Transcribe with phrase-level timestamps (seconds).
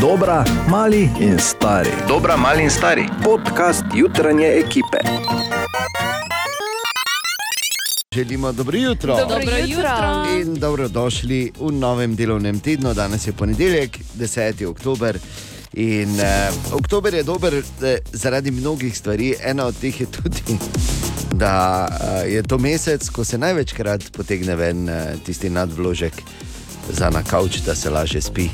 [0.00, 1.90] Dobra, mali in stari.
[2.08, 3.08] Dobra, mali in stari.
[3.24, 4.98] Podcast jutranje ekipe.
[8.14, 9.16] Želimo dobro jutro.
[9.16, 10.26] Dobro jutro.
[10.40, 12.94] In dobrodošli v novem delovnem tednu.
[12.94, 14.66] Danes je ponedeljek, 10.
[14.66, 15.18] oktober.
[15.72, 19.34] In uh, oktober je dober eh, zaradi mnogih stvari.
[19.44, 20.58] Ena od teh je tudi,
[21.32, 26.12] da uh, je to mesec, ko se največkrat potegne ven uh, tisti nadvložek
[26.88, 28.48] za na kavč, da se lažje spi.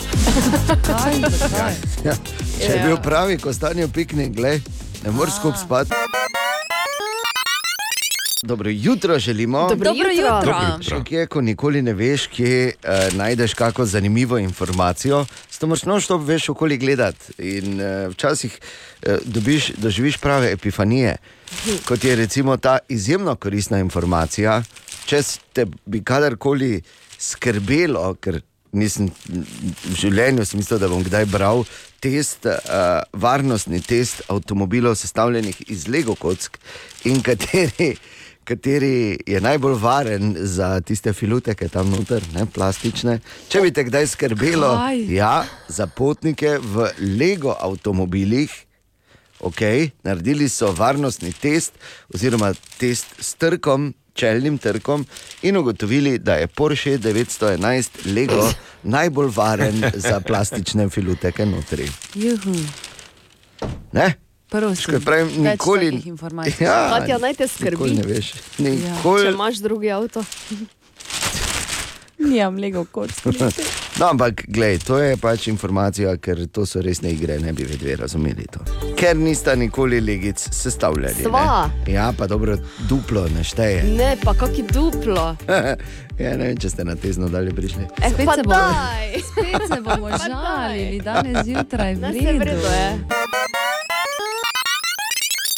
[2.05, 2.15] Ja,
[2.59, 4.63] če je bil pravi, ko stanje piknik, gled,
[5.05, 5.91] ne moreš skupaj spati.
[8.43, 9.69] Dobro jutro želimo.
[9.69, 10.55] Dobro jutro.
[10.83, 15.25] Še kje, ko nikoli ne veš, kje uh, najdeš kako zanimivo informacijo,
[15.59, 17.33] to moraš noč veš okoli gledati.
[17.39, 21.17] In uh, včasih uh, dobiš, doživiš prave epifanije,
[21.89, 24.63] kot je recimo ta izjemno koristna informacija.
[25.07, 26.83] Če te bi kadarkoli
[27.19, 28.41] skrbelo, ker
[28.77, 31.65] nisem v življenju mislil, da bom kdaj bral
[32.05, 36.61] test, uh, varnostni test avtomobilov, sestavljenih iz Lego kock
[37.09, 37.95] in kateri
[38.47, 43.19] kateri je najbolj varen za tiste filute, ki je tam noter, ne, plastične.
[43.51, 44.71] Če bi te kdaj skrbelo,
[45.11, 48.53] ja, za potnike v Lego avtomobilih,
[49.41, 51.75] okay, naredili so varnostni test,
[52.15, 53.91] oziroma test s trkom.
[54.17, 55.07] Čelnim trkom
[55.43, 58.49] in ugotovili, da je Porsche 911 Lego
[58.97, 61.89] najbolj varen za plastične filute, ki je notri.
[63.93, 64.15] Ne?
[64.81, 66.03] Škaj, pravim, nikoli.
[66.61, 67.71] Ja, Katja, naj te skrbi.
[67.71, 68.33] nikoli ne veš.
[68.57, 69.29] Če Nikoli.
[69.29, 70.25] imaš drugi avto.
[72.19, 73.11] Nimam lego kot.
[73.97, 77.95] No, ampak, glej, to je pač informacija, ker to so resne igre, ne bi vedeli
[77.97, 78.61] razumeli to.
[78.97, 81.15] Ker nista nikoli legic sestavljali.
[81.17, 81.23] ne.
[81.25, 81.71] Sva.
[81.89, 82.59] Ja, pa dobro,
[82.89, 83.83] duplo ne šteje.
[83.97, 85.37] Ne, pa kaki duplo.
[86.25, 87.89] ja, ne vem, če ste na tezno dalje prišli.
[88.03, 88.85] Eh, Spet se bomo-.
[89.33, 92.87] Spet se bomo žalili, danes zjutraj Ne, se v redu je.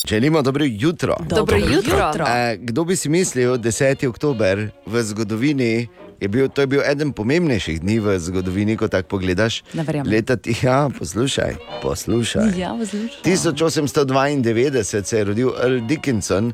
[0.09, 1.17] Želimo dobro jutro.
[1.29, 2.13] Dobro jutro.
[2.29, 4.07] Eh, kdo bi si mislil, 10.
[4.09, 5.89] oktober v zgodovini
[6.21, 9.63] je bil, to je bil eden pomembnejših dni v zgodovini, ko tako pogledaš.
[10.05, 12.57] Leta, ti- ja, poslušaj, poslušaj.
[12.57, 13.23] Ja, vzlušam.
[13.23, 16.53] 1892 se je rodil Earl Dickinson,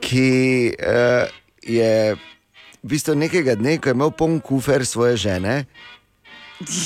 [0.00, 0.30] ki
[0.74, 1.28] uh,
[1.62, 2.16] je
[2.76, 5.64] v bistvu nekega dne, ko je imel poln kufer svoje žene,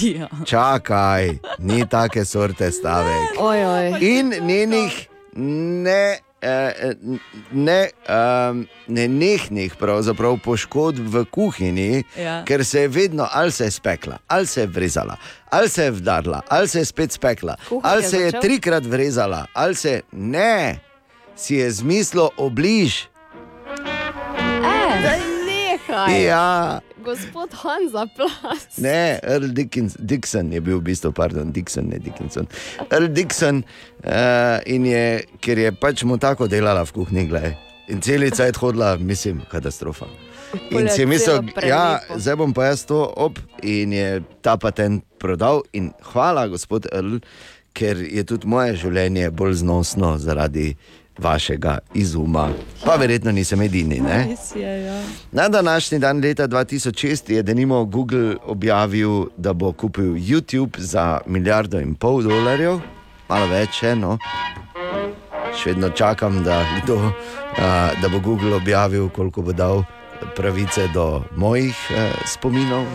[0.00, 0.28] Ja.
[0.44, 3.34] čakaj, ni take sorte stavek.
[3.36, 3.86] Oj, oj.
[4.00, 5.08] In njenih
[5.82, 6.18] ne.
[6.44, 6.94] Eh,
[7.52, 9.72] Ne, um, ne nehnih
[10.36, 12.44] poškodb v kuhinji, Ja.
[12.44, 15.16] ker se je vedno ali se je spekla, ali se je vrezala,
[15.50, 18.40] ali se je vdarla, ali se je spet spekla, Kuhar ali je se je začel?
[18.40, 20.80] trikrat vrezala, ali se ne,
[21.36, 23.08] si je zmislil obliž.
[25.46, 26.24] Nehaj.
[26.24, 28.78] Ja, Gospod Hanza Plas.
[28.78, 32.48] ne, Earl Dickens, Dixon je bil v bistvu, pardon, Dixon, ne Dickinson.
[32.88, 35.04] Earl Dixon uh, in je,
[35.44, 37.56] ker je pač mu tako delala v kuhinji, gledaj.
[37.92, 40.08] In celica je hodila, mislim, katastrofa.
[40.72, 42.20] In si je mislil, Poletelo ja, prelepo.
[42.22, 45.64] zdaj bom pa jaz to op in je ta patent prodal.
[45.76, 47.18] In hvala, gospod Earl,
[47.76, 50.72] ker je tudi moje življenje bolj znosno zaradi
[51.18, 52.48] vašega izuma.
[52.84, 54.00] Pa verjetno nisem edini.
[54.00, 54.36] Ne?
[54.54, 55.02] Je, ja.
[55.32, 61.80] Na današnji dan, leta 2006, je denimo Google objavil, da bo kupil YouTube za milijardo
[61.80, 62.80] in pol dolarjev,
[63.28, 64.18] malo več, še, no.
[65.54, 66.98] Še vedno čakam, da, kdo,
[67.58, 69.84] a, da bo Google objavil, koliko bo dal
[70.36, 72.86] pravice do mojih a, spominov.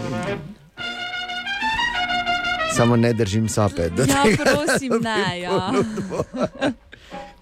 [2.75, 3.89] Samo ne držim sape.
[3.89, 5.71] do Ja, da prosim, ne, ja.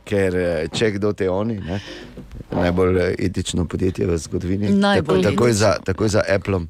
[0.08, 1.80] Ker eh, če kdo te oni, ne,
[2.52, 4.72] najbolj eh, etično podjetje v zgodovini.
[4.72, 6.66] Najbolj tako, takoj, za, takoj za Apple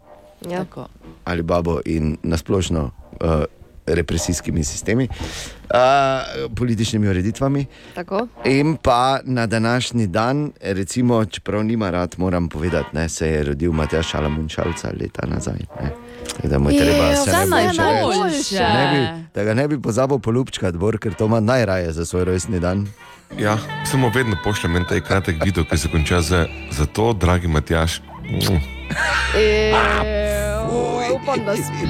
[0.46, 0.64] Ja.
[0.66, 0.88] Tako.
[1.26, 3.44] ali Babo in nasplošno uh,
[3.88, 5.78] represijskimi sistemi, uh,
[6.56, 7.66] političnimi ureditvami.
[7.96, 8.28] Tako.
[8.46, 13.72] In pa na današnji dan, recimo, čeprav nima rad, moram povedati, da se je rodil
[13.72, 15.54] Matjaš Šalamun Šalca leta nazaj.
[15.54, 15.90] Ne.
[16.36, 17.78] Tako Da, mu je treba se Vse najboljše reči.
[17.80, 18.60] najboljše.
[18.60, 22.26] Ne bi, da ga ne bi pozabil polupčkati, Bor, ker to ima najraje za svoj
[22.26, 22.88] rojstni dan.
[23.38, 28.00] Ja, samo vedno pošljem en taj kratek video, ki se konča z zato, dragi Matjaš.
[28.00, 28.78] mm,
[29.36, 29.74] E,
[31.14, 31.90] upam, da spiš.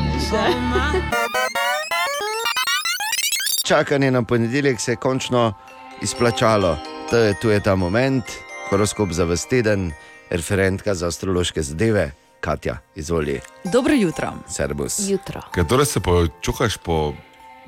[3.68, 5.54] Čakanje na ponedeljek se je končno
[6.02, 6.78] izplačalo.
[7.10, 8.24] To je, tu je ta moment,
[8.70, 9.92] horoskop za vas teden,
[10.30, 14.34] referentka za astrološke zadeve, Katja, izvoli, Dobro jutro.
[14.48, 15.00] servus.
[15.10, 15.42] Jutro.
[15.54, 17.14] Ker torej se počuhaš po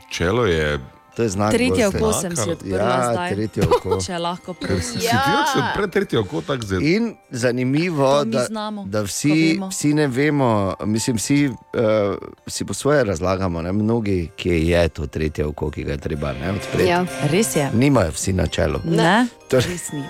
[0.10, 0.80] čelo, je
[1.19, 1.51] To je znak.
[1.51, 3.33] Tretje oko sem si odprla Ja, zdaj.
[3.36, 3.98] tretje oko.
[4.00, 4.83] Če lahko prosim.
[4.95, 5.71] Si ti ja.
[5.75, 6.81] pred tretjo oko tako zelo.
[6.81, 10.50] In zanimivo, da, znamo, da vsi, vsi ne vemo,
[10.86, 12.16] mislim, vsi uh,
[12.48, 13.71] si po svoje razlagamo, ne?
[13.74, 16.88] mnogi, ki je to tretje oko, ki ga je treba ne, odpreti.
[16.89, 17.04] Ja.
[17.24, 17.68] Res je.
[17.74, 18.80] Nimajo vsi na čelu.
[18.86, 19.27] Ne?
[19.50, 20.04] Torej- Res ni.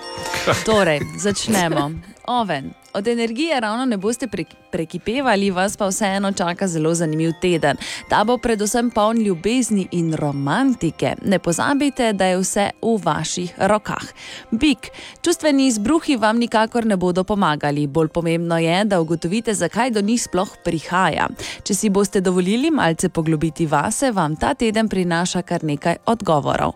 [0.64, 1.90] Torej, začnemo.
[2.28, 2.70] Oven.
[2.94, 7.76] Od energije ravno ne boste pre prekipevali, vas pa vseeno čaka zelo zanimiv teden.
[8.08, 11.14] Ta bo predvsem poln ljubezni in romantike.
[11.24, 14.04] Ne pozabite, da je vse v vaših rokah.
[14.50, 14.90] Bik,
[15.22, 17.86] čustveni izbruhi vam nikakor ne bodo pomagali.
[17.86, 21.28] Bolj pomembno je, da ugotovite, zakaj do njih sploh prihaja.
[21.62, 26.72] Če si boste dovolili malce poglobiti vase, vam ta teden prinaša kar nekaj odgovorov.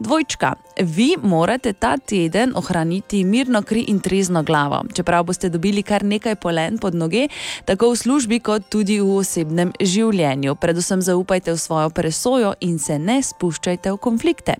[0.00, 4.82] Dvojčka, vi morate ta teden ohraniti mirno kri in trezno glavo.
[4.94, 7.28] Čeprav boste dobili kar nekaj polen pod noge,
[7.64, 10.54] tako v službi, kot tudi v osebnem življenju.
[10.54, 14.56] Predvsem zaupajte v svojo presojo in se ne spuščajte v konflikte.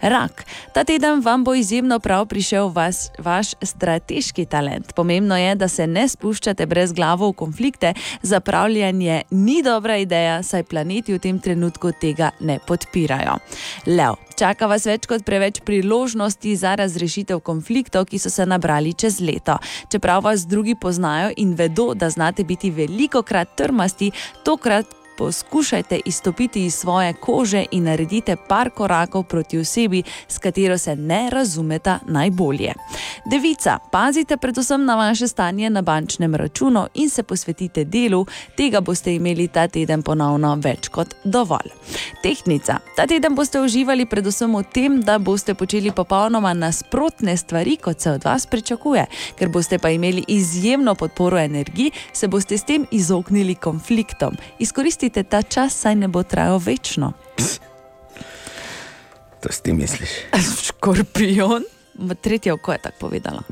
[0.00, 0.44] Rak,
[0.74, 4.94] ta teden vam bo izjemno prav prišel vas, vaš strateški talent.
[4.94, 7.94] Pomembno je, da se ne spuščate brez glavo v konflikte.
[8.22, 13.38] Zapravljanje ni dobra ideja, saj planeti v tem trenutku tega ne podpirajo.
[13.86, 14.27] Lev.
[14.38, 19.56] Čaka vas več kot preveč priložnosti za razrešitev konfliktov, ki so se nabrali čez leto.
[19.90, 24.12] Čeprav vas drugi poznajo in vedo, da znate biti veliko krat trmasti,
[24.46, 30.96] tokrat poskušajte izstopiti iz svoje kože in naredite par korakov proti osebi, s katero se
[30.96, 32.72] ne razumeta najbolje.
[33.30, 38.26] Devica, pazite predvsem na vaše stanje na bančnem računu in se posvetite delu,
[38.56, 41.74] tega boste imeli ta teden ponovno več kot dovolj.
[42.22, 48.00] Tehnica, ta teden boste uživali predvsem v tem, da boste počeli popolnoma nasprotne stvari, kot
[48.00, 49.06] se od vas pričakuje.
[49.38, 54.36] Ker boste pa imeli izjemno podporo energiji, se boste s tem izognili konfliktom.
[54.58, 57.12] Izkoristite ta čas, saj ne bo trajal večno.
[59.40, 60.10] To si ti misliš.
[60.66, 61.64] Škorpion.
[62.20, 63.42] Tretje oko je tako povedala.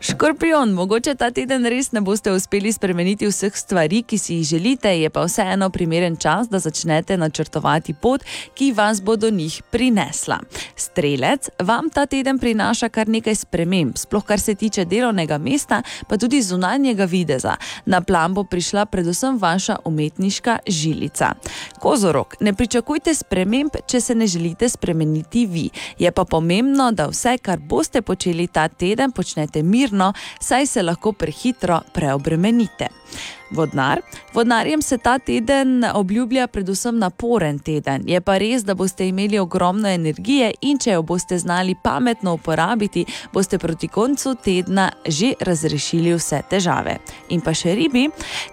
[0.00, 4.88] Škorpion, mogoče ta teden res ne boste uspeli spremeniti vseh stvari, ki si jih želite,
[5.00, 10.38] je pa vseeno primeren čas, da začnete načrtovati pot, ki vas bo do njih prinesla.
[10.76, 16.16] Strelec, vam ta teden prinaša kar nekaj sprememb, sploh kar se tiče delovnega mesta, pa
[16.16, 17.56] tudi zunanjega videza.
[17.86, 21.34] Na plan bo prišla predvsem vaša umetniška žilica.
[21.80, 25.68] Kozorok, ne pričakujte sprememb, če se ne želite spremeniti vi.
[25.98, 31.12] Je pa pomembno, da vse, kar boste počeli ta teden, počnete mirno, saj se lahko
[31.12, 32.88] prehitro preobremenite.
[33.50, 34.00] Vodnar.
[34.34, 38.02] Vodnarjem se ta teden obljublja predvsem naporen teden.
[38.06, 43.04] Je pa res, da boste imeli ogromno energije in če jo boste znali pametno uporabiti,
[43.32, 46.96] boste proti koncu tedna že razrešili vse težave.
[47.28, 48.08] In pa še ribi,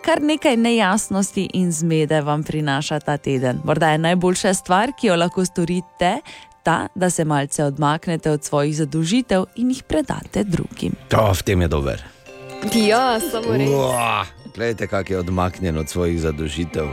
[0.05, 3.61] kar nekaj nejasnosti in zmede vam prinaša ta teden.
[3.65, 6.19] Morda je najboljša stvar, ki jo lahko storite.
[6.63, 10.93] Ta, da se malce odmaknete od svojih zadolžitev in jih predate drugim.
[11.07, 12.03] To v tem je dober.
[12.75, 13.69] Ja, samo res.
[13.69, 16.85] Uah, Glejte, kak je odmaknjen od svojih zadolžitev.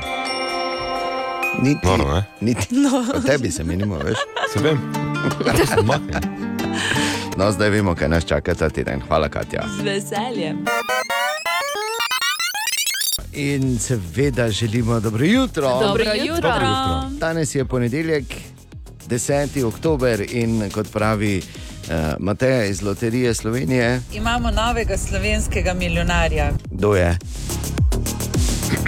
[1.62, 2.24] Niti, Noro, ne?
[2.40, 3.04] niti, no.
[3.26, 4.18] Tebi se menimo, veš.
[4.52, 4.78] Se vem.
[7.36, 9.00] No, zdaj vemo, kaj nas čaka ta teden.
[9.00, 9.64] Hvala, Katja.
[9.70, 10.64] Z veseljem.
[13.32, 15.68] In seveda želimo dobro jutro.
[15.68, 16.24] Dobro Dobro jutro.
[16.26, 16.50] jutro.
[16.50, 17.10] jutro.
[17.10, 18.24] Danes je ponedeljek,
[19.08, 19.64] 10.
[19.64, 26.52] oktober in kot pravi uh, Mateja iz Loterije Slovenije, Imamo novega slovenskega milijonarja.
[26.70, 27.19] kdo je?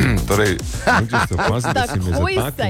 [0.29, 0.57] Torej,
[1.35, 2.67] opazili, da si me oglasil.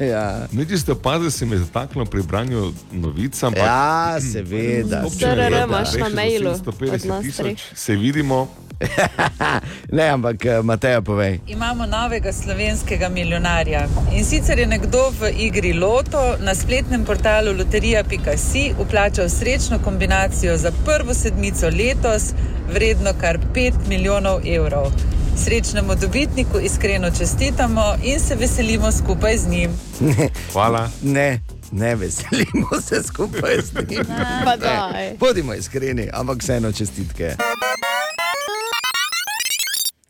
[0.00, 5.02] Ja, Nič ste opazili, da si me zataknilo pri branju novic, ampak ja seveda.
[5.20, 7.58] je, imaš na mailu za od 150 nas tisoč, treh.
[7.74, 8.48] Se vidimo,
[9.92, 11.40] Ne, ampak eh, Mateja povej.
[11.46, 13.86] Imamo novega slovenskega milijonarja.
[14.12, 20.72] In sicer je nekdo v igri Loto na spletnem portalu loterija.si uplačal srečno kombinacijo za
[20.84, 22.32] prvo sedmico letos,
[22.72, 24.92] vredno kar 5 milijonov evrov.
[25.44, 29.70] Srečnemu dobitniku iskreno čestitamo in se veselimo skupaj z njim.
[30.52, 30.90] hvala.
[31.02, 31.40] Ne,
[31.72, 34.04] ne veselimo se skupaj z njim.
[34.44, 35.16] Pa daj.
[35.20, 37.36] Bodimo iskreni, ampak vseeno čestitke.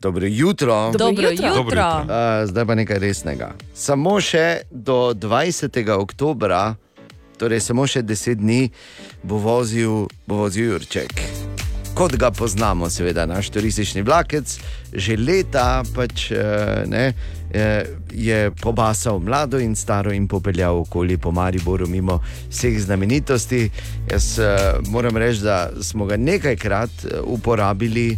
[0.03, 0.91] Dobro jutro.
[0.91, 1.47] Dobro Dobro jutro.
[1.47, 1.63] jutro.
[1.63, 2.41] Dobro jutro.
[2.41, 3.53] Uh, zdaj pa nekaj resnega.
[3.73, 5.79] Samo še do 20.
[5.95, 6.75] oktobra,
[7.39, 8.67] torej samo še 10 dni,
[9.23, 11.23] bo vozil, bo vozil Jurček.
[11.95, 14.57] Kot ga poznamo, seveda, naš turistični vlakec,
[14.91, 17.13] že leta pač, eh, ne,
[17.53, 22.19] eh, je pobasal mlado in staro in popeljal okoli po Mariboru mimo
[22.49, 23.69] vseh znamenitosti.
[24.11, 24.39] Jaz
[24.89, 28.17] moram reči, da smo ga nekajkrat uporabili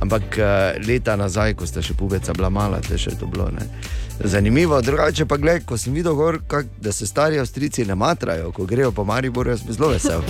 [0.00, 3.48] Ampak uh, leta nazaj, ko sta še pubeca bila mala, te še to bilo.
[3.50, 3.66] Ne?
[4.24, 8.52] Zanimivo, drugače pa gledaj, ko sem videl, gor, kak, da se stari avstrici ne matrajo,
[8.52, 10.22] ko grejo po Mariboru, jaz sem zelo vesel.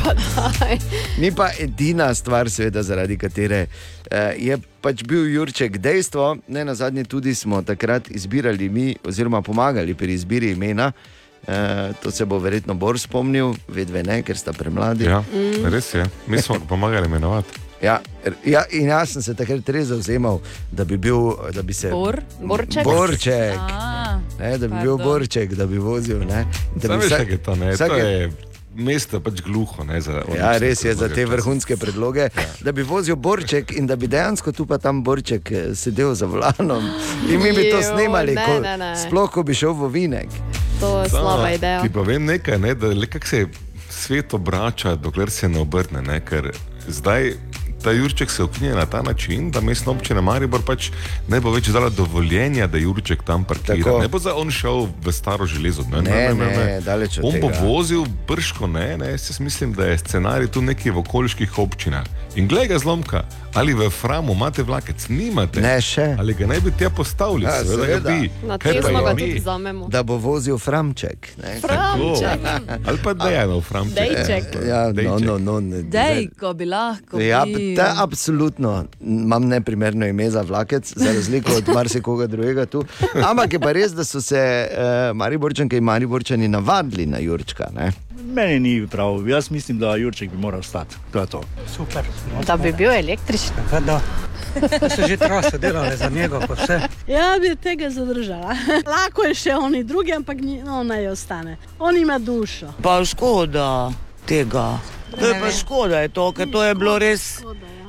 [1.23, 3.67] Ni pa edina stvar, seveda, zaradi katere
[4.11, 6.37] eh, je pač bil Jurček dejstvo.
[6.49, 10.93] Ne na zadnje tudi smo takrat izbirali mi, oziroma pomagali pri izbiri imena.
[11.49, 15.09] Eh, to se bo verjetno bolj spomnil, vedve ne, ker sta premladi.
[15.09, 15.23] Ja,
[15.69, 16.05] res je.
[16.27, 17.68] Mi smo pomagali imenovati.
[17.81, 18.01] Ja,
[18.45, 20.41] ja, in jaz sem se takrat res zauzemal,
[20.73, 21.19] da bi bil,
[21.53, 21.91] da bi se.
[21.91, 22.19] Bor?
[22.43, 22.85] Borček.
[22.85, 23.55] Borček.
[23.57, 25.07] A, Ne, da bi bil Pardon.
[25.09, 26.19] Borček, da bi vozil.
[26.21, 26.45] Ne,
[26.75, 27.73] da bi vsak- je to, ne?
[27.73, 28.33] vsake- To je
[28.77, 30.01] mesto pač gluho, ne?
[30.01, 32.29] Za Ja, res je za te vrhunske predloge,
[32.61, 36.27] da bi vozil Borček in da bi dejansko tu pa tam Borček eh, sedel za
[36.27, 36.83] volanom
[37.25, 38.93] in mi bi to snemali, ne, ko, ne, ne.
[38.97, 40.31] sploh ko bi šel v Vinek.
[40.81, 41.83] To je slaba ideja.
[41.83, 43.47] Ti povem nekaj, ne, da le kako se
[43.91, 46.03] svet obrača, dokler se ne obrne.
[46.03, 46.51] Ne, ker
[46.89, 47.35] zdaj
[47.83, 50.91] ta Jurček se uknije na ta način, da mestna občina Maribor pač
[51.29, 53.85] ne bo več dala dovoljenja, da Jurček tam parkira.
[53.85, 53.99] Tako.
[54.01, 55.83] Ne bo za on šel v staro železo.
[55.91, 57.61] Ne, Ne, ne, daleč od On bo tega.
[57.63, 62.05] vozil brško, ne, ne, jaz mislim, da je scenarij tu nekje v okoliških občinah.
[62.37, 63.25] In glej ga zlomka,
[63.55, 65.61] ali v Framu imate vlakec, nimate.
[65.61, 66.17] Ne še.
[66.19, 68.11] Ali ga ne bi tja postavili, Ja, seveda, seveda.
[68.11, 68.31] bi.
[68.47, 69.89] Na Kaj pa ga je mi?
[69.89, 71.29] Da bo vozil Framček.
[71.37, 71.61] Ne.
[71.61, 72.41] Framček.
[72.87, 73.95] Ali pa Dejanov Framček.
[73.97, 74.45] Dejček.
[74.67, 75.27] Ja, no, Dejček.
[75.27, 77.21] no, no, ne, Dej, ko bi lahko.
[77.21, 82.85] Ja, te absolutno imam neprimerno ime za vlakec, za razliko od marsikoga drugega tu.
[83.31, 87.71] Ampak je pa res, da so se uh, Mariborčanke in Mariborčani navadili na Jurčka.
[87.75, 87.93] Ne?
[88.19, 90.97] Meni ni prav, jaz mislim, da Jurček bi moral stati.
[91.13, 91.43] To je to.
[91.69, 92.03] Super.
[92.47, 93.57] Da bi bil električni.
[93.71, 94.01] Kaj da?
[94.91, 96.81] So že trase delali za njega, pa vse.
[97.07, 98.57] Ja, bi tega zadržala.
[98.95, 101.57] Lahko je še oni drugi, ampak ni, no, naj ostane.
[101.79, 102.73] On ima dušo.
[102.83, 103.93] Pa škoda
[104.27, 104.79] tega.
[105.11, 107.41] To je pa škoda, je to, ker to je bilo res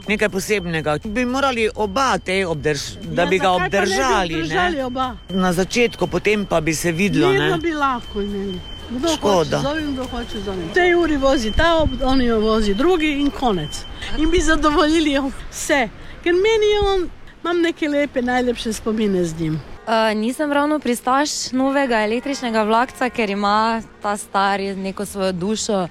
[0.08, 0.98] nekaj posebnega.
[1.06, 4.84] Bi morali oba te obdržati, da Ja, bi ga zakaj pa ne bi obdržali.
[4.84, 5.18] obdržali.
[5.32, 7.34] Na začetku, potem pa bi se videlo.
[7.34, 7.58] Ne?
[7.58, 8.60] bi lahko imeli.
[8.90, 9.58] Kdo Škoda.
[9.58, 10.70] hoče, zovem, kdo hoče zovem.
[10.74, 13.86] Te Juri vozi ta, ob- on jo vozi drugi in konec.
[14.18, 15.20] In bi zadovoljili
[15.52, 15.90] vse.
[16.24, 17.10] Ker meni je on,
[17.44, 19.54] imam neke lepe, najlepše spomine z njim.
[19.88, 25.88] Uh, nisem ravno pristaš novega električnega vlakca, ker ima ta stari neko svojo dušo,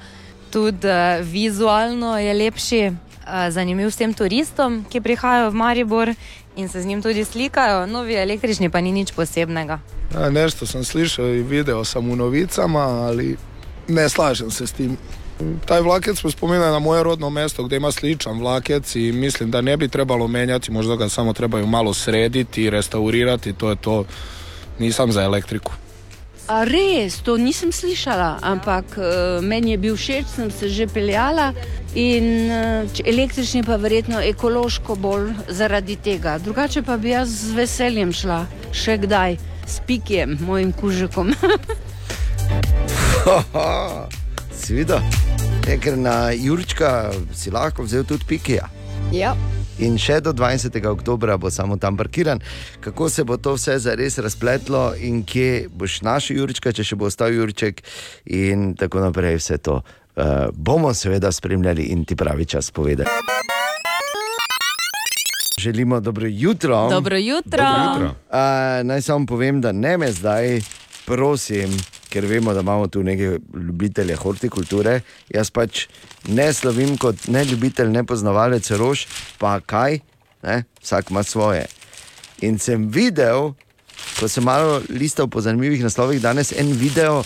[0.50, 2.94] tudi uh, vizualno je lepši, uh,
[3.50, 6.14] zanimiv vsem turistom, ki prihajajo v Maribor
[6.58, 7.86] in se z njim tudi slikajo.
[7.86, 9.78] Novi električni pa ni nič posebnega.
[10.14, 13.36] Ja, nešto sem slišal in videl samo v novicama, ali
[13.88, 14.96] ne slažem se s tim.
[15.66, 19.60] Taj vlakec me spominja na moje rodno mesto, gdje ima sličan vlakec i mislim da
[19.60, 24.04] ne bi trebalo menjati, možda ga samo trebaju malo srediti, restaurirati, to je to.
[24.78, 25.72] Nisam za elektriku.
[26.48, 29.04] A res, to nisem slišala, ampak uh,
[29.44, 31.52] meni je bil všeč, sem se že peljala
[31.92, 36.38] in uh, električni pa verjetno ekološko bolj zaradi tega.
[36.40, 39.36] Drugače pa bi jaz z veseljem šla, še kdaj,
[39.68, 41.36] s pikjem, mojim kužekom.
[44.72, 45.04] videl?
[45.68, 48.72] Je, ker na Jurčka si lahko vzel tudi pikija.
[49.12, 49.36] Ja.
[49.78, 50.74] In še do 20.
[50.90, 52.40] oktobra bo samo tam parkiran.
[52.80, 57.06] Kako se bo to vse zares razpletlo in kje boš našel Jurčka, če še bo
[57.06, 57.84] ostal Jurček,
[58.26, 63.10] in tako naprej, vse to uh, bomo seveda spremljali in ti pravi čas povedati.
[65.58, 66.88] Želimo dobro jutro.
[66.90, 67.62] Dobro jutro.
[67.62, 68.14] Dobro jutro.
[68.30, 70.60] Uh, naj samo povem, da ne me zdaj,
[71.06, 71.70] prosim,
[72.10, 75.00] ker vemo, da imamo tu neke ljubitelje hortikulture.
[75.34, 75.86] Jaz pač
[76.28, 79.06] ne slovim kot ne ljubitelj, ne poznavalec rož,
[79.38, 80.00] pa kaj,
[80.42, 80.62] ne?
[80.82, 81.66] vsak ima svoje.
[82.40, 83.52] In sem videl,
[84.20, 87.24] ko sem malo listal po zanimivih naslovih, danes en video,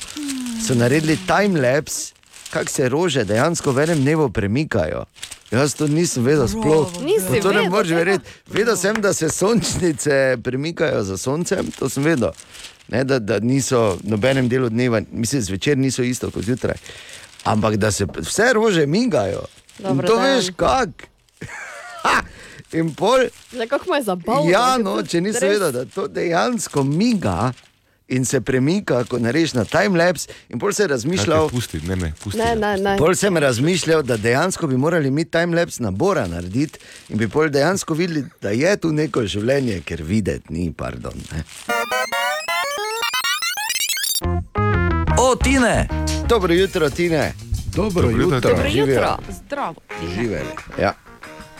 [0.62, 2.14] so naredili timelapse,
[2.52, 5.06] kako se rože dejansko v enem dnevu premikajo.
[5.52, 6.88] Jaz to nisem vedel, sploh.
[7.04, 8.30] Nisi No, to ne moreš verjeti.
[8.48, 12.32] Vedel sem, da se sončnice premikajo za soncem, to sem vedel.
[12.92, 16.76] Ne, da, da niso v nobenem delu dneva, mislim, zvečer niso isto kot zjutraj.
[17.44, 19.46] Ampak da se vse rože migajo.
[19.78, 20.24] Dobro to dan.
[20.24, 21.08] veš, kak.
[22.72, 23.18] In pol,
[23.68, 24.50] kako mu je zabavno.
[24.50, 27.52] ja, no, če nisi vedel, da to dejansko miga
[28.08, 31.48] in se premika, ko narediš na timelapse, in pol se razmišljal.
[31.48, 32.38] Pusti, ne, ne, pusti.
[32.38, 32.96] Ne, ne, ne.
[32.98, 37.94] Pol sem razmišljal, da dejansko bi morali mi timelapse nabora narediti in bi pol dejansko
[37.94, 41.16] videli, da je tu neko življenje, ker videti ni, pardon.
[41.32, 41.44] Ne.
[45.36, 45.88] Tine!
[46.28, 47.32] Dobro jutro, Tine.
[47.74, 48.40] Dobro jutro.
[48.40, 48.86] Dobro Živijo.
[48.86, 49.16] jutro.
[49.44, 49.74] Zdravo.
[50.14, 50.48] Živeli.
[50.80, 50.92] Ja.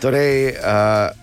[0.01, 0.55] Torej, uh,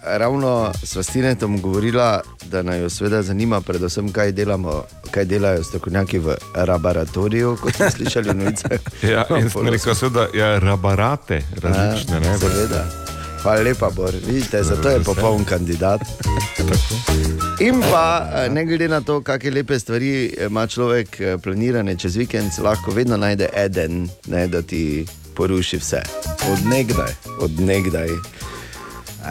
[0.03, 5.63] ravno sva s Tinetom govorila, da naj jo seveda zanima, predvsem kaj, delamo, kaj delajo
[5.63, 6.36] strokovnjaki v
[6.68, 8.79] laboratoriju, kot smo slišali v novicah.
[9.13, 12.20] Ja, in sem Pol rekel, seveda, ja, rabarate različne.
[12.20, 12.86] Ne, Seveda.
[13.43, 14.13] Hvala lepa, Bor.
[14.27, 16.01] Vidite, zato je popoln kandidat.
[17.60, 22.15] In pa, eh, ne glede na to, kakšne lepe stvari ima človek eh, planirane čez
[22.15, 25.05] vikend, lahko vedno najde eden, ne, da ti
[25.36, 26.01] poruši vse.
[26.51, 27.13] Od nekdaj.
[27.41, 28.08] Od nekdaj.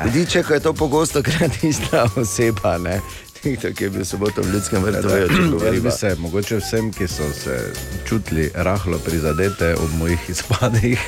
[0.05, 3.01] Vidiče, ko je to pogosto krat ista oseba, ne.
[3.77, 5.83] Ki je bil soboto v ljudskem vrtu, Jaz odgovoril.
[5.83, 7.73] bi se mogoče vsem, ki so se
[8.09, 11.01] čutili rahlo prizadete ob mojih izpadih,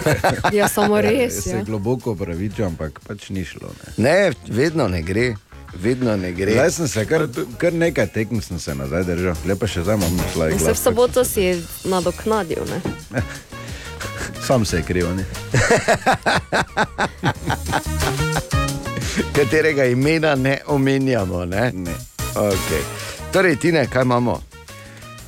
[0.53, 1.63] Ja, samo res, se ja.
[1.63, 3.71] globoko opravičujem, ampak pač ni šlo.
[3.97, 4.11] Ne.
[4.11, 4.17] Ne,
[4.49, 5.35] vedno ne gre.
[5.75, 6.53] Vedno ne gre.
[6.53, 10.19] Zdaj sem se kar, kar nekaj tekem sem se nazaj držal, lepa še zdaj imam
[10.33, 11.45] slaj Vse v soboto si
[11.85, 12.67] nadoknadil.
[12.67, 13.23] Ne?
[14.47, 15.25] Sam se je kriv, ne.
[19.33, 21.45] katerega imena ne omenjamo.
[21.45, 21.71] Ne?
[21.75, 21.95] Ne.
[22.37, 22.83] Okay.
[23.33, 24.33] Torej, Tine, kaj imamo?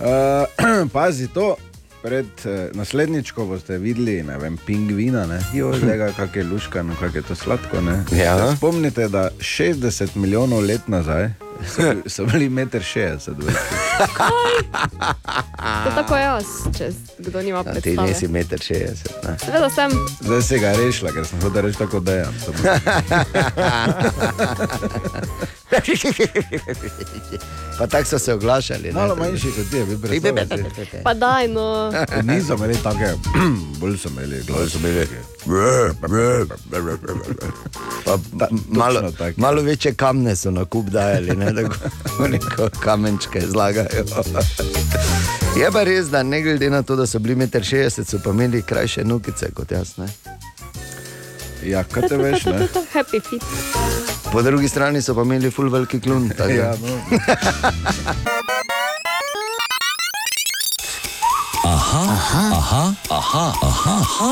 [0.00, 1.56] Uh, pazi to.
[2.02, 6.82] Pred uh, naslednjič, ko boste videli, ne vem, pingvina, ne, jo, tega, kak je luška,
[6.82, 8.00] no, kak je to sladko, ne.
[8.10, 8.34] Ja.
[8.50, 11.30] Se Spomnite, da 60 milijonov let nazaj
[11.66, 13.54] so, bili- so bili 1,60 m.
[15.82, 16.88] To je tako jaz, če
[17.20, 18.08] kdo nima A, ti predstave.
[18.08, 18.88] nisi 1,60
[19.22, 19.36] m.
[19.38, 19.90] Seveda sem.
[20.20, 22.26] Zdaj se ga rešila, ker sem hotel reči tako, da je.
[27.78, 28.82] Pa tako so se oglašali.
[28.82, 28.92] ne?
[28.92, 30.64] Malo manjši kot ti je bil predstavljati.
[31.04, 31.92] Pa daj, no.
[32.24, 33.14] Niso imeli take,
[33.80, 34.72] bolj so imeli glas.
[34.72, 35.06] so imeli.
[38.04, 38.18] Pa,
[38.68, 39.40] malo, točno tako.
[39.40, 43.88] malo večje kamne so na kup dajali, ne, da ko neko kamenčke zlagajo.
[45.60, 48.30] Je pa res, da ne glede na to, da so bili 1,60 m, so pa
[48.30, 49.96] imeli krajše nukice kot jaz.
[49.96, 50.08] Ne?
[51.64, 52.68] Ja, kaj te veš, ne?
[52.92, 53.42] Happy fit.
[54.32, 56.30] Po drugi strani so pa imeli full veliki klun.
[56.48, 56.98] Ja, no.
[61.62, 64.30] Aha, aha, aha, aha, aha, aha,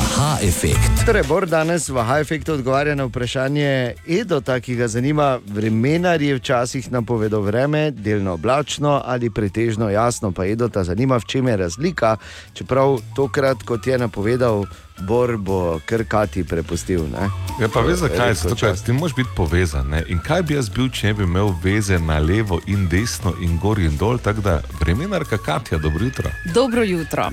[0.00, 1.04] aha, efekt.
[1.04, 6.38] Torej, Bor danes v Aha Efektu odgovarja na vprašanje Edota, ki ga zanima, vremenar je
[6.40, 12.16] včasih napovedal vreme, delno oblačno ali pretežno jasno, pa Edota zanima, v čem je razlika,
[12.56, 14.64] čeprav tokrat, kot je napovedal,
[15.06, 17.02] Bor bo krkati prepustil.
[17.12, 17.28] Ne?
[17.60, 18.54] Ja, pa veš, zakaj Redko to?
[18.54, 18.84] čas.
[18.84, 19.88] Ti moraš biti povezan.
[19.88, 20.04] Ne?
[20.08, 23.58] In kaj bi jaz bil, če ne bi imel veze na levo in desno in
[23.58, 26.30] gor in dol, tako da vremenarka Katja, dobro jutro.
[26.54, 27.30] Dobro jutro.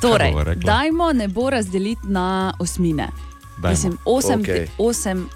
[0.00, 3.08] Torej, dajmo nebo razdeliti na osmine.
[3.58, 3.70] Dajmo.
[3.72, 4.66] Mislim, osem, okay.
[4.78, 5.28] osem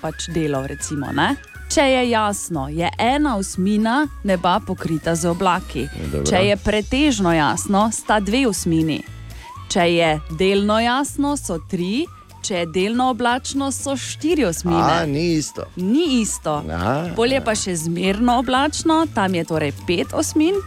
[0.00, 1.10] pač delov, recimo.
[1.12, 1.34] Ne?
[1.74, 5.88] Če je jasno, je ena osmina neba pokrita z oblaki.
[6.12, 6.26] dobro.
[6.30, 9.00] Če je pretežno jasno, sta dve osmini.
[9.68, 12.06] Če je delno jasno, so tri,
[12.44, 15.00] če je delno oblačno, so štiri osmine.
[15.00, 15.64] A, ni isto.
[15.76, 16.60] Ni isto.
[16.70, 20.58] A, Bolje pa še zmerno oblačno, tam je torej pet osmin,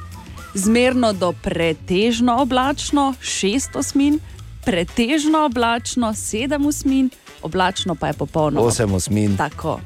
[0.58, 4.20] zmerno do pretežno oblačno šest osmin,
[4.66, 7.12] pretežno oblačno sedem osmin,
[7.46, 8.62] oblačno pa je popolno.
[8.62, 9.38] Osem osmin.
[9.38, 9.80] Tako.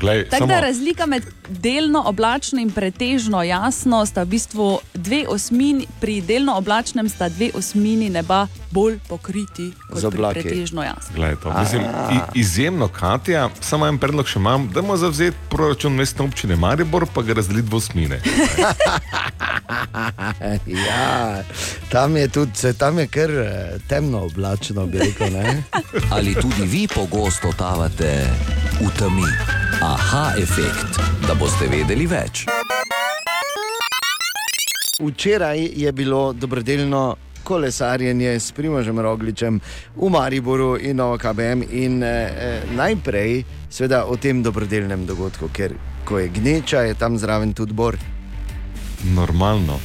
[0.00, 5.86] Glej, Tako da razlika med delno oblačno in pretežno jasno sta v bistvu dve osmini,
[6.00, 10.40] pri delno oblačnem sta dve osmini neba bolj pokriti kot Z pri oblaki.
[10.42, 11.14] pretežno jasno.
[11.14, 11.82] Glej, to, mislim,
[12.34, 17.22] izjemno, Katja, samo en predlog še imam, da moramo zavzeti proračun mestne občine Maribor, pa
[17.22, 18.20] ga razdeliti v osmine.
[20.66, 21.42] Ja,
[21.90, 25.30] tam je tudi, tam je kar eh, temno oblačno, bi rekel.
[25.32, 25.62] Ne?
[26.14, 28.26] Ali tudi vi pogosto totavate
[28.80, 29.26] v temi?
[29.82, 32.44] Aha, efekt, da boste vedeli več.
[35.00, 37.16] Včeraj je bilo dobrodelno
[37.48, 39.56] kolesarjenje s Primožem Rogličem
[39.96, 41.64] v Mariboru in Novo KBM.
[41.72, 43.40] In eh, eh, najprej,
[43.72, 45.72] seveda, o tem dobrodelnem dogodku, ker
[46.04, 47.96] ko je gneča, je tam zraven tudi bor.
[49.16, 49.80] Normalno.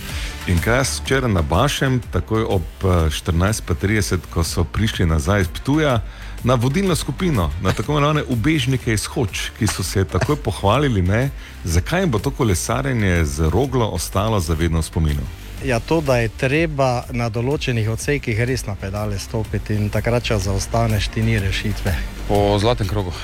[0.51, 5.55] In kaj jaz včeraj na Bašem, takoj ob eh, 14:30, ko so prišli nazaj iz
[5.55, 6.01] Ptuja,
[6.45, 11.29] na vodilno skupino, na tako imenovane ubežnike iz Hoč, ki so se takoj pohvalili, ne,
[11.63, 15.25] zakaj jim bo to kolesarjenje z roglo ostalo zavedno v spominu.
[15.65, 20.37] Ja, to, da je treba na določenih odsekih res na pedale stopiti in takrat, če
[20.37, 21.95] zaostaneš, ti ni rešitve.
[22.27, 23.15] Po zlatem krogu.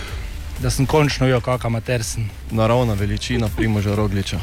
[0.62, 2.30] Da sem končno videl, kako amater sem.
[2.52, 4.40] Naravna veličina Primoža Rogliča.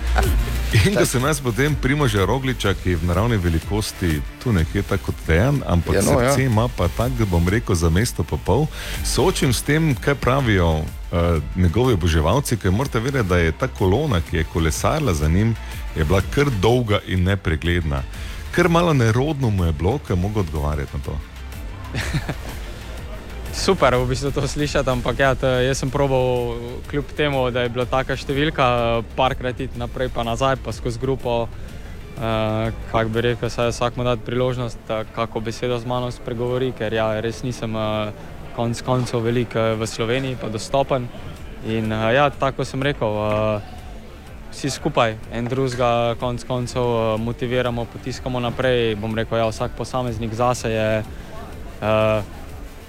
[0.86, 5.04] In da sem jaz potem Primoža Rogliča, ki je v naravni velikosti tu nekje tako
[5.04, 6.32] kot Dejan, ampak Ja, ja, no, no, ja.
[6.32, 8.66] srce ima pa tako, da bom rekel za mesto pa pol,
[9.04, 10.86] soočim s tem, kaj pravijo uh,
[11.56, 15.54] njegovi oboževalci, ker morate vedeti, da je ta kolona, ki je kolesarila za njim,
[15.96, 18.02] je bila kar dolga in nepregledna.
[18.50, 21.18] Kar malo nerodno mu je bilo, ker je mogel odgovarjati na to.
[23.54, 26.58] Super, v bistvu to slišati, ampak ja, to, jaz sem probal,
[26.90, 28.66] kljub temu, da je bila taka številka,
[29.14, 31.46] parkrat iti naprej, pa nazaj, pa skozi grupo.
[32.14, 36.74] Uh, kako bi rekel, saj vsak mu da priložnost, da kako besedo z mano spregovori,
[36.74, 38.10] ker ja, res nisem uh,
[38.58, 41.06] konc koncev veliko eh, v Sloveniji, pa dostopen.
[41.66, 43.62] In uh, ja, tako sem rekel, uh,
[44.50, 48.94] vsi skupaj, en drugega, konc koncev uh, motiviramo, potiskamo naprej.
[48.98, 52.42] Bom rekel, ja, vsak posameznik zase je uh,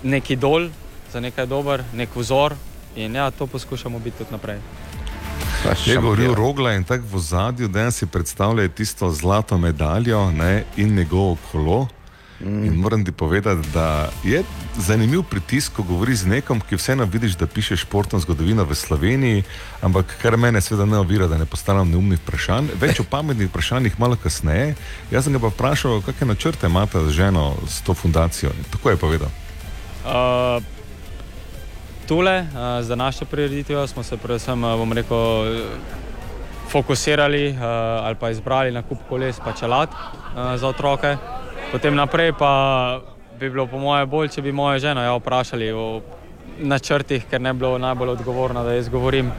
[0.05, 0.69] neki dol,
[1.11, 2.55] za nekaj dober, nek vzor
[2.95, 4.59] in ja, to poskušamo biti tudi naprej.
[5.85, 10.95] Je govoril Rogla in tako v zadju, da si predstavlja tisto zlato medaljo ne, in
[10.95, 11.87] njegovo kolo.
[12.39, 12.65] Mm.
[12.65, 14.43] In moram ti povedati, da je
[14.77, 19.43] zanimiv pritisk, ko govoriš z nekom, ki vseeno vidiš, da piše športno zgodovino v Sloveniji,
[19.81, 22.67] ampak kar mene seveda ne ovira, da ne postavljam neumnih vprašanj.
[22.81, 24.75] Več o pametnih vprašanjih malo kasneje.
[25.11, 28.51] Jaz sem ga pa vprašal, kakšne načrte imate z ženo, s to fundacijo.
[28.51, 29.44] In tako je povedal.
[30.05, 30.63] Uh,
[32.07, 35.17] tule, uh, za našo prireditev smo se predvsem, uh, bom rekel,
[36.69, 37.57] fokusirali uh,
[38.05, 41.17] ali pa izbrali na kup koles pa čelad uh, za otroke.
[41.71, 43.01] Potem naprej pa
[43.39, 46.01] bi bilo po moje bolj, če bi moja žena ja, vprašali o
[46.59, 49.31] načrtih, ker ne bi bilo najbolj odgovorno, da jaz govorim.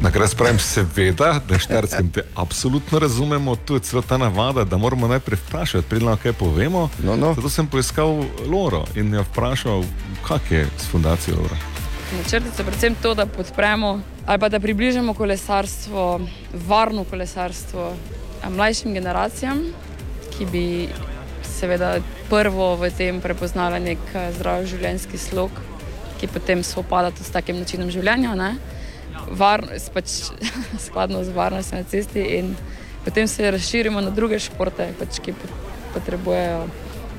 [0.00, 4.76] Na kar spravim, seveda, da štarskem te absolutno razumemo, tu je celo ta navada, da
[4.76, 6.88] moramo najprej vprašati, predno kaj povemo.
[7.04, 7.34] No, no.
[7.34, 9.84] Zato sem poiskal Loro in jo vprašal,
[10.28, 11.56] kak je s fundacijo Lora.
[12.16, 16.20] Načrti so predvsem to, da podpremo ali pa da približamo kolesarstvo,
[16.66, 17.92] varno kolesarstvo
[18.48, 19.62] mlajšim generacijam,
[20.38, 20.88] ki bi
[21.42, 21.98] seveda
[22.30, 25.50] prvo v tem prepoznala nek a, zdrav življenjski slog,
[26.20, 28.34] ki potem spopada tudi s takim načinom življenja.
[28.34, 28.54] Ne?
[29.30, 30.10] Varnost, pač,
[30.86, 32.54] skladno z varnostjo na cesti, in
[33.04, 35.58] potem se razširimo na druge športe, pač, ki pot-
[35.94, 36.66] potrebujejo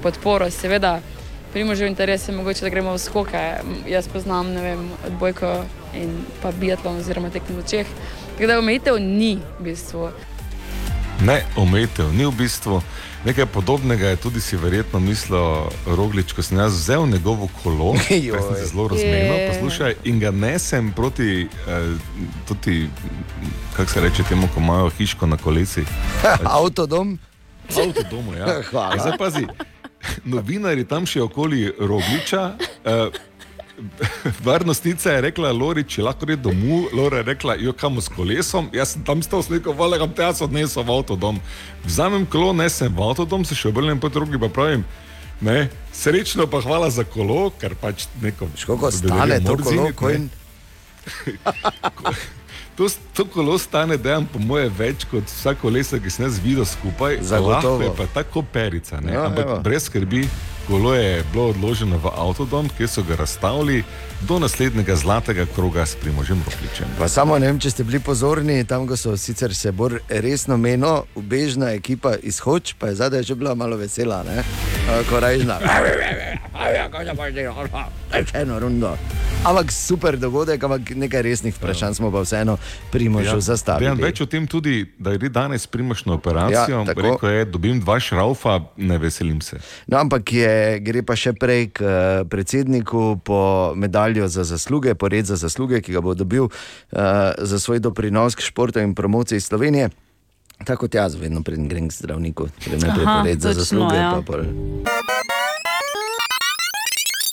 [0.03, 0.49] podporo.
[0.51, 0.99] Seveda,
[1.53, 3.43] primožev interes je mogoče, da gremo v skoke.
[3.87, 5.53] Jaz poznam vem, odbojko
[5.95, 7.87] in pa biatlon oziroma tekmo v očeh.
[8.35, 10.11] Tako da omejitev ni v bistvu.
[11.21, 12.81] Ne, omejitev ni v bistvu.
[13.25, 18.31] Nekaj podobnega je tudi si verjetno mislil Roglič, ko sem jaz vzel njegovo kolo, ki
[18.33, 21.93] sem se zelo razmenil, poslušaj, in ga nesem proti, eh,
[22.47, 22.89] tudi,
[23.75, 25.87] kako se reče temu, ko imajo hiško na kolesih.
[26.57, 27.19] Avtodom.
[27.69, 28.61] Avtodomu, ja.
[28.71, 28.93] Hvala.
[28.93, 29.45] In Zdaj pazi,
[30.25, 32.55] novinari tam še okoli Rogliča.
[32.85, 33.07] Eh,
[34.45, 38.69] Varnostnica je rekla, Lori, če lahko gre domov, Lora je rekla, jo kam s kolesom,
[38.73, 41.39] jaz sem tam stal sliko, vale, kam te jaz odnesel v avtodom.
[41.85, 44.85] Vzamem kolo, nesem v avtodom, se še obrnem po drugi, pa pravim,
[45.41, 48.49] ne, srečno pa hvala za kolo, ker pač neko.
[48.65, 50.29] Koliko stane to kolo, ko in-
[52.75, 56.39] To, to kolo stane, da je po moje več kot vsa kolesa, ki sem jaz
[56.39, 57.19] videl skupaj.
[57.21, 57.77] Zagotovo.
[57.77, 59.01] Lahko je pa tako perica.
[59.01, 59.13] Ne?
[59.13, 59.57] Ja, Ampak evo.
[59.59, 60.23] brez skrbi,
[60.71, 63.83] kolo je bilo odloženo v avtodom, kjer so ga razstavili
[64.21, 66.87] do naslednjega zlatega kroga s primožem Ropličem.
[66.99, 71.03] Pa samo ne vem, če ste bili pozorni, tam so sicer se bolj resno meno,
[71.15, 74.43] ubežna ekipa iz Hoč, pa je zadaj že bila malo vesela, ne?
[74.87, 75.59] A, Korajžna.
[78.33, 78.97] Eno rundo.
[79.41, 82.57] Ampak super dogodek, ampak nekaj resnih vprašanj smo pa vseeno
[82.91, 83.89] primožu ja, zastavili.
[83.89, 86.83] Vem več o tem tudi, da gre danes primož na operacijo.
[86.83, 87.01] Ja, tako.
[87.01, 89.57] Rekel je, dobim dva šraufa, ne veselim se.
[89.87, 90.53] No, ampak je,
[90.85, 93.41] gre pa še prej k eh, predsedniku po
[93.75, 98.45] medaljo za zasluge, pored za zasluge, ki ga bo dobil uh, za svoj doprinos k
[98.45, 99.89] športu in promociji Slovenije.
[100.61, 103.97] Tako kot jaz, vedno preden grem k zdravniku, grem najprej Aha, pored za zasluge.
[103.97, 104.13] ja.
[104.13, 104.45] pa pol-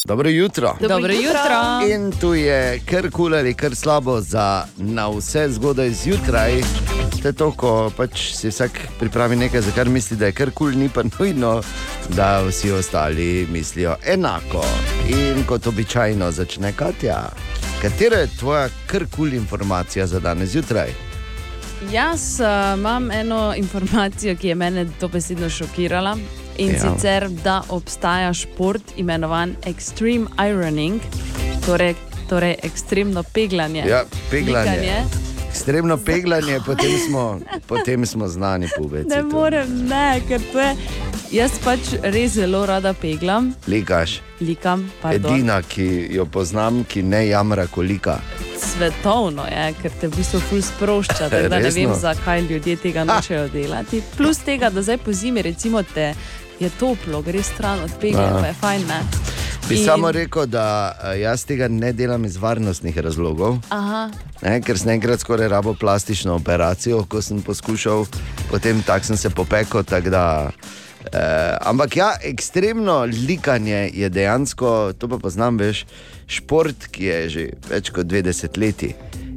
[0.09, 0.77] Dobro jutro.
[0.81, 1.29] Dobro Dobro jutro.
[1.29, 1.95] jutro.
[1.95, 6.53] In tu je kar kul ali kar slabo za na vse zgodaj zjutraj.
[7.23, 10.51] To je to, ko pač si vsak pripravi nekaj, za kar misli, da je kar
[10.51, 11.63] kul, ni pa nujno,
[12.09, 14.65] da vsi ostali mislijo enako.
[15.09, 17.29] In kot običajno začne Katja.
[17.83, 20.89] Katera je tvoja kar kul informacija za danes zjutraj?
[21.93, 26.17] Jaz uh, imam eno informacijo, ki je mene dobesedno šokirala.
[26.59, 26.79] In Ja.
[26.81, 31.01] sicer, da obstaja šport imenovan Extreme Ironing,
[31.67, 31.95] torej,
[32.29, 33.85] torej ekstremno peglanje.
[33.89, 34.71] Ja, peglanje.
[34.71, 35.05] Likanje.
[35.51, 39.09] Ekstremno peglanje, potem smo, potem smo znani pubeci.
[39.09, 40.75] Ne morem, ne, ker to je.
[41.31, 44.21] Jaz pač res zelo rada peglam, Likaš.
[44.41, 45.35] likam, pardon.
[45.35, 48.19] Edina, ki jo poznam, ki ne jamra kolika.
[48.59, 53.05] Svetovno je, ker te v bistvu ful sprošča, tako da ne vem, zakaj ljudje tega
[53.05, 54.03] nočejo delati.
[54.17, 56.15] Plus tega, da zdaj po zimi, recimo, te
[56.61, 58.39] je toplo, greš stran od pege, Ja.
[58.41, 58.87] pa je fajn.
[58.87, 59.01] Ne?
[59.69, 60.65] Bi In- samo rekel, da
[61.05, 63.59] eh, jaz tega ne delam iz varnostnih razlogov.
[63.69, 64.11] Aha,
[64.43, 68.07] Ne, ker sem enkrat skoraj rabo plastično operacijo, ko sem poskušal,
[68.51, 69.83] potem tako sem se popekel.
[71.13, 75.85] eh, ampak ja, ekstremno likanje je dejansko, to pa poznam, veš,
[76.29, 78.95] šport, ki je že več kot 20 leti.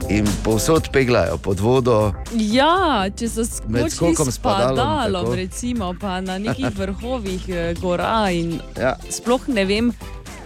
[0.10, 6.20] In povsod peglajo pod vodo, Ja, če so Med skočili skokom s padalom, recimo, pa
[6.22, 8.98] na nekih vrhovih eh, gora in Ja.
[9.10, 9.94] sploh ne vem,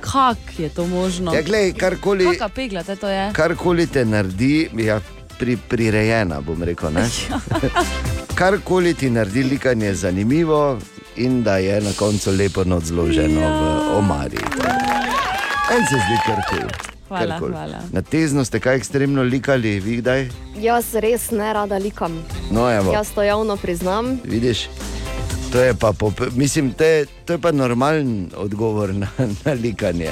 [0.02, 1.34] Kako je to možno?
[1.34, 3.32] Ja, glej, karkoli- pegla te to je?
[3.34, 5.00] Karkoli te naredi, je
[5.40, 6.92] pri, prirejena, bom rekel.
[6.92, 7.10] ne.
[8.40, 10.78] Karkoli ti naredi likanje zanimivo
[11.16, 13.50] in da je na koncu lepo not zloženo ja.
[13.50, 14.38] v omari.
[15.72, 16.68] En se zdi kar kul.
[17.08, 17.52] Hvala, Kar kul.
[17.52, 17.80] hvala.
[17.92, 20.28] Na tezno ste kaj ekstremno likali, vi kdaj?
[20.62, 22.20] Jaz res ne rada likam.
[22.52, 22.94] No, evo.
[22.94, 24.20] Jaz to javno priznam.
[24.24, 24.68] Vidiš,
[25.52, 29.08] to je pa, pop, mislim, to je, to je pa normalen odgovor na,
[29.46, 30.12] na likanje.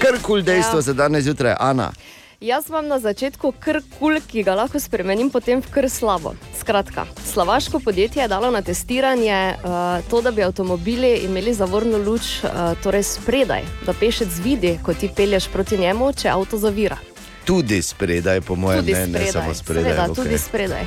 [0.00, 0.82] Kar kul dejstvo ja.
[0.82, 1.92] za danes zjutraj, Ana.
[2.40, 6.32] Jaz imam na začetku kar kul, ki ga lahko spremenim potem v kar slabo.
[6.56, 12.40] Skratka, slovaško podjetje je dalo na testiranje uh, to, da bi avtomobili imeli zavorno luč
[12.40, 16.96] uh, torej spredaj, da pešec vidi, ko ti pelješ proti njemu, če avto zavira.
[17.44, 19.84] Tudi spredaj, po mojem mnenju, ne samo spredaj.
[19.84, 20.24] seveda, okej.
[20.24, 20.84] tudi spredaj.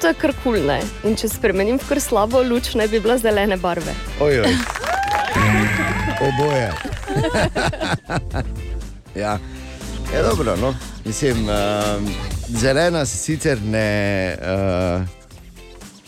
[0.00, 0.80] To je kar kul, ne.
[1.04, 3.92] In če spremenim v kar slabo luč, ne bi bila zelene barve.
[4.24, 4.56] Ojoj.
[6.32, 6.72] Oboje.
[9.24, 9.36] ja.
[10.12, 10.74] Je dobro, no.
[11.04, 11.54] Mislim, uh,
[12.48, 14.36] zelena se sicer ne.
[14.40, 15.06] Uh,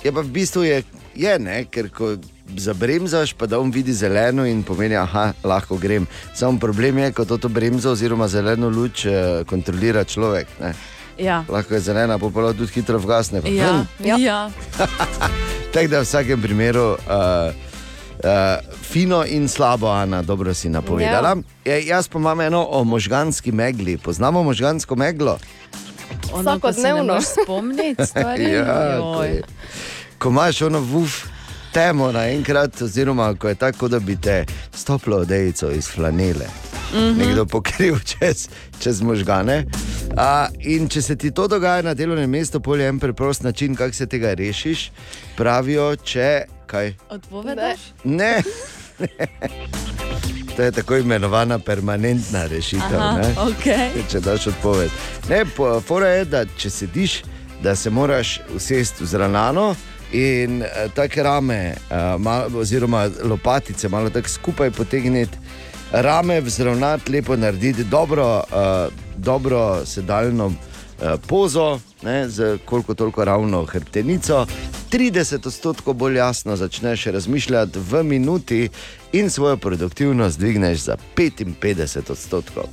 [0.05, 0.83] je pa v bistvu je,
[1.15, 2.17] je ne, ker ko
[2.57, 6.07] zabremzaš, pa da on vidi zeleno in pomeni, da lahko grem.
[6.35, 9.13] Samo problem je, ko to bremzo oziroma zeleno luč uh,
[9.47, 10.47] kontrolira človek.
[10.61, 10.75] Ne.
[11.19, 11.45] Ja.
[11.49, 13.41] Lahko je zelena, pa pa tudi hitro vgasne.
[13.45, 14.21] Ja, hm.
[14.21, 14.51] ja.
[15.73, 17.53] Tako da v vsakem primeru uh,
[18.25, 21.37] uh, fino in slabo, Ana, dobro si napovedala.
[21.65, 21.77] Ja.
[21.77, 23.99] Jaz pa imam eno o možganski megli.
[23.99, 25.39] Poznamo možgansko meglo?
[26.33, 27.13] Ono, ko se ne Vsakodnevno.
[27.13, 28.45] moreš spomniti stvari.
[28.53, 29.43] Ja, ko, je,
[30.19, 31.25] ko imaš ono vuf
[31.73, 36.47] temo naenkrat, oziroma ko je tako, da bi te stoplo odejico iz flanele.
[36.93, 37.17] Mm -hmm.
[37.19, 38.49] Nekdo pokril čez,
[38.79, 39.65] čez možgane.
[40.17, 43.95] A, in če se ti to dogaja na delovnem mestu, je en preprost način, kako
[43.95, 44.91] se tega rešiš.
[45.37, 46.95] Pravijo, če kaj.
[47.11, 47.81] Odpovedaš?
[48.05, 48.43] Ne.
[50.57, 52.99] To je tako imenovana permanentna rešitev.
[52.99, 53.35] Aha, ne.
[53.51, 53.91] okej.
[54.11, 54.91] Če daš odpoved.
[55.29, 55.45] Ne,
[55.85, 57.23] fora je, da če sediš,
[57.63, 59.75] da se moraš usesti vzravnano
[60.13, 65.39] in eh, take rame, eh, mal, oziroma lopatice, malo tako skupaj potegniti,
[65.93, 70.76] rame vzravnati, lepo narediti, dobro, uh, dobro sedaljno uh,
[71.29, 74.47] pozo, ne, z koliko toliko ravno hrbtenico.
[74.91, 78.69] 30 odstotkov bolj jasno začneš razmišljati v minuti
[79.13, 82.65] in svojo produktivnost dvigneš za 55 odstotkov.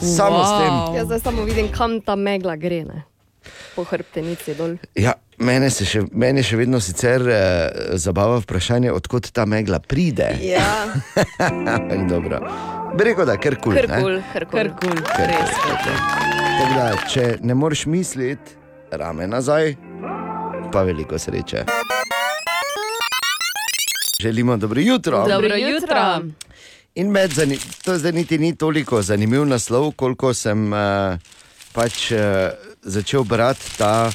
[0.00, 0.96] Samo s tem.
[0.96, 2.84] Jaz zdaj samo vidim, kam ta megla gre.
[2.84, 3.02] Ne?
[3.76, 4.76] Po hrbtenici dol.
[4.94, 7.38] Ja, mene, se še, mene še vedno sicer eh,
[7.94, 10.34] zabava vprašanje, odkot ta megla pride.
[10.42, 10.92] Ja.
[11.38, 12.42] Ampak dobro.
[12.98, 13.74] Bi rekel, da je kar kul.
[13.74, 14.58] Kar kul, kar kul.
[14.60, 14.96] Kar kul.
[16.58, 18.56] Tako da, če ne moreš misliti,
[18.90, 19.74] rame nazaj,
[20.72, 21.64] pa veliko sreče.
[24.20, 25.24] Želimo dobro jutro.
[25.28, 26.20] Dobro jutro.
[26.94, 30.78] In med zani, to zdaj niti ni toliko zanimiv naslov, koliko sem uh,
[31.72, 32.18] pač uh,
[32.82, 34.10] začel brati ta,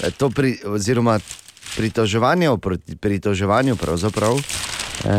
[0.00, 1.18] eh, to pri, oziroma
[1.76, 3.76] pritoževanje o proti- pritoževanju.
[3.76, 4.40] pravzaprav.
[5.04, 5.10] Uh,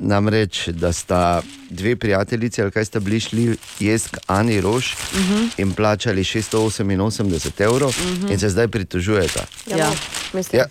[0.00, 5.14] namreč, da sta dve prijateljici, ali kaj sta bili šli jesti k Ani Rož uh
[5.14, 5.34] Mhm.
[5.34, 5.48] -huh.
[5.56, 7.28] in plačali 688
[7.60, 8.26] evrov, uh Mhm.
[8.26, 8.32] -huh.
[8.32, 9.44] in se zdaj pritožujeta.
[9.68, 9.90] Ja,
[10.32, 10.58] mislim.
[10.60, 10.66] Ja.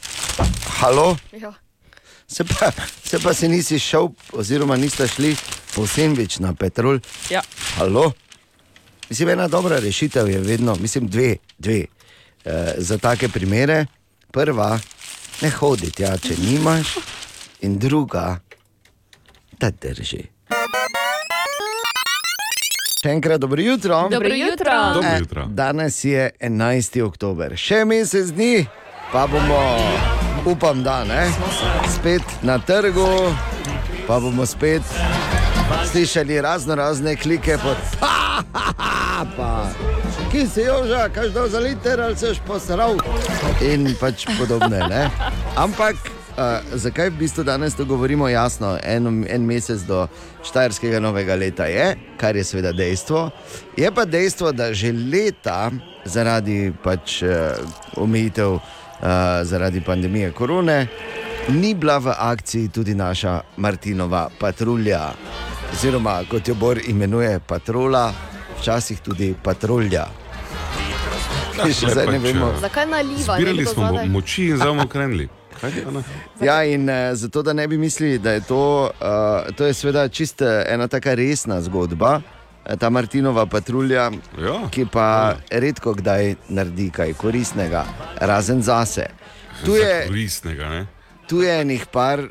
[0.69, 1.17] Halo?
[1.33, 1.53] Ja.
[2.27, 2.71] Se pa,
[3.03, 5.35] se pa si nisi šel, oziroma niste šli
[5.75, 6.99] po sendvič na petrol.
[7.29, 7.41] Ja.
[7.75, 8.11] Halo?
[9.09, 11.85] Mislim, ena dobra rešitev je vedno, mislim, dve, dve
[12.45, 13.85] e, za take primere.
[14.31, 14.79] Prva,
[15.41, 16.87] ne hoditi, ja, če nimaš,
[17.61, 18.39] in druga,
[19.59, 20.23] da drži.
[23.01, 24.07] Še enkrat dobro jutro.
[24.11, 24.73] Dobro jutro.
[24.93, 25.45] Dobro Eh, jutro.
[25.47, 27.01] Danes je 11.
[27.01, 28.65] oktober, še mesec dni,
[29.11, 29.59] pa bomo,
[30.45, 31.27] upam, da ne,
[31.95, 33.07] spet na trgu,
[34.07, 34.81] pa bomo spet
[35.91, 38.07] slišali razno razne klike pod pa,
[38.53, 39.51] ha, ha, pa.
[40.31, 42.97] Ki si joža, kaj dal za liter ali seš posral
[43.61, 44.79] in pač podobne.
[44.89, 45.09] Ne?
[45.55, 45.95] Ampak
[46.37, 48.77] uh, zakaj v bistvu danes to govorimo jasno?
[48.83, 50.07] En, en mesec do
[50.43, 53.29] Štajerskega novega leta je, kar je seveda dejstvo.
[53.77, 55.71] Je pa dejstvo, da že leta
[56.05, 57.29] zaradi pač uh,
[57.95, 58.61] omejitev, uh,
[59.43, 60.87] zaradi pandemije korone,
[61.49, 65.11] ni bila v akciji tudi naša Martinova patrulja.
[65.73, 68.13] Oziroma, kot jo Bor imenuje, patrola,
[68.59, 70.07] včasih tudi patrulja.
[71.57, 72.47] Mi še zdaj ne pač, vemo.
[72.47, 73.33] eh, Zakaj naliva?
[73.35, 74.09] Zbirali nekdo smo mo- zadaj?
[74.09, 75.25] moči in zdaj bomo krenili.
[76.41, 80.07] Ja, in uh, zato, da ne bi mislili, da je to, uh, to je seveda
[80.07, 82.21] čist ena taka resna zgodba,
[82.65, 87.85] eh, ta Martinova patrulja, ja, ki pa redko kdaj naredi kaj koristnega,
[88.19, 89.07] razen zase.
[89.65, 90.85] Tu je, Koristnega, ne?
[91.27, 92.21] tu je enih par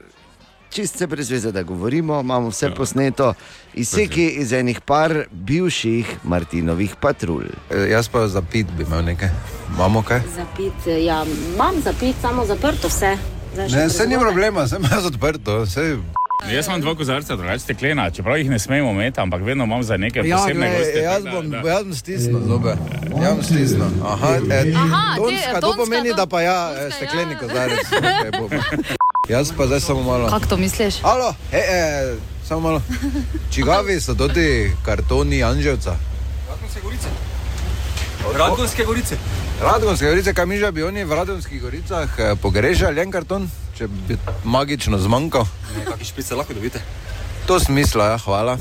[0.77, 3.35] čist se brez veze, da govorimo, imamo vse posneto,
[3.75, 7.49] izseki iz enih par bivših Martinovih patrulj.
[7.71, 9.29] E, Jaz pa za pit bi imel nekaj.
[9.71, 10.21] Imamo kaj?
[10.37, 13.17] Zapit, ja, imam zapit, samo zaprto vse.
[13.55, 15.67] Zdaj Ne, se ni problema, sem jaz odprto.
[15.67, 15.97] Sej...
[16.47, 19.97] Jaz imam dva kozarca, drugače steklena, čeprav jih ne smemo imeti, ampak vedno imam za
[19.97, 20.99] neke Ja, posebne glej, goste.
[21.01, 21.69] jaz bom, da- da.
[21.71, 22.77] jaz bom stisnil zobe.
[23.23, 23.89] Jaz bom stisnil.
[24.05, 27.87] Aha, e, Aha, te- tonska, to tonska, pomeni, to- da pa ja, e, stekleni kozarec.
[28.37, 28.96] Okay.
[29.29, 30.29] jaz pa zdaj samo malo.
[30.29, 30.95] Kako to misliš?
[31.03, 32.17] Alo, e, e,
[32.49, 32.83] samo malo.
[33.51, 35.97] Čigavi so tudi kartoni Anželca?
[38.35, 39.17] Radgonske gorice.
[39.61, 43.89] Radgonske gorice, kaj mi že bi oni v Radgonskih goricah eh, pogrešali en karton, če
[43.89, 45.47] bi magično zmanjkal?
[45.87, 46.83] Kakšne špice lahko dobite?
[47.47, 48.59] To smisla, ja, hvala.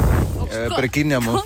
[0.54, 1.41] E, prekinjamo.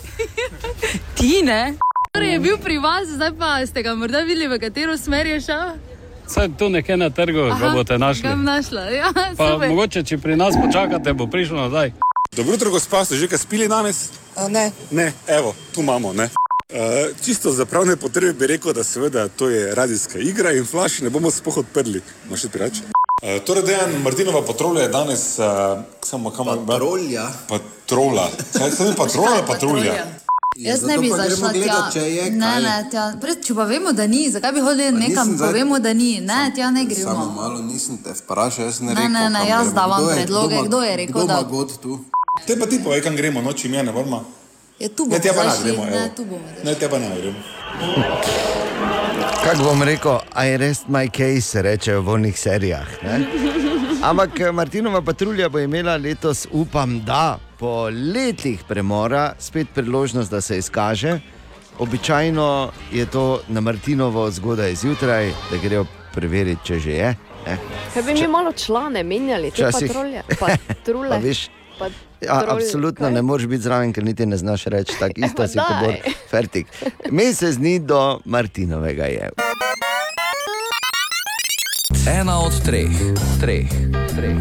[1.15, 1.79] Ti ne?
[2.11, 5.39] Torej je bil pri vas, zdaj pa ste ga morda videli, v katero smer je
[5.47, 5.88] šel?
[6.29, 8.29] Saj tu nekje na trgu ga boste našli.
[8.35, 9.69] Našla, ja, Pa super.
[9.69, 11.91] mogoče, če pri nas počakate, bo prišel nazaj.
[12.35, 14.09] Dobro jutro, gospa, ste že kaj spili danes?
[14.49, 14.71] Ne.
[14.91, 16.13] Ne, evo, tu imamo.
[16.13, 16.29] Ne?
[16.69, 21.01] Uh, čisto za pravne potrebe bi rekel, da seveda to je radijska igra in flash
[21.01, 22.01] ne bomo spoh odprli.
[22.27, 22.83] Imaš še pirač?
[22.85, 27.25] Uh, torej, dejan Martinova patrulja je danes uh, samo kam Patrolja.
[27.49, 28.29] Patrola.
[28.53, 30.05] Kaj se mi patrola, patrulja?
[30.59, 31.77] Jaz ne bi zašla tja.
[32.31, 33.13] Ne, ne, tja.
[33.15, 36.19] Pred, če pa vemo, da ni, zakaj bi hodili nekam, zdaj- povemo, da ni.
[36.21, 37.25] Ne, tja ne Samo gremo.
[37.33, 39.09] malo nisem te vprašal, jaz ne Ne, rekel.
[39.09, 41.43] ne, ne, kam jaz davam Kdo je- predloge, ma- kdo je rekel, kdo da- ima
[41.45, 41.99] god tu?
[42.45, 44.19] Te pa ti povej, kam gremo, noči mi je ne vrma.
[44.79, 46.45] Je tu Ne, bomo tja pa ne gremo, ne, tu bomo.
[46.63, 47.39] Ne, te pa ne gremo.
[49.43, 52.87] Kako bom rekel, I rest my case, rečejo v volnih serijah.
[53.01, 53.25] Ne?
[54.01, 60.41] Ampak eh, Martinova patrulja bo imela letos, upam, da po letih premora spet priložnost, da
[60.41, 61.19] se izkaže.
[61.79, 62.47] Običajno
[62.91, 67.15] je to na Martinovo zgodaj zjutraj, da grejo preveriti, če že je.
[67.45, 67.57] Ne?
[67.93, 70.23] Kaj bi mi malo člane menjali, te Včasih- patrulje?
[70.67, 71.09] Patrule.
[71.11, 71.47] Pa veš,
[71.79, 71.85] pa
[72.21, 73.13] Ja, absolutno kaj?
[73.13, 75.93] ne moreš biti zraven, ker niti ne znaš reči, tako isto si kot bor.
[76.29, 76.67] Fertik.
[77.11, 79.29] Mesec dni do Martinovega je.
[82.09, 82.91] Ena od treh,
[83.39, 83.67] treh.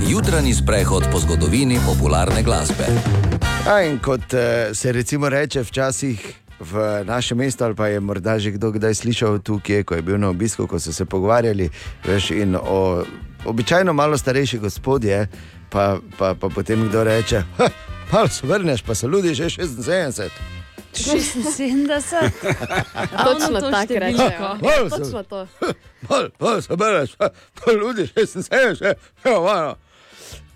[0.08, 2.84] Jutranji sprehod po zgodovini popularne glasbe.
[3.70, 8.38] A, in kot eh, se recimo reče včasih v našem mestu, ali pa je morda
[8.38, 11.70] že kdo kdaj slišal tukaj, ko je bil na obisku, ko so se pogovarjali,
[12.04, 13.04] veš, in o
[13.44, 15.28] običajno malo starejši gospodje,
[15.70, 17.68] pa, pa, pa potem kdo reče, "Ha,
[18.12, 20.57] malo se vrneš, pa se ljudi že 76.
[20.92, 22.30] 76.
[23.24, 24.64] Točno to tako.
[24.64, 25.46] Malo se- Točno to.
[26.08, 26.68] Malo, malo se
[27.18, 27.28] pa,
[27.64, 28.94] pa ljudi 76, ja,
[29.40, 29.76] malo.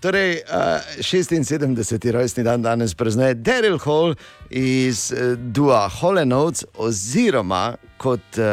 [0.03, 2.11] Torej, uh, 76.
[2.11, 4.15] rojstni dan danes praznuje Daryl Hall
[4.49, 5.89] iz uh, Dua
[6.25, 8.43] Notes, oziroma kot uh,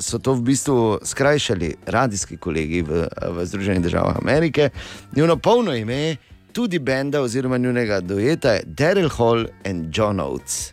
[0.00, 4.70] so to v bistvu skrajšali radijski kolegi v, v Združenih državah Amerike.
[5.16, 6.16] Njuno polno ime,
[6.52, 10.72] tudi benda oziroma njunega dojeta je Daryl Hall in John Oates.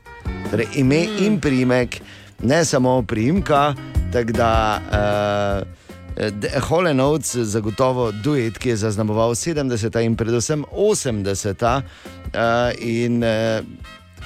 [0.51, 1.25] Torej, ime mm.
[1.25, 2.01] in primek,
[2.43, 3.73] ne samo priimka,
[4.13, 4.53] tako da.
[5.63, 5.79] Uh,
[6.67, 10.01] Hole Notes, zagotovo duet, ki je zaznamoval 70.
[10.03, 11.63] in predvsem 80.
[11.63, 11.81] Uh,
[12.79, 13.63] in uh,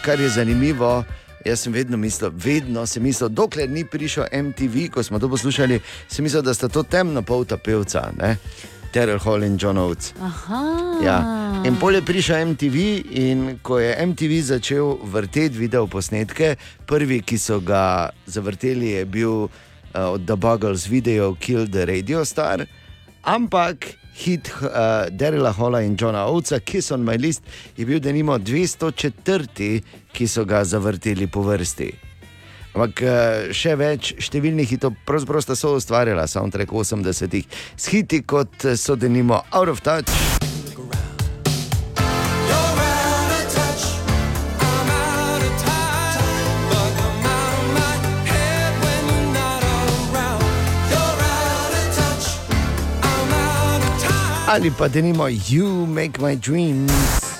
[0.02, 1.04] kar je zanimivo,
[1.46, 5.80] jaz sem vedno mislil, vedno sem mislil, dokler ni prišel MTV, ko smo to poslušali,
[6.08, 8.38] sem mislil, da sta to temna polta pevca, ne?
[8.94, 10.14] Terrell Hall in John Oates.
[11.02, 11.18] Ja.
[11.66, 12.78] In pol je prišel MTV,
[13.18, 16.54] in ko je MTV začel vrteti video posnetke,
[16.86, 22.22] prvi, ki so ga zavrteli, je bil uh, od The Buggles video Kill the Radio
[22.28, 22.68] Star,
[23.24, 27.42] ampak hit uh, Derila Hola in Johna Oatesa, Kiss on My List,
[27.78, 29.82] je bil denimo 204,
[30.14, 32.13] ki so ga zavrteli po vrsti.
[32.74, 37.46] Ampak eh, še več številnih hitov, pravzaprav sta so ustvarjala soundtrack 80-ih,
[37.78, 40.10] s hiti kot eh, so denimo Out of Touch.
[54.54, 57.33] Ali pa denimo You Make My Dreams.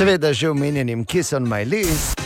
[0.00, 2.16] Seveda že omenjenim Kiss on My List.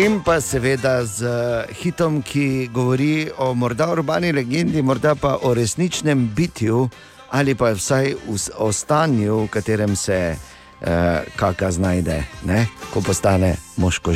[0.00, 5.52] In pa seveda z eh, hitom, ki govori o morda urbani legendi, morda pa o
[5.54, 6.88] resničnem bitju,
[7.30, 8.14] ali pa vsaj
[8.56, 10.88] o stanju, v katerem se uh,
[11.36, 12.66] kaka znajde, ne?
[12.92, 14.12] ko postane moško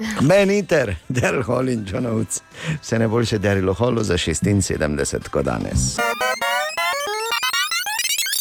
[0.00, 0.22] žerka.
[0.22, 2.42] Meniter, Daryl Hall in John Oates.
[2.82, 5.96] Vse najboljše Daryl Hallu za 76, kot danes.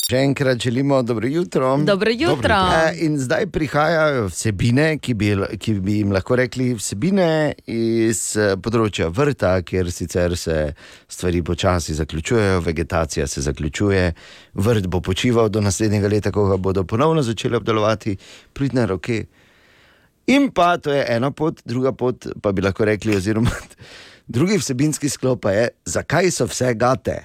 [0.09, 1.77] Še enkrat želimo dobro jutro.
[1.77, 2.55] Dobro jutro.
[2.73, 8.55] E, In zdaj prihajajo vsebine, ki bi, ki bi jim lahko rekli vsebine iz eh,
[8.57, 10.73] področja vrta, kjer sicer se
[11.07, 14.13] stvari počasi zaključujejo, vegetacija se zaključuje,
[14.53, 18.17] vrt bo počival do naslednjega leta, ko ga bodo ponovno začeli obdelovati,
[18.53, 19.27] pridne roke.
[20.29, 23.49] In pa to je ena pot, druga pot, pa bi lahko rekli, oziroma
[24.35, 27.17] drugi vsebinski sklop pa je, zakaj so vse gate.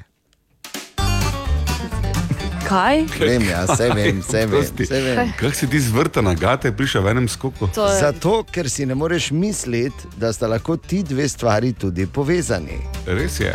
[2.65, 3.03] Kaj?
[3.21, 4.65] Vem, ja, vse vem, vse vem.
[4.79, 5.33] Vse vem.
[5.37, 7.69] Kako si ti z vrta na gate prišel v enem skoku?
[7.77, 12.81] Zato, ker si ne moreš misliti, da sta lahko ti dve stvari tudi povezani.
[13.07, 13.53] Res je.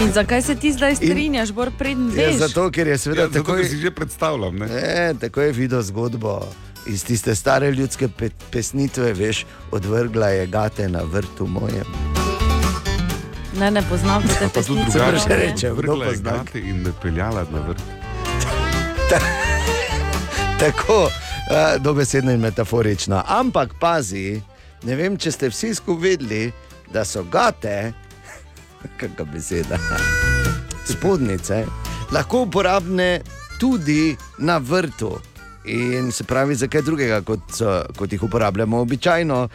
[0.00, 3.44] In zakaj se ti zdaj strinjaš, bolj preden Ja, zato, ker je seveda Ja, zato,
[3.44, 3.60] tako.
[3.60, 4.56] ker si že predstavljam.
[4.56, 4.66] Ne?
[4.72, 6.40] Ne, tako je videl zgodbo.
[6.86, 11.84] Iz tiste stare ljudske pe pesnitve, veš, odvrgla je gate na vrtu mojem.
[13.58, 14.98] Ne, ne poznam te Pa tudi pesnice.
[14.98, 16.32] drugače še reče, vrgla je pozna?
[16.32, 17.82] gate in me peljala na vrt.
[20.60, 23.22] Tako, uh, dobesedno in metaforično.
[23.26, 24.42] Ampak pazi,
[24.82, 26.52] ne vem, če ste vsi skupaj vedeli,
[26.92, 27.92] da so gate,
[29.00, 29.78] kakšna beseda,
[30.88, 31.64] spodnice,
[32.12, 33.20] lahko uporabne
[33.60, 35.18] tudi na vrtu.
[35.64, 37.60] In se pravi, za kaj drugega, kot,
[37.96, 39.48] kot jih uporabljamo običajno.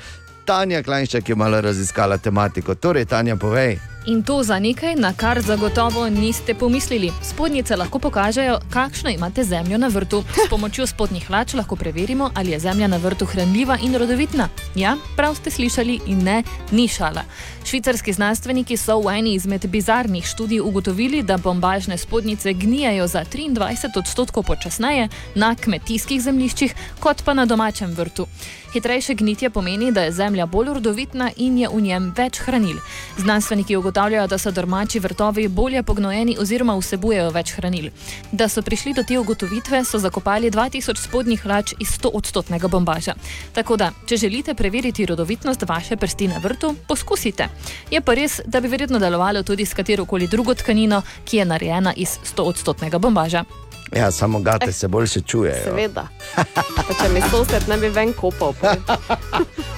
[0.45, 2.75] Tanja Klajnščak je malo raziskala tematiko.
[2.75, 3.79] Torej, Tanja, povej.
[4.07, 7.11] In to za nekaj, na kar zagotovo niste pomislili.
[7.23, 10.23] Spodnjice lahko pokažejo, kakšno imate zemljo na vrtu.
[10.45, 14.49] S pomočjo spodnjih hlač lahko preverimo, ali je zemlja na vrtu hranljiva in rodovitna.
[14.75, 17.23] Ja, prav ste slišali in ne, ni šala.
[17.65, 23.99] Švicarski znanstveniki so v eni izmed bizarnih študij ugotovili, da bombažne spodnjice gnijajo za 23
[23.99, 28.27] odstotkov počasneje na kmetijskih zemljiščih, kot pa na domačem vrtu.
[28.75, 32.77] Hitrejše gnitje pomeni, da je zemlja bolj rodovitna in je v njem več hranil.
[33.17, 37.91] Znanstveniki ugotavljajo, da so domači vrtovi bolje pognojeni oziroma vsebujejo več hranil.
[38.31, 43.15] Da so prišli do te ugotovitve, so zakopali 2000 spodnjih hlač iz 100-odstotnega bombaža.
[43.53, 47.47] Tako da, če želite preveriti rodovitnost vaše prsti na vrtu, poskusite.
[47.91, 51.45] Je pa res, da bi verjetno delovalo tudi s katero koli drugo tkanino, ki je
[51.45, 53.45] narejena iz 100-odstotnega bombaža.
[53.91, 55.63] Ja, samo gate se boljše čujejo.
[55.63, 56.07] Seveda.
[56.55, 58.53] Pa če mi sosed ne bi ven kopal.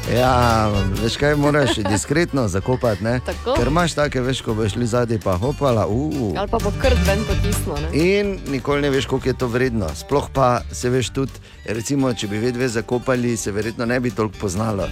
[0.07, 0.71] Ja,
[1.03, 3.19] veš kaj, moraš diskretno zakopati, ne?
[3.25, 3.53] Tako.
[3.53, 6.31] Ker imaš take, veš, ko boš šli zadaj, pa hopala, uf.
[6.37, 7.75] Ali pa bo krt ven potisnil.
[7.75, 7.89] ne.
[7.91, 9.89] In nikoli ne veš, koliko je to vredno.
[9.95, 11.31] Sploh pa se veš tudi,
[11.67, 14.87] recimo, če bi vedve zakopali, se verjetno ne bi toliko poznalo.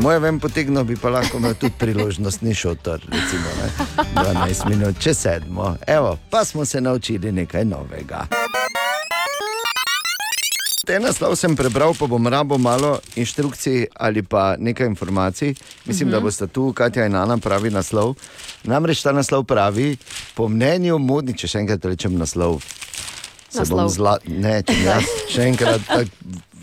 [0.00, 3.68] Moje vem potegno bi pa lahko imel tudi priložnostni šotor, recimo, ne?
[4.14, 5.76] 12 minut, če sedmo.
[5.86, 8.26] Evo, pa smo se naučili nekaj novega.
[10.80, 15.54] Te naslov sem prebral, pa bom rabo malo inštrukcij ali pa nekaj informacij.
[15.84, 16.10] Mislim, Mhm.
[16.10, 18.14] da boste tu, Katja in Ana, pravi naslov.
[18.64, 19.96] Namreč ta naslov pravi,
[20.34, 22.62] po mnenju modnih, če še enkrat rečem naslov.
[23.50, 23.90] Se bom Naslov.
[23.90, 26.06] zla, ne, če jaz še enkrat, tak,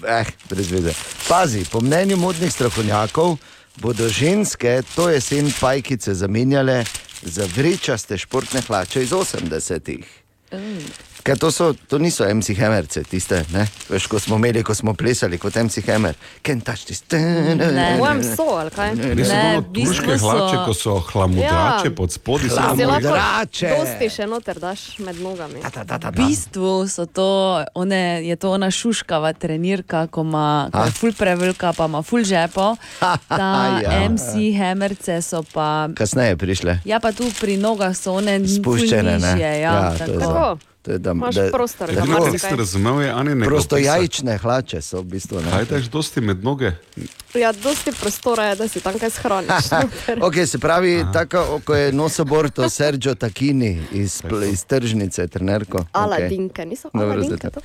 [0.07, 0.93] eh, brez veze.
[1.27, 3.37] Pazi, po mnenju modnih strokovnjakov
[3.81, 6.85] bodo ženske to jesen pajkice zamenjale
[7.21, 10.07] za vrečaste športne hlače iz 80-ih.
[11.27, 13.65] Ker to, so, to niso MC Hammerce, tiste, ne?
[13.89, 16.15] Veš, ko smo imeli, ko smo plesali kot MC Hammer.
[16.39, 17.03] Can't touch this.
[17.03, 17.19] Po
[17.99, 18.95] mojem so, ali kaj?
[19.11, 21.91] Res so bolj turške hlače, ko so hlamudrače Ja.
[21.91, 23.67] pod spodnji Si lahko Hlamudrače.
[23.69, 25.59] dosti še noter daš med nogami.
[25.59, 27.27] V bistvu so to,
[27.73, 32.77] one, je to ona šuškava trenirka, ko, ima, ful prevelika, pa ima ful žepo.
[33.27, 33.51] Ta
[33.83, 34.07] Ja.
[34.07, 35.89] MC Hammerce so pa.
[35.91, 36.79] Kasneje prišle.
[36.85, 39.33] Ja, pa tu pri nogah so one Spuščene, ne?
[39.35, 40.57] nižje, ja, to tako.
[40.87, 40.93] To.
[40.93, 43.47] To da, Imaš da, prostor, da ti nisi razumel, je Ani nekaj.
[43.47, 45.41] Prostojajčne hlače so v bistvu.
[45.41, 45.51] Ne?
[45.51, 46.71] Kaj daš dosti med noge?
[47.35, 49.67] Ja, dosti prostora je, da si tam kaj shraniš.
[50.27, 54.21] Okay, se pravi, tako ko je nosoborto Sergio Takini iz,
[54.51, 55.77] iz tržnice, trenerko.
[55.77, 56.65] Niso aladinke.
[57.35, 57.61] zdaj to?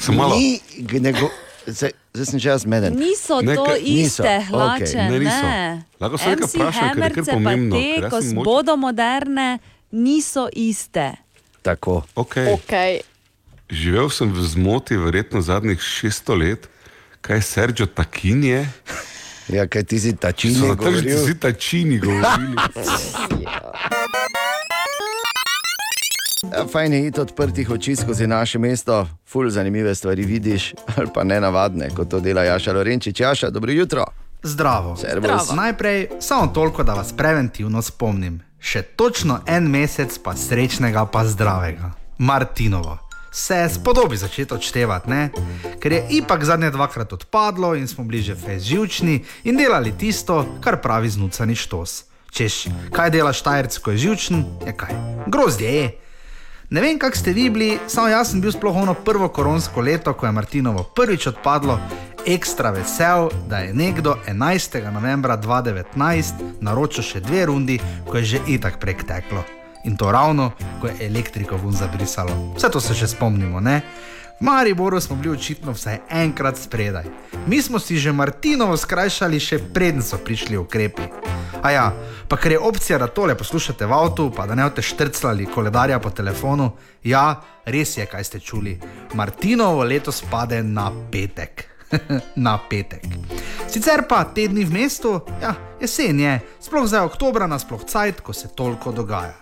[0.00, 0.60] Sem malo- Ni,
[1.00, 1.28] nego,
[1.66, 2.94] zdaj, zdaj sem že jaz meden.
[2.94, 4.84] Niso to Nekaj- iste niso, hlače.
[4.84, 5.10] okej.
[5.10, 5.42] Ne, niso.
[5.42, 5.82] Ne.
[6.00, 9.58] Lahko se nekaj vprašam, ker je kar pomembno, te, ko bodo moderne,
[9.90, 11.25] niso iste.
[11.66, 12.02] Tako.
[12.14, 12.54] Okay.
[12.54, 13.00] Okay.
[13.70, 16.68] Živel sem v zmoti verjetno zadnjih 600 let,
[17.20, 18.62] kaj Sergio Takin je.
[19.48, 21.26] Ja, kaj ti si tačini tržnici govoril?
[21.26, 22.54] si tačini govorili.
[26.54, 31.24] Ja, Fajn je iti odprtih oči skozi naše mesto, ful zanimive stvari vidiš, ali pa
[31.24, 33.20] ne navadne, kot to dela Jaša Lorenčič.
[33.20, 34.04] Jaša, dobro jutro.
[34.42, 34.96] Zdravo.
[34.96, 35.50] Servus.
[35.54, 38.40] Najprej samo toliko, da vas preventivno spomnim.
[38.66, 41.92] Še točno en mesec pa srečnega, pa zdravega.
[42.18, 42.98] Martinovo.
[43.36, 45.30] se spodobi začeti odštevati, ne?
[45.80, 50.56] ker je ipak zadnje dvakrat odpadlo in smo bili že fez živčni in delali tisto,
[50.64, 52.04] kar pravi znucani štos.
[52.32, 54.94] Češ, kaj dela Štajerc, ko je živčen, je kaj.
[55.26, 55.86] Grozdje je.
[56.70, 60.14] Ne vem, kak ste vi bili, samo jaz sem bil sploh ono prvo koronsko leto,
[60.16, 61.78] ko je Martinovo prvič odpadlo,
[62.26, 64.92] ekstra vesel, da je nekdo 11.
[64.92, 69.44] novembra 2019 naročil še dve rundi, ko je že itak prek teklo.
[69.84, 70.50] In to ravno,
[70.80, 72.54] ko je elektriko vun zabrisalo.
[72.56, 73.82] Vse to se še spomnimo, ne?
[74.40, 77.06] V Mariboru smo bili očitno vsaj enkrat spredaj.
[77.46, 81.06] Mi smo si že Martinovo skrajšali, še preden so prišli ukrepi.
[81.62, 81.86] A ja,
[82.28, 86.02] pa ker je opcija, da tole poslušate v avtu, pa da ne boste štrcali koledarja
[86.02, 86.72] po telefonu,
[87.04, 88.76] ja, res je, kaj ste čuli.
[89.14, 91.75] Martinovo letos pade na petek.
[92.46, 93.04] na petek.
[93.68, 98.48] Sicer pa tedni v mestu, ja, jesen je, sploh zdaj oktobra, nasploh cajt, ko se
[98.48, 99.34] toliko dogaja.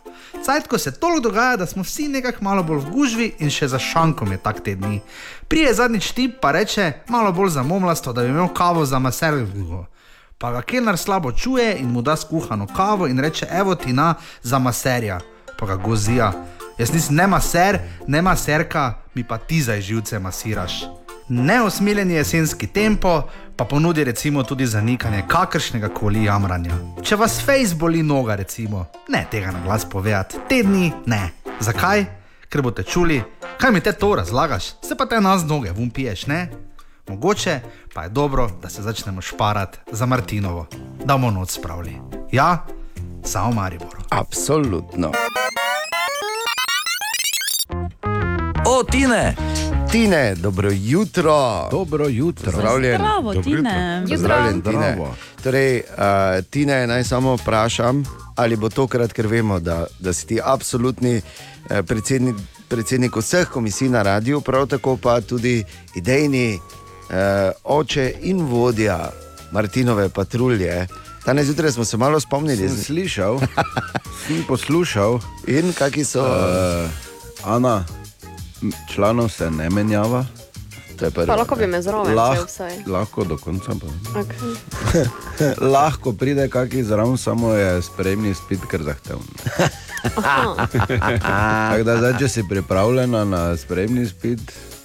[0.45, 3.69] Cajt, ko se toliko dogaja, da smo vsi nekako malo bolj v gužvi in še
[3.69, 5.01] za šankom je tak tedni.
[5.49, 9.45] Prije zadnjič tip pa reče malo bolj zamomlasto, da bi imel kavo za maser.
[10.39, 14.15] Pa ga kelner slabo čuje in mu da skuhano kavo in reče: Evo ti na
[14.43, 15.21] za maserja,
[15.59, 16.33] pa ga gozija.
[16.79, 21.04] Jaz nisem ne maser, ne maserka, mi pa ti za živce masiraš.
[21.29, 23.23] Neosmiljen jesenski tempo
[23.57, 26.75] pa ponudi recimo tudi zanikanje kakršnega koli jamranja.
[27.03, 31.31] Če vas face boli noga, recimo, ne tega na glas povedati, tedni ne.
[31.61, 32.05] Zakaj?
[32.49, 33.23] Ker boste čuli,
[33.59, 36.51] kaj mi te to razlagaš, se pa te nas noge vum piješ, ne?
[37.09, 37.61] Mogoče
[37.95, 40.67] pa je dobro, da se začnemo šparati za Martinovo,
[41.05, 42.01] da bomo noč spravili.
[42.33, 42.67] Ja,
[43.25, 43.97] samo Maribor.
[44.11, 45.13] Absolutno.
[48.67, 49.37] O, Tine!
[49.91, 51.69] Tine, dobro jutro.
[51.71, 52.53] Dobro jutro.
[52.53, 52.97] Pozdravljen.
[52.97, 54.01] Zdravo, Dobro Tine.
[54.01, 54.15] jutro.
[54.17, 54.73] Pozdravljen, Jutro.
[54.73, 54.93] Tine.
[54.93, 55.15] Zdravo.
[55.43, 58.05] Torej, uh, Tine, naj samo vprašam,
[58.37, 62.37] ali bo tokrat, ker vemo, da, da si ti absolutni uh, predsednik,
[62.69, 67.13] predsednik vseh komisij na radiju, prav tako pa tudi idejni uh,
[67.65, 69.11] oče in vodja
[69.53, 70.87] Martinove patrulje.
[71.27, 72.69] Danes zjutraj smo se malo spomnili.
[72.69, 73.41] Sem slišal,
[74.27, 75.21] sem poslušal.
[75.47, 76.23] In kakšni so?
[76.23, 76.91] Uh,
[77.45, 77.85] Ana,
[78.89, 80.25] članov se ne menjava.
[81.27, 82.75] Pa lahko bi me zraven, Lah, če vsaj.
[82.87, 83.75] lahko do konca.
[83.75, 84.21] Pa.
[84.21, 84.55] Okay.
[85.75, 89.27] lahko pride kakšen zraven, samo je sprejemni spit, ker zahteven.
[91.71, 94.41] Tako da, zdaj, če si pripravljena na sprejemni spit,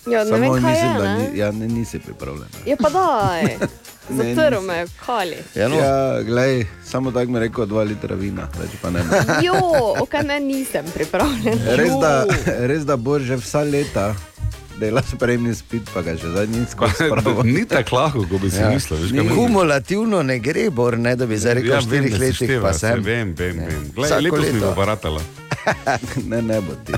[0.07, 1.17] Ja, ne samo vem, kaj mislim, je, da ne.
[1.19, 2.63] ni, ja, ne, nisi pripravljena.
[2.65, 3.57] Je pa daj,
[4.11, 5.37] Zatrl me, je kali.
[5.55, 5.75] Ja, no.
[5.75, 5.91] Ja,
[6.23, 9.03] glej, samo tako mi je rekel, dva litra vina, več pa ne.
[9.41, 9.59] Jo,
[9.99, 11.59] ok, ne, nisem pripravljen.
[11.73, 12.25] Res da,
[12.63, 14.15] res da bo že vsa leta
[14.75, 17.09] dela spremni spit, pa ga že zadnji skozi.
[17.45, 18.69] Ni tako lahko, kot bi si Ja.
[18.69, 18.97] mislil.
[18.97, 22.35] veš, Ni Kumulativno ne gre, bor, ne, da bi zdaj rekel, Ja, da se letih
[22.37, 23.03] števa, pa sem.
[23.03, 23.91] Vem, vem, vem.
[23.91, 24.65] Glej, Vsako letos mi leto.
[24.65, 25.21] bo baratala.
[26.29, 26.93] Ne, ne bo ti.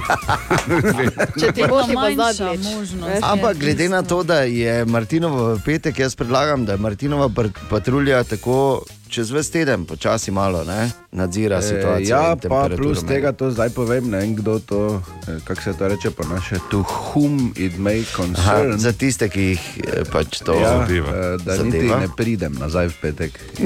[1.39, 2.73] Če ti bo ti pa Manjša zadnjič.
[2.73, 3.23] možnost.
[3.23, 7.29] Ampak glede na to, da je Martinova v petek, jaz predlagam, da je Martinova
[7.69, 12.07] patrulja tako čez ves teden, počasi malo ne, nadzira E, situacijo.
[12.09, 14.79] ja, pa plus tega to zdaj povem, ne vem kdo to,
[15.21, 18.77] eh, kako se to reče po naše, to whom it may Aha, concern.
[18.77, 21.09] za tiste, ki jih eh, pač to ja, zadeva.
[21.09, 21.63] eh, da Zadeva.
[21.65, 23.31] niti ne pridem nazaj v petek.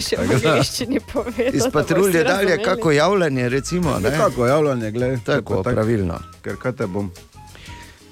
[0.00, 1.54] Še tako angliščini povedal?
[1.54, 2.64] Iz patrulje dalje, razumeli?
[2.64, 3.90] kako javljanje, recimo.
[3.92, 4.10] Ne?
[4.10, 5.18] Nekako javljanje, gledaj.
[5.20, 6.18] Tako, pravilno.
[6.42, 7.10] Ker kaj te bom.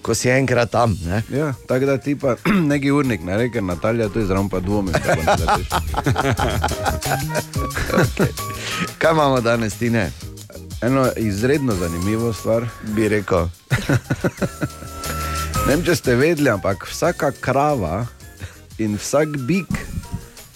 [0.06, 0.94] Ko si enkrat tam.
[1.04, 1.22] Ne?
[1.34, 2.36] Ja, tako da ti pa
[2.72, 5.66] neki urnik, ne reke Natalija, to je zraven pa bo naletiš.
[8.98, 10.12] Kaj imamo danes, ti ne?
[10.82, 12.66] Eno izredno zanimivo stvar.
[12.82, 13.48] Bi rekel.
[15.66, 18.04] Ne vem, če ste vedeli, ampak vsaka krava
[18.78, 19.66] in vsak bik,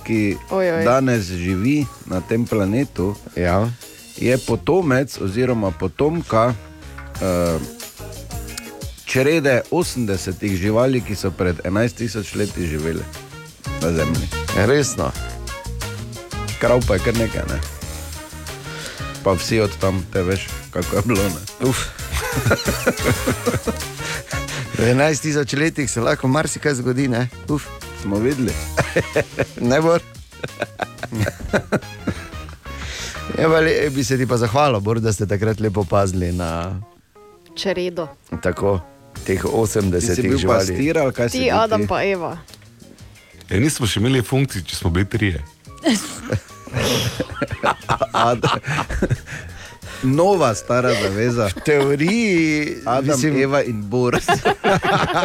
[0.06, 0.84] ki Oj, oj.
[0.86, 3.66] danes živi na tem planetu, ja.
[4.14, 7.58] je potomec oziroma potomka uh,
[9.10, 13.02] črede 80 živali, ki so pred 11 tisoč leti živeli
[13.82, 14.28] na Zemlji.
[14.56, 15.10] Resno.
[16.60, 17.42] Krav pa je kar nekaj.
[17.50, 17.58] Ne?
[19.24, 21.24] Pa vsi od tam, te veš, kako je bilo.
[21.24, 21.68] Ne?
[21.68, 21.78] Uf.
[24.78, 27.28] V 11 tisoč letih se lahko marsikaj zgodi, ne?
[27.48, 27.66] Uf.
[28.02, 28.54] Smo videli.
[29.70, 29.98] ne bo.
[33.38, 33.48] Ja,
[33.90, 36.80] bi se ti pa zahvalil, Bor, da ste takrat lepo pazili na
[37.54, 38.08] Čredo.
[38.42, 38.80] tako,
[39.20, 40.58] teh Ti 80 si bil živali.
[40.58, 41.86] pastir kaj si Ti, bil Adam ti?
[41.86, 42.32] pa Eva.
[43.48, 45.40] Ja, nismo še imeli funkcij, če smo bili trije.
[50.02, 51.46] Nova stara zaveza.
[51.46, 53.42] V teoriji Adam, mislim-.
[53.42, 54.26] Eva in Boris.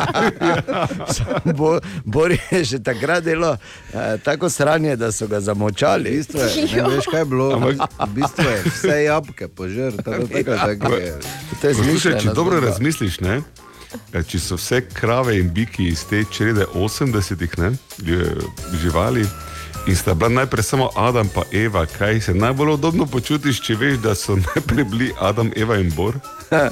[1.58, 3.58] Bo, Bor je že takrat delo
[3.94, 6.10] eh, tako sranje, da so ga zamočali.
[6.12, 7.60] Bistvo je, ne veš, kaj je bilo.
[7.60, 7.76] V
[8.08, 11.14] bistvu je vse jabke požrl, tako tako, tako je.
[11.62, 12.68] To je Poslušaj, če dobro zgodba.
[12.68, 13.42] razmisliš, ne?
[14.14, 18.50] Eh, če so vse krave in biki iz te črede 80-ih ne, lju-
[18.82, 19.26] živali
[19.88, 23.98] in sta bila najprej samo Adam in Eva, kaj se najbolj udobno počutiš, če veš,
[23.98, 26.16] da so najprej bili Adam, Eva in Bor?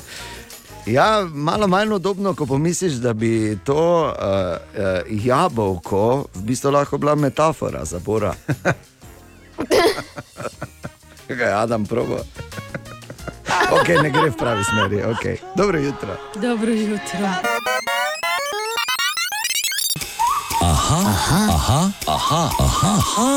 [0.86, 6.98] Ja, malo manj udobno, ko pomisliš, da bi to uh, uh, jabolko v bistvu lahko
[6.98, 8.34] bila metafora za Bora.
[11.28, 12.20] Kaj je Adam probo?
[13.72, 15.02] Ok, ne gre v pravi smeri.
[15.04, 15.38] Okay.
[15.56, 16.18] Dobro jutro.
[16.36, 17.28] Dobro jutro.
[20.64, 23.28] Aha, aha, aha, aha, aha, aha,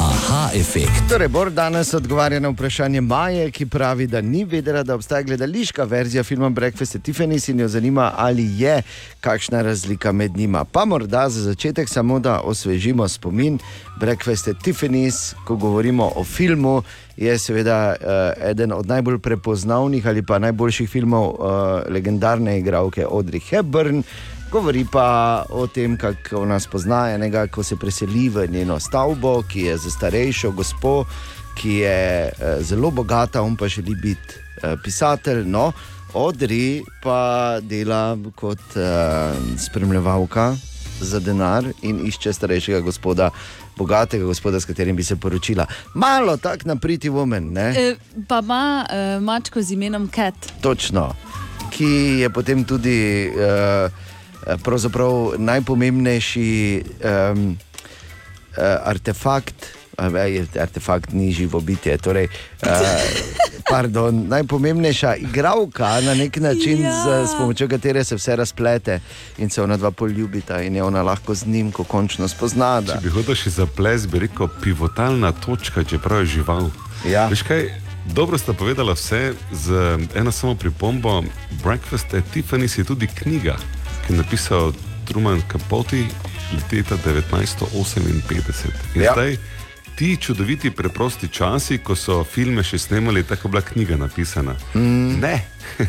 [0.00, 1.02] aha efekt.
[1.08, 5.84] Torej, Bor danes odgovarja na vprašanje Maje, ki pravi, da ni vedela, da obstaja gledališka
[5.84, 8.82] verzija filma Breakfast at Tiffany's in jo zanima, ali je
[9.20, 10.64] kakšna razlika med njima.
[10.64, 13.58] Pa morda za začetek samo da osvežimo spomin.
[14.00, 16.82] Breakfast at Tiffany's, ko govorimo o filmu,
[17.16, 21.36] je seveda uh, eden od najbolj prepoznavnih ali pa najboljših filmov uh,
[21.88, 24.02] legendarne igralke Audrey Hepburn.
[24.50, 29.60] Govori pa o tem, kako nas pozna enega, ko se preseli v njeno stavbo, ki
[29.60, 31.04] je za starejšo gospo,
[31.54, 35.44] ki je eh, zelo bogata, on pa želi biti eh, pisatelj.
[35.44, 35.72] No,
[36.14, 40.56] Odri pa dela kot eh, spremljevalka
[41.00, 43.30] za denar in išče starejšega gospoda,
[43.76, 45.66] bogatega gospoda, s katerim bi se poročila.
[45.94, 47.74] Malo tak na priti woman, ne?
[47.76, 47.96] E,
[48.28, 50.34] pa ima e, mačko z imenom Cat.
[50.60, 51.14] Točno,
[51.70, 51.92] ki
[52.24, 54.07] je potem tudi uh,
[54.64, 56.82] pravzaprav najpomembnejši
[57.32, 57.56] um,
[58.56, 59.66] uh, artefakt.
[60.60, 61.98] Artefakt ni živo bitje.
[61.98, 62.28] Torej,
[62.62, 62.68] uh,
[63.70, 66.92] pardon, najpomembnejša igralka na nek način, ja.
[66.92, 69.00] s, s pomočjo katere se vse razplete
[69.38, 72.80] in se ona dva poljubita, in je ona lahko z njim, ko končno spozna.
[72.80, 72.92] Da.
[72.92, 76.70] Če bi hodil še za ples, bi rekel pivotalna točka, čeprav je žival.
[77.06, 77.26] Ja.
[77.28, 77.68] Veš kaj?
[78.08, 81.22] Dobro sta povedala vse z eno samo pripombo.
[81.64, 83.56] Breakfast at Tiffany's je tudi knjiga,
[84.08, 84.72] je napisal
[85.04, 85.96] Truman Capote
[86.72, 88.72] leta 1958.
[88.94, 89.12] In Ja.
[89.12, 89.36] zdaj
[89.96, 94.54] ti čudoviti preprosti časi, ko so filme še snemali, tako je bila knjiga napisana.
[94.74, 95.20] Mm.
[95.20, 95.44] Ne.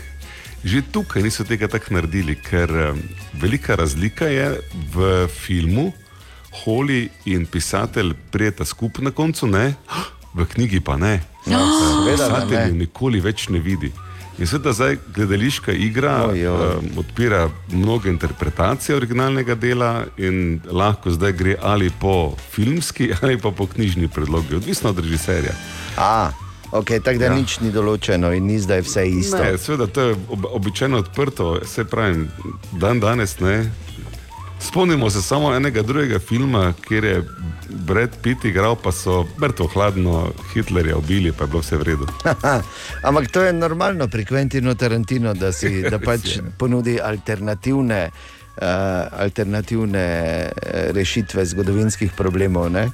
[0.63, 2.99] Že tukaj niso tega tako naredili, ker um,
[3.34, 4.59] velika razlika je
[4.93, 5.93] v filmu,
[6.63, 9.74] Holi in pisatelj prijeta skupaj na koncu, ne,
[10.38, 11.22] v knjigi pa ne.
[11.47, 12.80] Ja, seveda, da Pisatelj ne.
[12.84, 13.91] nikoli več ne vidi.
[14.40, 21.56] In seveda zdaj gledališka igra um, odpira mnoge interpretacije originalnega dela in lahko zdaj gre
[21.62, 25.52] ali po filmski ali pa po knjižni predlogi, odvisno od režiserja.
[25.98, 26.32] A,
[26.72, 27.26] ok, tako da.
[27.26, 27.36] Ja.
[27.36, 29.44] nič ni določeno in ni zdaj vse isto.
[29.44, 32.28] Ne, seveda, to je ob, običajno odprto, se pravi,
[32.72, 33.72] dan danes ne.
[34.60, 37.24] Spomnimo se samo enega drugega filma, kjer je
[37.70, 42.07] Brad Pitt igral, pa so mrtvo hladno Hitlerja ubili, pa je bilo vse v redu.
[43.07, 46.43] Ampak to je normalno pri Quentinu Tarantino, da, si, da pač je.
[46.57, 48.64] ponudi alternativne, uh,
[49.20, 50.51] alternativne eh,
[50.91, 52.72] rešitve zgodovinskih problemov.
[52.72, 52.89] ne?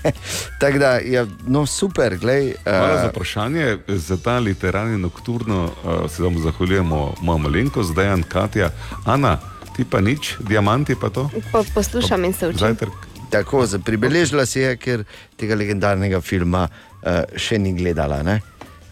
[0.60, 2.54] Tako da je no, super, glej.
[2.64, 3.78] Hvala za Uh, vprašanje.
[3.88, 8.70] Za ta literarni nokturno uh, se vam zahvaljujemo, moja malenkost, Dejan, Katja,
[9.04, 9.38] Ana,
[9.72, 11.30] ti pa nič, diamanti pa to.
[11.52, 12.58] Po, poslušam in se učim.
[12.60, 12.92] Zajtrk.
[13.30, 15.04] tako, za- pribeležila si je, ker
[15.36, 18.22] tega legendarnega filma uh, še ni gledala.
[18.22, 18.40] Ne?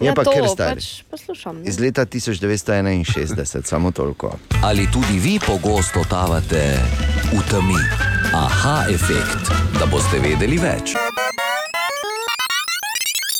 [0.01, 0.74] Je Ja, pa to kar star.
[0.74, 1.57] pač poslušam.
[1.57, 1.64] ne.
[1.64, 3.05] Iz leta 1961,
[3.62, 4.33] samo toliko.
[4.62, 6.81] Ali tudi vi pogosto totavate
[7.28, 7.76] v temi?
[8.33, 10.97] Aha, efekt, da boste vedeli več.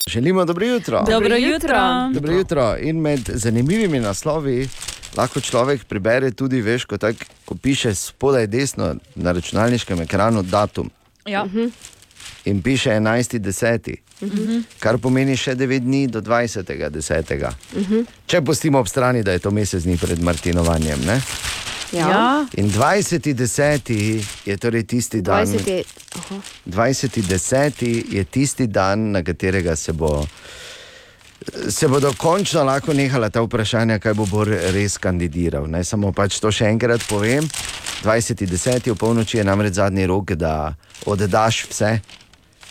[0.07, 1.03] Želimo dobro jutro.
[1.03, 1.79] Dobro jutro.
[2.13, 2.77] Dobro jutro.
[2.79, 4.69] In med zanimivimi naslovi
[5.17, 10.91] lahko človek prebere tudi, veš, ko, tak, ko piše spodaj desno na računalniškem ekranu datum
[11.27, 11.47] Ja.
[12.45, 14.59] in piše 11.10., Mhm.
[14.79, 17.55] kar pomeni še 9 dni do 20.10.
[17.75, 18.01] Mhm.
[18.27, 21.01] Če pustimo ob strani, da je to mesec dni pred Martinovanjem.
[21.01, 21.21] Ne?
[21.93, 22.47] Ja.
[22.53, 23.91] In 20.10.
[24.45, 25.47] je torej tisti dan.
[25.47, 25.85] 20.
[26.17, 26.37] Aha.
[26.67, 27.83] 20.10.
[28.13, 30.27] je tisti dan, na katerega se bo.
[31.69, 35.65] Se bodo končno lahko nehala ta vprašanja, kaj bo Bor res kandidiral.
[35.71, 37.49] Ne samo pač to še enkrat povem.
[38.05, 38.91] 20.10.
[38.93, 40.75] v polnoči je namreč zadnji rok, da
[41.09, 42.01] oddaš vse,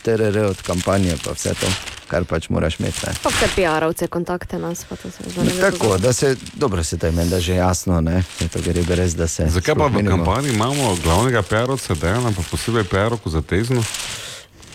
[0.01, 1.69] TRR od kampanje, pa vse to,
[2.09, 3.05] kar pač moraš imeti.
[3.05, 3.13] Ne.
[3.23, 6.97] Pa vse PR-ovce, kontakte nas, pa to se zdaj ne Tako, da se, dobro se
[7.01, 9.49] je meni, da že jasno, ne, Je to gre brez, da se.
[9.49, 13.83] Zakaj pa v kampanji imamo glavnega PR-ovca, Dejana, pa posebej PR-ovko za tezno?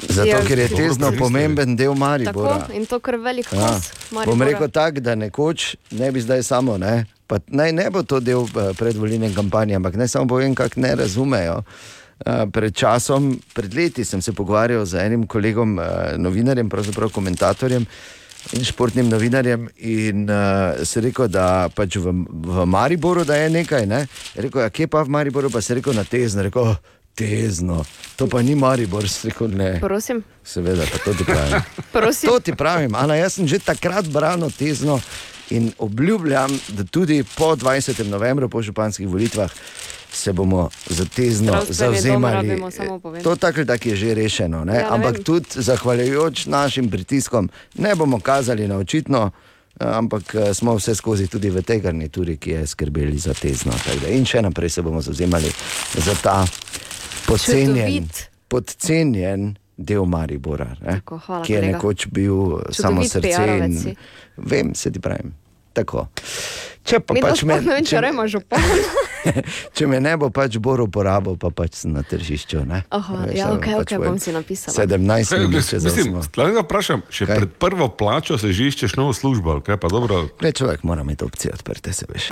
[0.06, 0.40] Zato, Ja.
[0.40, 2.58] ker je tezno pomemben del Maribora.
[2.58, 3.58] Tako, in to kar velik Ja.
[3.68, 3.90] kos.
[4.10, 4.44] Bom Maribora.
[4.46, 6.94] rekel tako, da nekoč ne bi zdaj samo, ne,
[7.26, 10.94] pa naj ne bo to del eh, predvolilne kampanje, ampak naj samo povem, kako ne
[10.94, 11.62] razumejo.
[12.20, 15.84] Eh, Pred časom, pred leti sem se pogovarjal z enim kolegom, eh,
[16.16, 17.86] novinarjem, pravzaprav komentatorjem
[18.52, 20.36] in športnim novinarjem, in uh,
[20.84, 23.86] se rekel, da pač v, v Mariboru da je nekaj.
[23.86, 24.06] Ne?
[24.34, 26.42] Je Rekel, ja, kje pa v Mariboru, pa se rekel na tezno.
[26.42, 26.76] Rekel, "Oh,
[27.14, 27.84] tezno,
[28.16, 29.78] to pa ni Maribor, se rekel ne.
[29.80, 30.22] Prosim.
[30.44, 31.62] Seveda, to ti pravim.
[31.92, 32.30] Prosim.
[32.30, 35.00] To ti pravim, Ana, jaz sem že takrat branil tezno
[35.50, 38.06] in obljubljam, da tudi po 20.
[38.08, 39.50] novembru, po županskih volitvah,
[40.14, 42.62] se bomo za tezno zauzemali.
[43.22, 44.74] To tako ali tako je že rešeno, ne?
[44.74, 45.24] Ja, ne ampak vem.
[45.24, 49.30] tudi zahvaljujoč našim pritiskom ne bomo kazali na očitno.
[49.80, 53.72] Ampak eh, smo vse skozi tudi v tej garnituri, ki je skrbeli za tezno.
[53.72, 54.08] tako da.
[54.08, 55.50] In še naprej se bomo zauzemali
[55.98, 56.46] za ta
[57.26, 58.08] podcenjen,
[58.48, 61.76] podcenjen del Maribora, ne, Tako, hvala, ki je kolega.
[61.76, 62.36] nekoč bil
[62.70, 63.28] samo Čudovit srce.
[63.28, 63.96] PR-ovec In,
[64.36, 65.34] vem, se ti pravim.
[65.74, 66.06] Tako.
[66.84, 67.98] Če pa Mi pač me, vem, če
[68.28, 68.60] župan.
[69.76, 72.60] če me ne bo pač Bor uporabil, pa pač sem na tržišču.
[72.68, 72.84] Ne?
[72.92, 74.84] Aha, Veš, ja, ok, pač ok, bom si napisala.
[74.84, 76.38] 17 minut Mislim, 8.
[76.38, 77.40] lahko ga vprašam, še Kaj?
[77.40, 80.28] pred prvo plačo se že iščeš novo službo, ali kaj pa dobro?
[80.44, 82.28] Ne, človek mora imeti opcije odprte, se veš.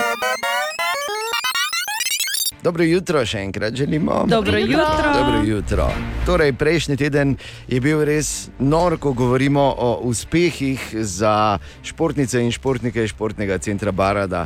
[2.63, 4.23] Dobro jutro, še enkrat želimo.
[4.27, 4.85] Dobro jutro.
[5.13, 5.87] Dobro jutro.
[6.25, 7.35] Torej, prejšnji teden
[7.67, 13.91] je bil res nor, ko govorimo o uspehih za športnice in športnike iz športnega centra
[13.91, 14.45] Barada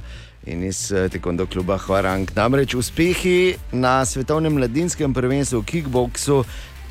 [0.49, 2.33] in iz eh, Taekwondo kluba Hvarang.
[2.33, 6.41] Namreč uspehi na svetovnem mladinskem prvenstvu v kickboksu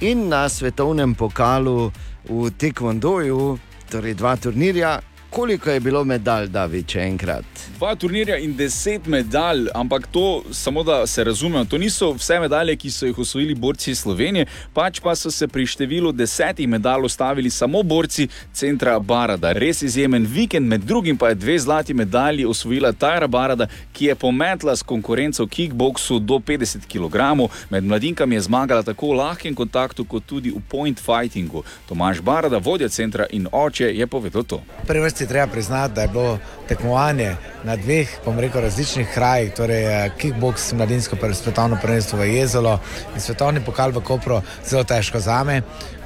[0.06, 1.90] in na svetovnem pokalu
[2.30, 3.58] v Taekwondoju,
[3.90, 5.00] torej dva turnirja.
[5.36, 7.44] Koliko je bilo medalj, David, če enkrat?
[7.76, 12.76] Dva turnirja in deset medalj, ampak to, samo da se razumemo, to niso vse medalje,
[12.80, 17.04] ki so jih osvojili borci iz Slovenije, pač pa so se pri številu desetih medalj
[17.04, 19.50] ustavili samo borci centra Barada.
[19.52, 24.14] Res izjemen vikend, med drugim pa je dve zlati medalji osvojila Tajra Barada, ki je
[24.14, 27.50] pometla s konkurenco v kickboksu do 50 kg.
[27.68, 31.60] Med mladinkami je zmagala tako v lahkem kontaktu, kot tudi v point fightingu.
[31.92, 34.64] Tomaž Barada, vodja centra in oče, je povedal to.
[34.88, 39.84] Prvi vrsti treba priznati, da je bilo tekmovanje na dveh, bom rekel, različnih krajih, torej
[39.84, 42.78] eh, kickboks, mladinsko svetovno prvenstvo v Jezolo
[43.14, 45.62] in svetovni pokal v Kopru, zelo težko za me.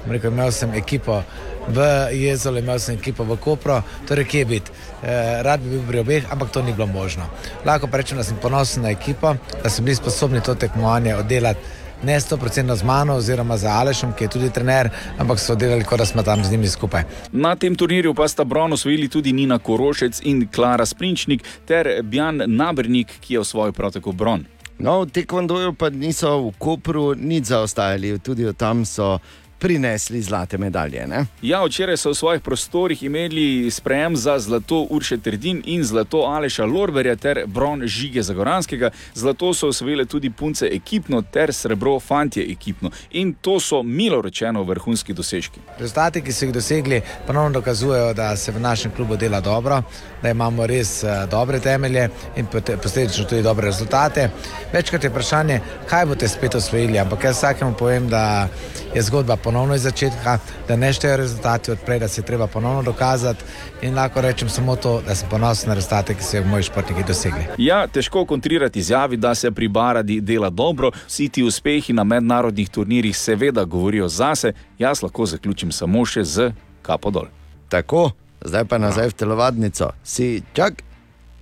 [0.09, 1.23] Rekel, imel sem ekipo
[1.69, 4.71] v Jezolu, imel sem ekipo v Kopru, torej kje biti.
[5.03, 7.25] Eh, rad bi bil pri obeh, ampak to ni bilo možno.
[7.65, 11.80] Lahko rečem, da sem ponosen na ekipo, da so bili sposobni to tekmovanje oddelati.
[12.03, 14.89] Ne 100% z mano, oziroma z Alešem, ki je tudi trener,
[15.19, 17.03] ampak so delali, kot da smo tam z njimi skupaj.
[17.33, 22.43] Na tem turnirju pa sta bron osvojili tudi Nina Korošec in Klara Sprinčnik ter Bjan
[22.47, 24.47] Nabrnik, ki je osvojil prav tako bron.
[24.79, 29.19] No, v Taekwondoju pa niso v Kopru nič zaostajali, tudi tam so
[29.61, 31.07] prinesli zlate medalje.
[31.07, 31.27] Ne?
[31.43, 36.65] Ja, včeraj so v svojih prostorih imeli sprejem za zlato Urše Trdin in zlato Aleša
[36.65, 38.91] Lorberja ter bron Žige Zagoranskega.
[39.15, 42.91] Zlato so osvojile tudi punce ekipno ter srebro fantje ekipno.
[43.11, 45.61] In to so milo rečeno vrhunski dosežki.
[45.79, 49.83] Rezultati, ki so jih dosegli, ponovno dokazujejo, da se v našem klubu dela dobro,
[50.23, 52.47] da imamo res uh, dobre temelje in
[52.83, 54.31] posledično tudi dobre rezultate.
[54.73, 58.49] Večkrat je vprašanje, kaj boste spet osvojili, ampak jaz vsakemu povem, da
[58.95, 60.39] je zgodba ponovno iz začetka,
[60.69, 63.45] da ne štejejo rezultati odprej, da se je treba ponovno dokazati
[63.83, 67.05] in lahko rečem samo to, da sem ponosen na rezultate, ki so jih moji športniki
[67.07, 67.47] dosegli.
[67.59, 72.71] Ja, težko kontrirati izjavi, da se pri Baradi dela dobro, vsi ti uspehi na mednarodnih
[72.71, 77.27] turnirjih seveda govorijo zase, jaz lahko zaključim samo še z kapo dol.
[77.69, 78.11] Tako,
[78.45, 79.93] zdaj pa nazaj v telovadnico.
[80.05, 80.83] Si čak,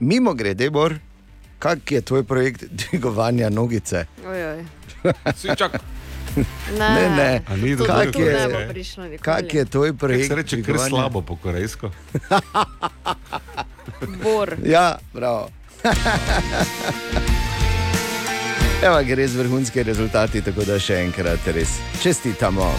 [0.01, 0.99] mimo grede, Bor,
[1.59, 4.07] kak je tvoj projekt dvigovanja nogice?
[4.27, 4.67] Ojoj.
[5.37, 5.81] Si čak.
[6.79, 7.43] Ne, ne, ne.
[7.87, 10.29] Kak je, kak je tvoj projekt?
[10.29, 11.91] Kako se reče, kar slabo po korejsko?
[14.23, 14.57] Bor.
[14.65, 15.49] Ja, prav.
[18.83, 22.71] Evo, gre res vrhunski rezultati, tako da še enkrat res čestitamo.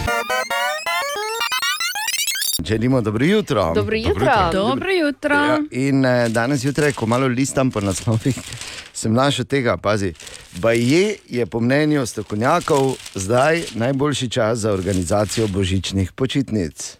[2.64, 3.72] Želimo dobro jutro.
[3.74, 4.50] Dobro jutro.
[4.52, 5.34] Dobro jutro.
[5.34, 8.38] Ja, in eh, danes zjutraj, ko malo listam po naslovih,
[9.00, 10.14] sem našel tega, pazi.
[10.56, 16.96] Baje je po mnenju strokovnjakov zdaj najboljši čas za organizacijo božičnih počitnic.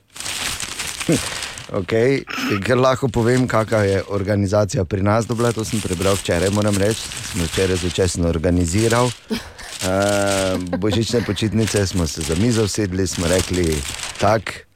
[1.71, 2.25] Okay.
[2.67, 6.99] Ker lahko povem, kakšna je organizacija pri nas dobila, to sem prebral včeraj, moram reči,
[7.31, 9.07] sem včeraj začasno organiziral.
[9.07, 13.77] Uh, božične počitnice smo se za mizo usedli, smo rekli,
[14.19, 14.67] tako,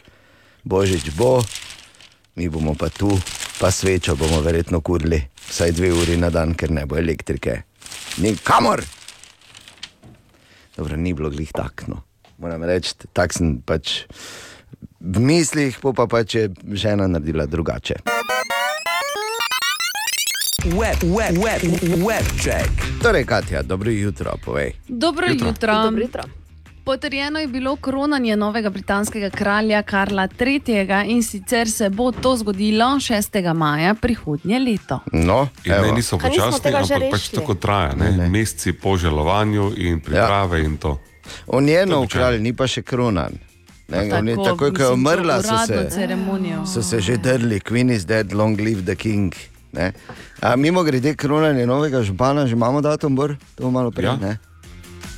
[0.64, 1.44] božič bo,
[2.36, 3.12] mi bomo pa tu,
[3.60, 7.62] pa svečo bomo verjetno kurili, vsaj dve uri na dan, ker ne bo elektrike.
[8.18, 8.82] Nikamor!
[10.76, 12.02] Dobro, ni bilo glih takno.
[12.38, 14.10] moram reči, tak sem pač
[15.00, 18.02] v mislih, pol pa pač je žena naredila drugače.
[20.74, 21.62] Web, web, web,
[22.00, 22.72] web check.
[23.02, 24.72] Torej, Katja, dobro jutro, povej.
[24.88, 25.48] Dobro jutro.
[25.48, 25.72] jutro.
[25.84, 26.43] Dobro jutro.
[26.84, 30.86] Potrjeno je bilo koronanje novega britanskega kralja Karla III.
[31.06, 33.54] in sicer se bo to zgodilo 6.
[33.54, 35.00] maja prihodnje leto.
[35.12, 37.94] No, In ne, niso počasni, ampak pač tako traja.
[37.94, 38.28] Ne?
[38.28, 40.64] Meseci po želovanju in priprave ja.
[40.64, 40.98] in to.
[41.46, 43.32] On je nov kralj, ni pa še kronan.
[43.88, 46.66] Ne, Tako, on je, takoj, ko je umrla, so se, ceremonijo.
[46.66, 49.34] so se že drli, Queen is dead, long live the king.
[49.72, 49.92] Ne?
[50.40, 53.36] A, mimo grede, kronanje novega župana, že imamo datum, bor?
[53.54, 54.04] to malo prej.
[54.04, 54.18] Ja.
[54.22, 54.53] Ja.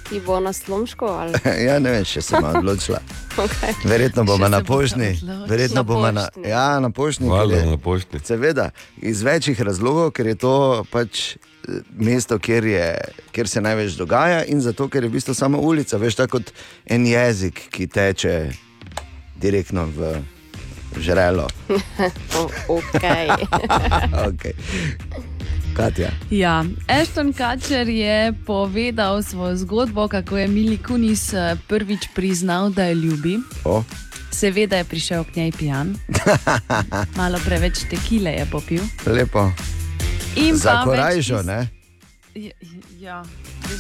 [0.09, 1.33] Ti bo na slomško ali
[1.67, 3.01] ja, ne vem, še sem odločila.
[3.45, 3.75] okay.
[3.85, 5.17] Verjetno bomo na se odločili.
[5.49, 6.51] Verjetno Na bomo na, poštni.
[6.51, 7.25] ja, na pošti.
[7.25, 8.21] Valjda na pošti.
[8.25, 8.71] Seveda,
[9.03, 12.87] iz večjih razlogov, ker je to pač eh, mesto, kjer, je,
[13.33, 16.55] kjer se največ dogaja, in zato, ker je v bistvu samo ulica, veš, tako kot
[16.87, 18.37] en jezik, ki teče
[19.43, 20.17] direktno v
[21.03, 21.49] žrelo.
[22.79, 23.29] okay.
[24.13, 24.55] okay.
[25.77, 26.09] Katja.
[26.31, 32.87] Ja, Ashton Kutcher je povedal svojo zgodbo, kako je Mili Kunis eh, prvič priznal, da
[32.87, 33.37] jo ljubi.
[33.63, 33.83] O.
[34.31, 35.95] Seveda je prišel k njej pijan,
[37.17, 38.83] malo preveč tekile je popil.
[39.07, 39.51] Lepo.
[40.37, 41.69] In Za korajžo, tis- ne?
[42.35, 42.51] Ja,
[42.99, 43.23] Ja,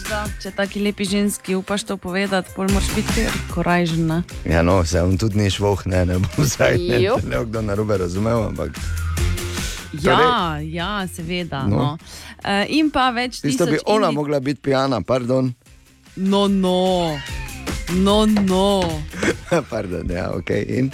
[0.07, 4.07] da, če taki lepi ženski upaš to povedati, pol moraš biti korajžen.
[4.07, 4.23] ne?
[4.45, 7.17] Ja, no, se on tudi ni švoh, ne, ne bom zdaj ne, Jo.
[7.25, 8.71] ne, kdo narobe razumel, ampak
[10.03, 11.63] Ja, ja, seveda.
[11.67, 11.77] No.
[11.77, 11.99] No.
[12.45, 12.65] No.
[12.69, 15.55] In pa več tisto bi tisoč ona indi- mogla biti pijana, pardon.
[16.17, 17.19] No, no,
[17.93, 18.83] no, no.
[19.71, 20.51] pardon, ja, ok.
[20.51, 20.91] In?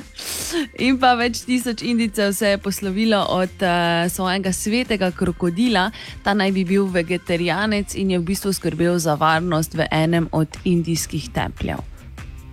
[0.78, 3.68] In pa več tisoč Indijcev se je poslovilo od uh,
[4.12, 5.90] svojega svetega krokodila.
[6.22, 10.48] Ta naj bi bil vegetarijanec in je v bistvu skrbel za varnost v enem od
[10.64, 11.78] indijskih templjev.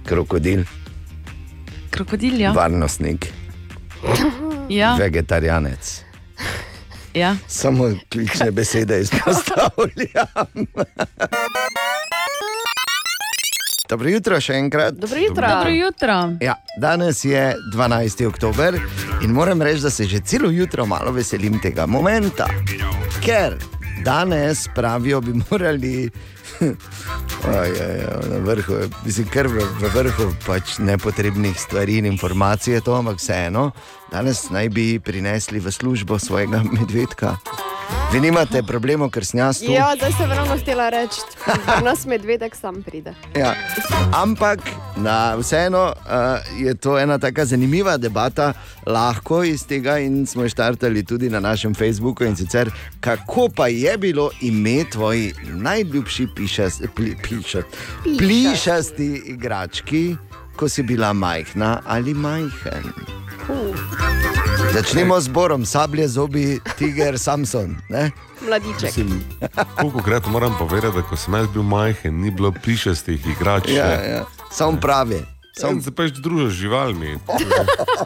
[0.05, 0.63] Krokodil,
[1.89, 2.51] Krokodil, ja.
[2.51, 3.27] varnostnik,
[4.69, 6.08] ja, vegetarijanec.
[7.13, 7.35] Ja.
[7.47, 10.65] Samo ključne besede izpostavljam.
[13.89, 14.93] Dobro jutro še enkrat.
[14.95, 15.47] Dobro jutro.
[15.47, 16.15] Dobro jutro.
[16.41, 18.25] Ja, danes je 12.
[18.27, 18.77] oktober
[19.21, 22.45] in moram reči, da se že celo jutro malo veselim tega momenta.
[23.19, 23.57] Ker
[24.03, 26.09] danes pravijo, bi morali.
[27.41, 32.05] Oj, oj, oj, na vrhu, je- mislim, kar v, v vrhu pač nepotrebnih stvari in
[32.05, 33.69] informacij je to, ampak vseeno,
[34.11, 37.37] danes naj bi prinesli v službo svojega medvedka.
[38.13, 39.69] Vi nimate problemov, ker snjas tu.
[39.71, 41.21] Ja, zdaj sem ravno htela reči,
[41.65, 43.13] da nas medvedek sam pride.
[43.37, 43.53] Ja.
[44.13, 44.59] Ampak
[44.97, 48.53] na, vseeno uh, je to ena tako zanimiva debata,
[48.85, 52.23] lahko iz tega in smo jo štartali tudi na našem Facebooku.
[52.23, 57.65] In sicer, kako pa je bilo ime tvoji najljubši pišas, pli, pišat,
[58.17, 60.15] plišasti igrački,
[60.59, 62.91] ko si bila majhna ali majhen?
[64.73, 67.75] Začnimo z Borom, sablje, zobi, tiger, Samson.
[67.89, 68.11] Ne?
[68.43, 68.93] Mladiček.
[69.79, 73.69] Koliko krat moram povedati, da ko sem jaz bil majhen, ni bilo plišastih igrač.
[73.71, 74.25] Ja, ja.
[74.51, 75.23] Sam pravi.
[75.59, 77.17] Sam se pač družiš z živalmi.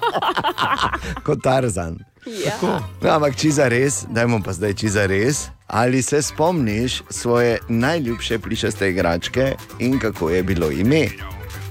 [1.25, 1.97] kot Tarzan.
[2.25, 2.53] Ja.
[2.61, 2.77] No,
[3.09, 5.47] ampak če za res, dajmo pa zdaj če za res.
[5.67, 11.07] Ali se spomniš svoje najljubše plišaste igračke in kako je bilo ime?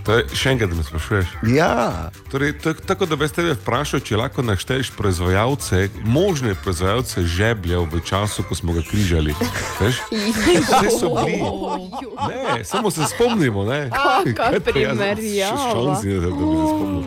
[0.03, 1.27] To je, še enkrat me sprašuješ.
[1.47, 7.23] Ja, Torej, to, je tako da bi tebe vprašal, če lahko našteješ proizvajalce, možne proizvajalce
[7.23, 9.31] žebljev v času, ko smo ga križali.
[9.79, 10.01] Veš?
[10.67, 11.39] Vse so bili.
[12.29, 13.63] Ne, samo se spomnimo.
[13.65, 13.91] Ne?
[14.35, 15.63] Kaj to jaz- primerjava.
[15.63, 17.05] še šansi, da, da bi se spomnil.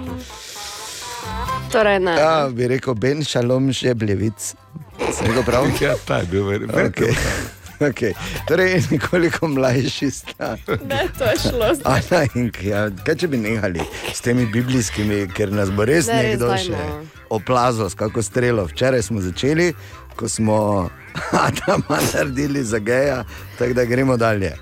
[1.71, 2.15] Torej, ne.
[2.15, 4.53] ja, bi rekel Ben Šalom Žebljevic.
[5.11, 5.67] Sem rekel prav?
[5.81, 6.79] Ja, ta je bil verjetno.
[6.87, 7.11] Okay.
[7.89, 8.13] Okay.
[8.47, 10.57] Torej, nekoliko mlajši sta.
[10.87, 11.65] Ne, to je šlo.
[11.83, 13.81] Ana in ja, kaj če bi nehali
[14.13, 17.03] s temi biblijskimi, ker nas bo res Ne, res nekdo daj, še no.
[17.29, 18.65] oplazil s kako strelo.
[18.65, 19.73] Včeraj smo začeli,
[20.15, 20.89] ko smo
[21.45, 23.23] Adama naredili za geja,
[23.59, 24.55] tako da gremo dalje.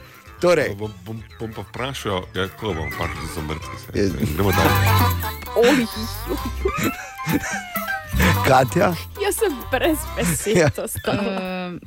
[0.43, 3.75] Torej, Bom, bom, bom pa vprašal, ja, kako bom vprašal, da so mrtvi.
[4.35, 4.75] Gremo dalje.
[8.47, 8.93] Katja,
[9.23, 10.57] jaz sem brez besed.
[10.57, 10.69] Ja.
[11.07, 11.79] Uh,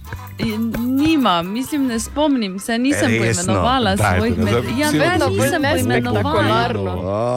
[0.79, 3.45] nima, mislim, ne spomnim se, nisem Resno?
[3.45, 4.55] poimenovala svojih no, med...
[4.79, 6.95] Ja, vsi ne, vedno nisem bolj poimenovala.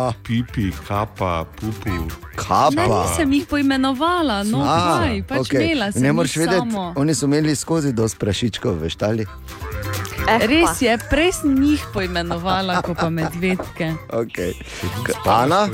[0.08, 1.90] oh, Pipi, kapa, pupu.
[1.90, 3.06] Ne, kapa.
[3.10, 5.66] nisem jih poimenovala, no, A, kaj, pač okej.
[5.66, 6.94] imela sem Ne moreš vedeti, samo.
[6.96, 9.26] oni so imeli skozi dosti prašičkov, veš, ali?
[10.30, 13.94] Eh, Res je, prej sem jih poimenovala, kot pa medvedke.
[14.14, 14.54] Okay.
[15.26, 15.66] Ana,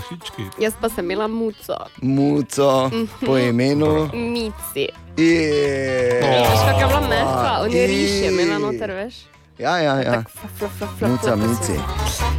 [0.62, 1.76] Jaz pa sem imela muco.
[2.01, 2.89] muco
[3.20, 4.10] po imenu.
[4.14, 4.88] Mici.
[5.18, 6.22] Je.
[6.24, 9.16] Veš, kakšna je bila mehka, on je riš je imela noter, veš.
[9.60, 10.24] Ja, ja, ja.
[10.24, 11.76] Fla, fla, fla, fla, Muca, mici.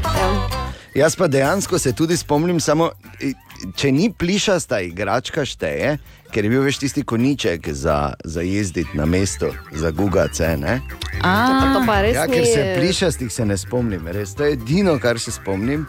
[0.04, 0.28] Ja.
[0.96, 2.90] Jaz pa dejansko se tudi spomnim, samo
[3.76, 5.96] če ni plišasta igračka, šteje,
[6.32, 10.56] ker je bil veš tisti koniček za, za jezditi na mesto, za gugace.
[10.60, 10.80] Ne?
[11.22, 14.34] Pa to pa res Ja, ker se plišastih se ne spomnim, res.
[14.38, 15.86] To je edino, kar se spomnim.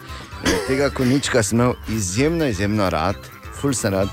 [0.67, 3.17] Tega konička sem imel izjemno, izjemno rad,
[3.61, 4.09] ful sem rad.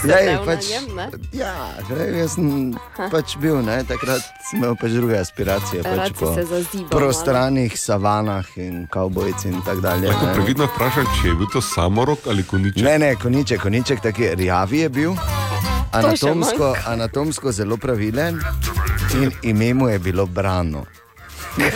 [0.00, 1.10] Sedel na njem, ne?
[1.32, 1.54] ja,
[1.88, 2.74] glej, jaz sem
[3.10, 5.82] pač bil, ne, takrat sem imel pač druge aspiracije.
[5.86, 10.10] Pač po se zazibal prostranih savanah in kavbojci in tako dalje.
[10.12, 10.34] Lahko ne.
[10.34, 12.84] previdno vprašam, če je bil to samorok ali koniček.
[12.84, 15.16] Ne, ne, koniček, koniček, taki rjavi je bil,
[15.96, 18.40] anatomsko, anatomsko zelo pravilen
[19.16, 20.84] in ime mu je bilo Brano.
[21.56, 21.70] Ne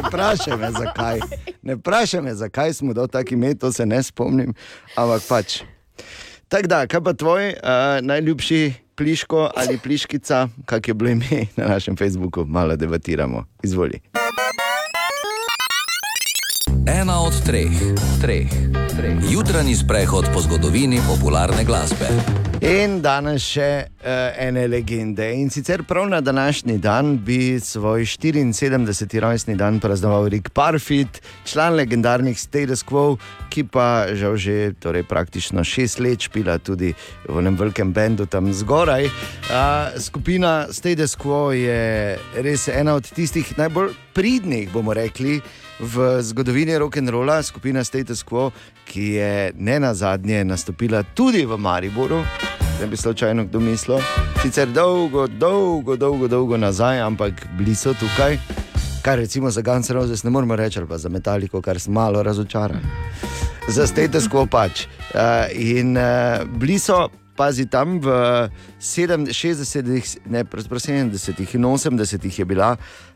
[0.00, 1.18] vprašaj- me, zakaj.
[1.62, 4.54] Ne vprašaj me, zakaj smo dal tako ime, to se ne spomnim,
[4.96, 5.60] ampak pač.
[6.48, 7.54] Tako da, kaj pa tvoj uh,
[8.02, 13.44] najljubši pliško ali pliškica, kak je bilo ime na našem Facebooku, malo debatiramo.
[13.62, 14.00] Izvoli.
[16.88, 17.70] Ena od treh,
[18.20, 18.48] treh,
[19.00, 19.16] treh.
[19.32, 22.08] Jutranji sprehod po zgodovini popularne glasbe.
[22.60, 25.24] In danes še uh, ene legende.
[25.32, 29.20] In sicer prav na današnji dan bi svoj 74.
[29.20, 33.16] rojstni dan praznoval Rick Parfit, član legendarnih Status Quo,
[33.48, 36.92] ki pa žal že torej, praktično šest let špila tudi
[37.28, 39.08] v enem velikem bendu tam zgoraj.
[39.08, 45.40] Uh, skupina Status Quo je res ena od tistih najbolj pridnih, bomo rekli.
[45.80, 48.50] V zgodovini rock'n'rolla skupina Status Quo,
[48.84, 52.20] ki je ne na zadnje nastopila tudi v Mariboru,
[52.80, 53.98] ne bi slučajno kdo mislil,
[54.42, 58.36] sicer dolgo, dolgo, dolgo, dolgo nazaj, ampak bili so tukaj,
[59.02, 62.22] kar recimo za Guns N' Roses ne moremo reči, pa za Metallico, kar sem malo
[62.22, 62.84] razočaran.
[63.68, 64.84] Za Status Quo pač.
[65.14, 67.08] Uh, in uh, bili so.
[67.40, 68.10] Pazi, tam v
[68.84, 73.09] 60, ne, pravzaprav 70 in 80 je bila uh,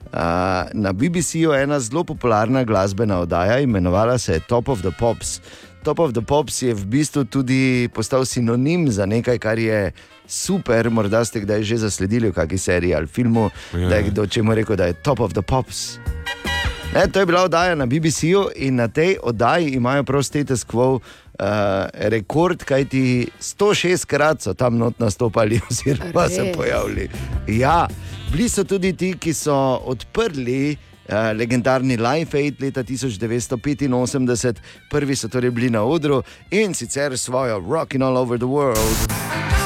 [0.72, 5.40] na BBC-ju ena zelo popularna glasbena oddaja, imenovala se je Top of the Pops.
[5.82, 9.92] Top of the Pops je v bistvu tudi postal sinonim za nekaj, kar je
[10.26, 10.90] super.
[10.90, 13.88] Morda ste kdaj že zasledili v kakšni seriji ali filmu, Ja.
[13.88, 15.98] da je kdo čemu rekel, da je Top of the Pops.
[16.94, 21.00] Ne, to je bila oddaja na BBC-ju in na tej oddaji imajo prav status quo.
[21.34, 21.46] Uh,
[21.92, 26.56] rekord, kajti 106 krat so tam not nastopali, oziroma se Res?
[26.56, 27.08] pojavili.
[27.48, 27.88] Ja,
[28.34, 29.54] bili so tudi ti, ki so
[29.86, 34.58] odprli uh, legendarni Life Aid leta 1985,
[34.90, 39.63] prvi so torej bili na odru in sicer svojo Rockin' All Over the World.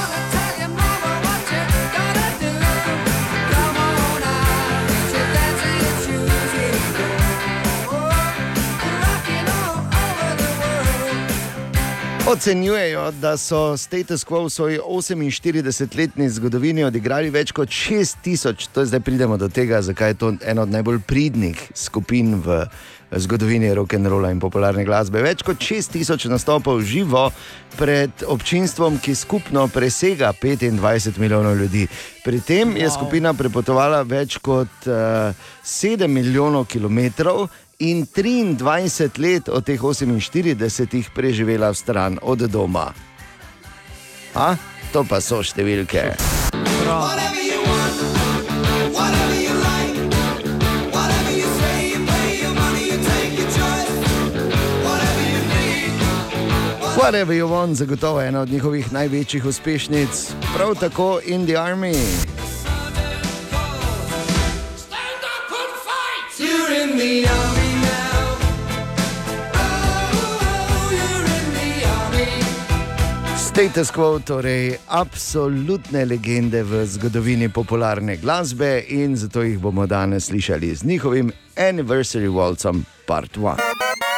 [12.29, 18.89] Ocenjujejo, da so status quo v svoji 48-letni zgodovini odigrali več kot 6000, to je
[18.91, 22.67] zdaj pridemo do tega, zakaj je to ena od najbolj pridnih skupin v
[23.11, 25.21] zgodovini rock'n'rolla in popularne glasbe.
[25.23, 27.29] Več kot 6000 nastopov živo
[27.77, 31.87] pred občinstvom, ki skupno presega 25 milijonov ljudi.
[32.23, 35.33] Pri tem je skupina prepotovala več kot uh,
[35.65, 37.47] 7 milijonov kilometrov
[37.79, 42.93] in 23 let od teh 48 preživela v stran od doma.
[44.35, 44.55] A?
[44.93, 46.13] To pa so številke.
[56.99, 60.09] Whatever you want, zagotovo ena od njihovih največjih uspešnic,
[60.55, 61.93] prav tako in the army.
[66.37, 68.37] You're in the army now.
[69.53, 72.27] Oh, you're in the army.
[73.37, 80.75] Status quo, torej absolutne legende v zgodovini popularne glasbe in zato jih bomo danes slišali
[80.75, 84.08] z njihovim Anniversary Waltzom Part 1.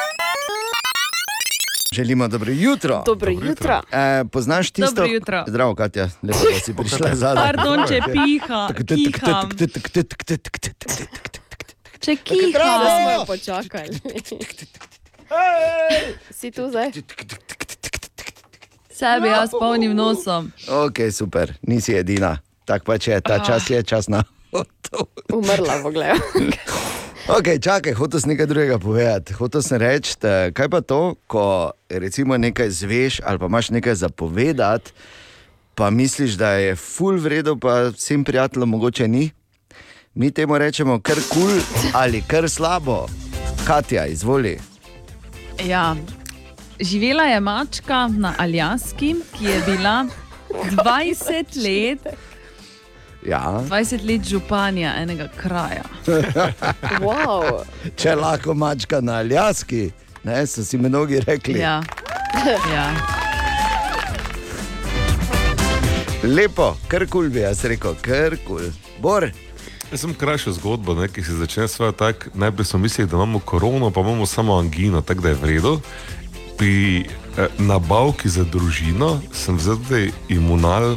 [1.95, 3.03] Želimo dobro jutro.
[3.05, 3.81] Dobro jutro.
[3.91, 4.91] E, poznaš tisto?
[4.91, 5.43] Dobro jutro.
[5.47, 7.45] Zdravo, Katja, lepo, da si prišla zadaj.
[7.45, 8.69] Pardon, če piha.
[11.99, 12.15] Če
[12.53, 13.99] Da smo počakali.
[16.31, 16.91] Si tu zdaj?
[18.89, 20.51] Sebi jaz polnim nosom.
[20.69, 22.37] Ok, super, nisi edina.
[22.65, 24.23] Tako pač je, ta čas je čas na.
[25.38, 26.12] Umrla, poglej.
[27.28, 29.34] Ok, čakaj, hotel sem nekaj drugega povedati.
[29.34, 33.95] Hotel sem reči, da kaj pa to, ko recimo nekaj zveš ali pa imaš nekaj
[33.95, 34.91] zapovedati,
[35.76, 39.30] pa misliš, da je full vredo, pa vsem prijateljem mogoče ni.
[40.14, 41.60] Mi temu rečemo kar kul cool
[41.93, 43.08] ali kar slabo.
[43.68, 44.60] Katja, izvoli.
[45.66, 45.95] Ja.
[46.80, 50.06] Živela je mačka na Aljaski, ki je bila
[50.49, 52.30] 20 let
[53.28, 53.61] Ja.
[53.69, 55.84] 20 let županja enega kraja.
[57.01, 57.63] Wow.
[57.95, 59.91] Če lahko mačka na Aljaski,
[60.24, 61.59] ne, so si mnogi rekli.
[61.59, 61.82] Ja.
[62.74, 62.88] ja.
[66.24, 68.67] Lepo, kar kul bi jaz rekel, kar kul.
[69.01, 69.30] Bor.
[69.91, 72.34] Jaz sem krajšo zgodbo, ne, ki se začne svoje tako.
[72.34, 75.80] Najprej smo mislili, da imamo korono, pa imamo samo angino, tako da je vredno.
[76.57, 79.78] Pri eh, nabavki za družino sem vzel
[80.30, 80.95] imunal,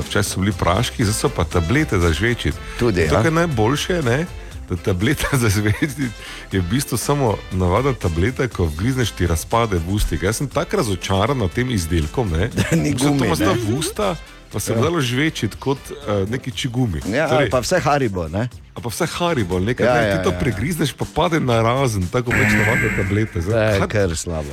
[0.00, 2.58] včasih so bili praški, zdaj so pa tablete za žvečiti.
[2.78, 3.10] Tudi, To, ja.
[3.12, 4.26] kar je najboljše, ne,
[4.64, 6.08] da tableta za žvečiti
[6.52, 10.22] je v bistvu samo navadna tableta, ko vgrizneš ti razpade v ustih.
[10.22, 12.50] Jaz sem tako razočaran nad tem izdelkom, ne,
[12.82, 14.16] ni Vse gumi, To ima v usta,
[14.52, 14.76] pa se Ja.
[14.76, 17.00] je dalo žvečiti kot uh, neki čigumi.
[17.06, 18.48] Ja, ali pa vse haribo, ne?
[18.74, 20.38] A pa vse haribo, nekaj, Ja, ja, ne, ja, ti to ja.
[20.38, 23.32] pregrizneš, pa pade na razen, tako navadne tablete.
[23.34, 24.50] To Zdaj, kar slabo.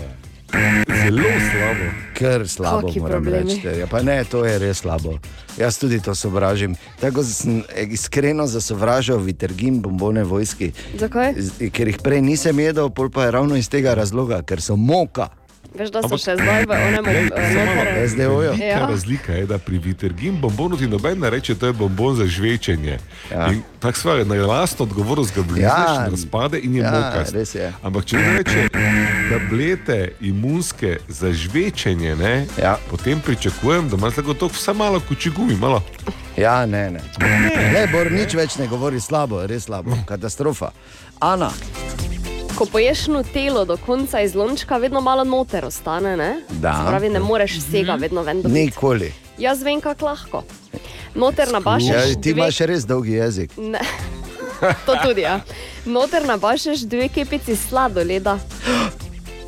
[1.04, 1.86] Zelo slabo.
[2.14, 3.54] Kar slabo, Kaki moram problemi.
[3.56, 3.80] reči.
[3.80, 5.18] Ja, pa ne, to je res slabo.
[5.58, 6.76] Jaz tudi to sovražim.
[7.00, 11.34] Tako sem iskreno zasovražal vitergin bombone vojski, Zakaj?
[11.72, 15.30] ker jih prej nisem jedel, pol pa je ravno iz tega razloga, ker so moka.
[15.72, 18.08] Veš, da so še zdaj v malo, noter.
[18.08, 18.52] SDO-ju.
[18.60, 18.88] Ja.
[18.88, 23.00] razlika je, da pri vitergin bombonu ti noben ne reče, da je bombon za žvečenje.
[23.32, 23.48] Ja.
[23.48, 26.08] In Tako sva na lastno odgovornost ga bližnjiš, Ja.
[26.12, 27.56] razpade in je Ja, mokast.
[27.56, 27.74] je.
[27.82, 28.70] Ampak če ne reče
[29.32, 32.78] tablete imunske za žvečenje, ne, ja.
[32.90, 35.84] potem pričakujem, da imaš tako to vse malo kuči gumi, malo.
[36.38, 37.00] Ja, ne, ne.
[37.74, 40.72] Ne, Bor, nič več ne govori slabo, res slabo, katastrofa.
[41.20, 41.50] Ana,
[42.52, 46.18] Ko poješ nutelo do konca iz lončka, vedno malo noter ostane.
[46.18, 46.42] Ne?
[46.52, 46.74] Da.
[46.76, 48.62] Se Pravi, ne moreš vsega vedno ven dobiti.
[48.62, 49.14] nikoli.
[49.38, 50.44] Jaz vem, kako lahko.
[51.16, 51.88] Noter nabašeš.
[51.88, 53.52] Ja, ti dve- imaš res dolgi jezik.
[53.58, 53.80] Ne.
[54.86, 55.40] To tudi, ja.
[55.86, 58.38] Noter nabašeš dve kepici sladoleda.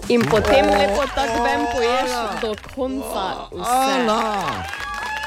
[0.10, 4.08] In potem lepo tako ven poješ do konca vse.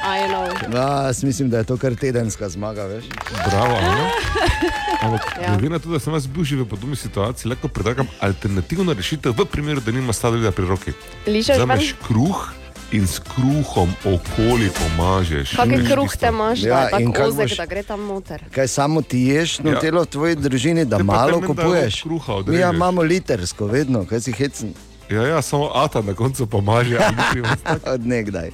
[0.08, 0.46] I know.
[0.72, 3.04] Ja, jaz mislim, da je to kar tedenska zmaga, veš.
[3.44, 4.06] Bravo, Ana.
[5.02, 5.50] Ampak, Ja.
[5.50, 9.32] glede na to, da sem jaz bil že v podobni situaciji, lahko predlagam alternativno rešitev
[9.32, 10.92] v primeru, da nima sladoleda pri roki.
[11.26, 12.52] Vzameš kruh
[12.92, 15.56] in s kruhom okoli pomažeš.
[15.56, 18.44] Kakšen kruh te imaš, da Ja, je in tako ozek, boš- da gre tam noter.
[18.48, 19.80] Kaj samo ti ješ no Ja.
[19.80, 22.02] telo v tvoji družini, da Te malo kupuješ?
[22.02, 22.74] kruha Mi ja odrežeš.
[22.74, 24.70] imamo litersko, vedno, kaj si hecen.
[25.08, 26.98] Ja, ja, samo ata na koncu pomaže.
[27.86, 28.50] Od nekdaj.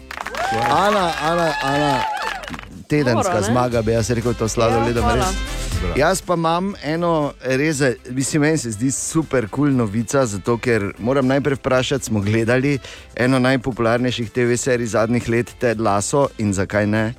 [0.61, 2.03] Ana, Ana, Ana,
[2.88, 5.24] tedenska Dobro, zmaga, bi jaz rekel, to sladoledom Ja, res.
[5.24, 5.62] hvala.
[5.96, 7.80] Jaz pa imam eno res,
[8.11, 12.78] mislim, meni se zdi super kul cool novica, zato ker moram najprej vprašati, smo gledali
[13.16, 17.14] eno najpopularnejših TV serij zadnjih let, Ted Lasso in zakaj ne?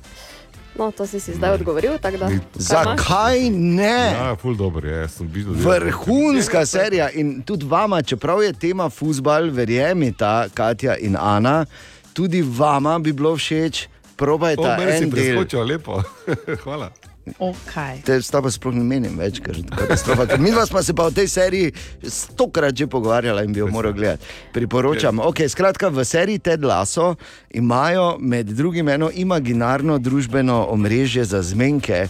[0.78, 1.98] No, to si si zdaj odgovoril.
[2.02, 2.30] Da?
[2.54, 4.10] Zakaj ne?
[4.14, 9.50] Ja, ful dobro je, sem bil Vrhunska serija in tudi vama, čeprav je tema futbal,
[9.50, 11.66] verjemita Katja in Ana,
[12.14, 15.18] tudi vama bi bilo všeč, probajte O, meni si en del.
[15.18, 15.98] preskočil, lepo.
[16.64, 16.92] Hvala.
[17.24, 18.04] Okay.
[18.04, 20.36] Te sta pa sploh ne menim več, ker je katastrofa.
[20.36, 21.70] Mi dva smo se pa o tej seriji
[22.04, 24.28] stokrat že pogovarjali in bi jo moral gledati.
[24.52, 25.24] Priporočam.
[25.24, 27.14] Okay, skratka, v seriji Ted Lasso
[27.48, 32.08] imajo med drugim eno imaginarno družbeno omrežje za zmenke,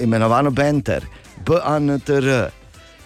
[0.00, 1.08] imenovano Benter,
[1.46, 2.52] BANTR.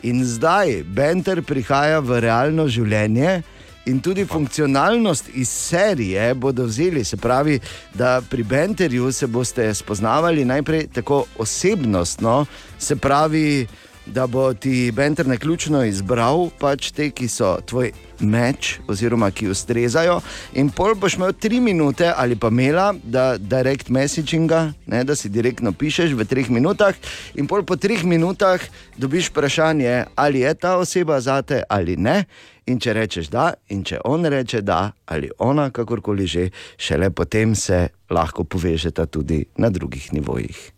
[0.02, 3.42] In zdaj Benter prihaja v realno življenje.
[3.88, 7.60] In tudi funkcionalnost iz serije bodo vzeli, se pravi,
[7.94, 12.46] da pri Benterju se boste spoznavali najprej tako osebnostno,
[12.78, 13.66] se pravi,
[14.14, 20.18] da bo ti Benter naključno izbral pač te, ki so tvoj meč, oziroma ki ustrezajo,
[20.58, 25.28] in pol boš imel tri minute ali pa mela, da direct messaginga, ne, da si
[25.28, 26.96] direktno pišeš v treh minutah,
[27.34, 28.62] in pol po treh minutah
[28.96, 32.24] dobiš vprašanje, ali je ta oseba zate ali ne.
[32.68, 37.54] In če rečeš da, in če on reče da, ali ona, kakorkoli že, šele potem
[37.56, 40.77] se lahko povežeta tudi na drugih nivojih.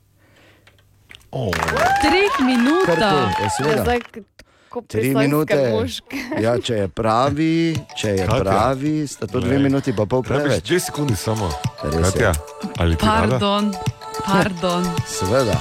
[1.30, 1.50] Oh.
[2.00, 2.82] Treh minut.
[2.84, 3.82] Kar kul, ja, seveda.
[3.82, 4.00] Zdaj,
[4.68, 5.54] ko Tri minute.
[5.72, 6.18] moške.
[6.38, 7.54] Ja, če je pravi,
[7.92, 8.40] če je Katja.
[8.40, 10.62] pravi, sta to dve minuti pa pol preveč.
[10.62, 11.50] dve sekundi samo.
[11.80, 12.32] Katja,
[12.76, 13.02] ali ti?
[13.02, 13.70] Pardon,
[14.20, 14.86] pardon.
[15.06, 15.58] Seveda.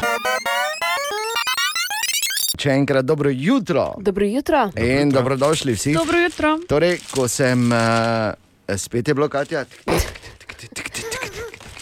[2.60, 4.66] Še enkrat dobro jutro Dobro jutro.
[4.76, 5.94] in dobrodošli vsi.
[5.94, 6.58] Dobro jutro.
[6.68, 8.34] Torej, ko sem uh,
[8.70, 9.64] spet je bilo Katja,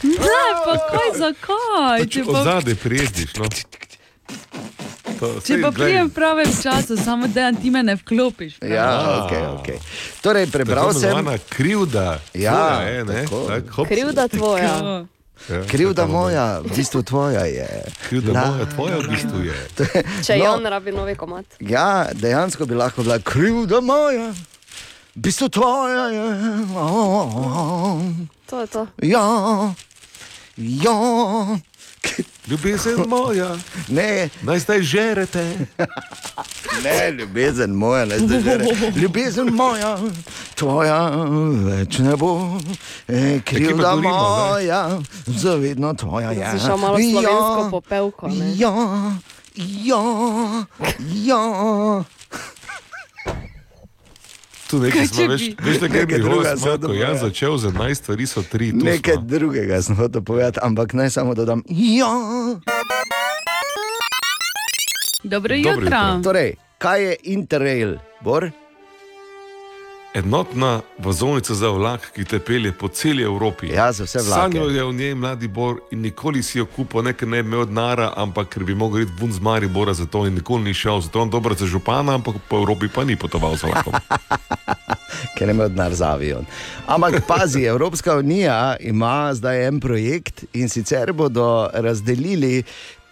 [0.04, 0.18] Ne,
[0.62, 2.06] pa kaj, zakaj?
[2.08, 3.36] Če pa, Odzadaj prijediš.
[3.36, 3.46] No.
[5.20, 8.60] To, če pa prijem v pravem času, samo da ti me ne vklopiš.
[8.62, 9.68] Ja, ok, ok.
[10.22, 11.32] Torej, prebral tako sem.
[11.50, 12.20] krivda.
[12.34, 13.24] Ja, tvoja je, ne?
[13.24, 13.38] tako.
[13.48, 13.90] Tak, hops.
[13.90, 14.74] Krivda tvoja.
[15.48, 17.68] Ja, Krivda tako, moja, v bistvu tvoja je.
[18.04, 19.58] Krivda La- moja, tvoja v bistvu je.
[20.24, 20.52] Če No.
[20.52, 21.46] on rabi novi komat.
[21.60, 24.30] Ja, dejansko bi lahko bila krivda moja,
[25.16, 26.26] v bistvu tvoja je.
[28.46, 28.88] To je to.
[29.02, 29.26] Ja,
[30.58, 31.58] ja.
[32.48, 33.58] Ljubezen moja,
[33.88, 34.30] ne.
[34.42, 35.58] naj zdaj žerete.
[36.84, 38.92] Ne, ljubezen moja, ne zdaj že reče.
[38.96, 39.98] Ljubezen moja,
[40.56, 41.10] tvoja
[41.66, 42.60] več ne bo,
[43.08, 44.02] e, krivda zdaj?
[44.02, 46.52] moja, zavedno tvoja je.
[46.52, 48.28] Si šel malo slovensko popevko.
[48.28, 48.54] Ne?
[48.58, 48.74] Ja,
[49.56, 50.04] ja,
[51.26, 51.42] ja.
[54.68, 57.18] Tu nekaj Kaj smo, veš, veš, da Nekaj drugega zelo sem ko jaz ja.
[57.18, 58.72] začel z 11 stvari, so tri.
[58.72, 59.24] tu Nekaj smo.
[59.24, 61.64] drugega sem hotel povedati, ampak naj samo dodam.
[61.70, 62.12] Ja.
[65.24, 65.74] Dobro Dobro jutro.
[65.74, 66.20] jutro.
[66.24, 68.52] Torej, kaj je Interrail, Bor?
[70.18, 73.68] Enotna vozovnica za vlak, ki te pelje po celi Evropi.
[73.70, 74.42] Ja, za vse vlake.
[74.42, 77.54] Sanjal je v njej mladi Bor in nikoli si jo kupil, ne ker ne bi
[77.54, 81.02] imel denara, ampak ker bi mogel iti ven z Maribora, zato in nikoli ni šel.
[81.06, 83.94] Zato on dobro za župana, ampak po Evropi pa ni potoval z vlakom.
[85.38, 86.46] ker je imel denar za avion.
[86.88, 92.64] Ampak pazi, Evropska unija ima zdaj en projekt in sicer bodo razdelili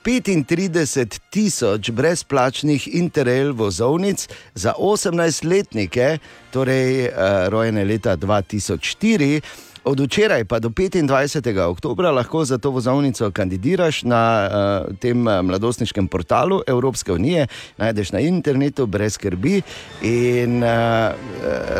[0.05, 6.17] 35 tisoč brezplačnih interrail vozovnic za 18-letnike,
[6.53, 9.41] torej uh, rojene leta 2004.
[9.85, 11.59] Od včeraj pa do 25.
[11.61, 18.11] oktobra lahko za to vozovnico kandidiraš na uh, tem eh, mladostniškem portalu Evropske unije, najdeš
[18.11, 19.61] na internetu brez skrbi
[20.01, 20.69] in uh,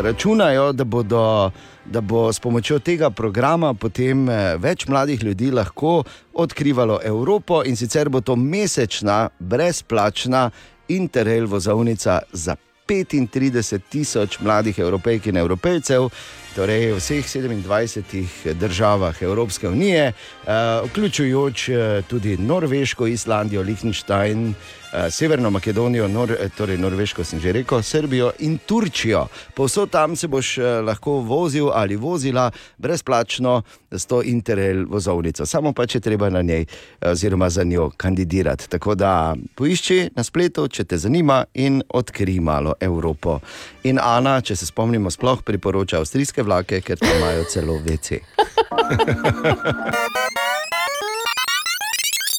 [0.02, 1.50] računajo, da, bodo,
[1.90, 6.02] da bo s pomočjo tega programa potem eh, več mladih ljudi lahko
[6.34, 10.50] odkrivalo Evropo in sicer bo to mesečna brezplačna
[10.88, 12.56] interrail vozovnica za
[12.86, 16.08] 35 tisoč mladih evropejk in evropejcev,
[16.54, 20.52] torej v vseh 27 državah Evropske unije, eh,
[20.84, 24.54] vključujoč eh, tudi Norveško, Islandijo, Liechtenstein,
[25.10, 29.26] Severno Makedonijo, Nor, eh, torej Norveško sem že rekel, Srbijo in Turčijo.
[29.54, 35.46] Povsod tam se boš eh, lahko vozil ali vozila brezplačno s to Interrail vozovnico.
[35.46, 38.68] Samo pa če treba na njej eh, oziroma za njo kandidirati.
[38.68, 43.40] Tako da poišči na spletu, če te zanima in odkri malo Evropo.
[43.84, 48.12] In Ana, če se spomnimo, sploh priporoča avstrijske vlake, ker tam imajo celo VC.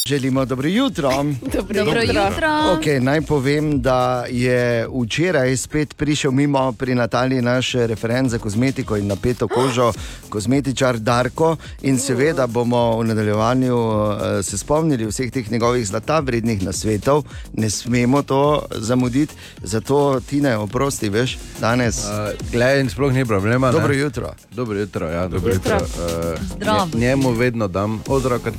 [0.08, 1.10] Želimo dobro jutro.
[1.54, 2.24] Dobro Dobro jutro.
[2.24, 2.48] jutro.
[2.48, 8.98] Okay, naj povem, da je včeraj spet prišel mimo pri Nataliji naš referent za kozmetiko
[8.98, 9.94] in napeto kožo,
[10.30, 11.58] kozmetičar Darko.
[11.82, 17.24] In seveda bomo v nadaljevanju eh, se spomnili vseh teh njegovih zlata vrednih nasvetov,
[17.54, 21.98] ne smemo to zamuditi, zato ti ne oprosti, veš, danes.
[21.98, 22.10] Uh,
[22.52, 23.72] Glej, in sploh ni problema.
[23.72, 24.00] Dobro ne?
[24.00, 24.34] jutro.
[24.52, 25.74] Dobro jutro, ja, dobro Jutro.
[25.76, 26.06] jutro.
[26.34, 26.88] Uh, Zdravo.
[26.94, 28.58] njemu vedno dam, odrakati.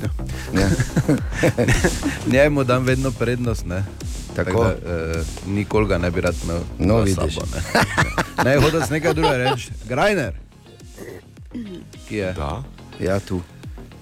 [2.33, 3.65] Njemu dam vedno prednost.
[3.65, 3.83] Ne?
[4.35, 4.63] Tako.
[4.63, 6.59] da, uh, nikoli ga ne bi rad imel.
[6.79, 7.15] No, vidiš.
[7.15, 7.61] sabo, ne,
[8.51, 9.71] ne hočeš nekaj drugega reči.
[9.87, 10.33] Grajner.
[12.07, 12.33] Ki je?
[12.33, 12.63] Da.
[12.99, 13.41] Ja, tu.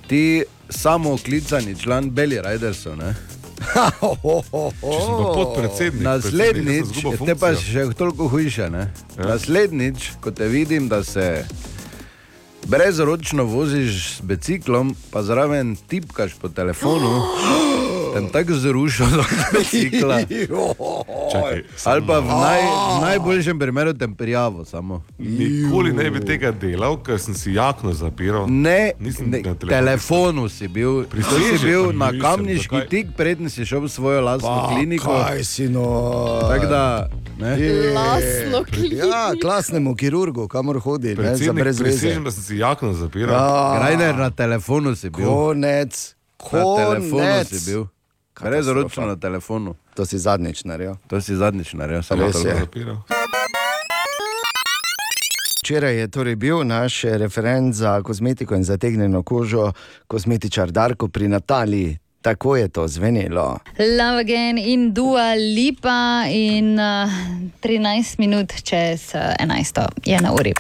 [0.08, 2.98] Ti samo klicani član Belly Ridersov.
[2.98, 3.16] Ne?
[3.68, 8.70] Če sem pa podpredsednik, Naslednjič, predsednik, sem izgubil te pa še toliko hujše.
[8.70, 8.84] Ne?
[9.18, 9.32] Ja.
[9.34, 11.46] Naslednjič, ko te vidim, da se
[12.66, 17.22] brezročno voziš s biciklom, pa zraven tipkaš po telefonu,
[18.10, 20.18] tem tako zrušil do bicikla.
[21.32, 25.04] Čakaj, Ali pa v, naj, v najboljšem primeru tem prijavo samo.
[25.18, 28.46] Nikoli ne bi tega delal, ker sem si jakno zapiral.
[28.48, 29.70] Ne, Nisem ne na telefonu.
[29.72, 32.90] telefonu si bil, Pri to si bil na kamniški zakaj?
[32.90, 35.12] tik, preden si šel v svojo lastno Pa, kliniko.
[35.18, 35.86] kaj si no?
[36.44, 36.84] Tako da,
[37.38, 37.52] ne.
[37.92, 41.84] Lastno Ja, klasnemu kirurgu, kamor hodi, ne, za brez veze.
[41.84, 43.34] prisežem, da sem si jakno zapiral.
[43.34, 43.76] Ja.
[43.78, 45.26] Grajner na telefonu si bil.
[45.26, 47.48] Konec, Na telefonu konec.
[47.50, 47.86] si bil.
[48.42, 49.76] Brezročno na telefonu.
[49.94, 50.96] To si zadnjič naredil.
[51.08, 52.32] To si zadnjič naredil, samo je.
[52.32, 52.40] to.
[52.40, 52.98] Zapiral.
[55.62, 59.72] Včeraj je torej bil naš referent za kozmetiko in zategnjeno kožo,
[60.08, 61.98] kozmetičar Darko pri Nataliji.
[62.22, 63.60] Tako je to zvenelo.
[63.80, 67.12] Love again in Dua Lipa in uh,
[67.62, 69.88] 13 minut čez uh, 11.
[70.06, 70.54] je na uri.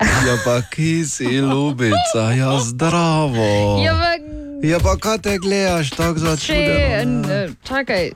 [0.00, 3.80] Ja, pa ki si ljubica, ja zdravo.
[3.84, 7.02] Ja, pa Ja, pa kaj te gledaš tako ne?
[7.02, 8.10] n- čakaj,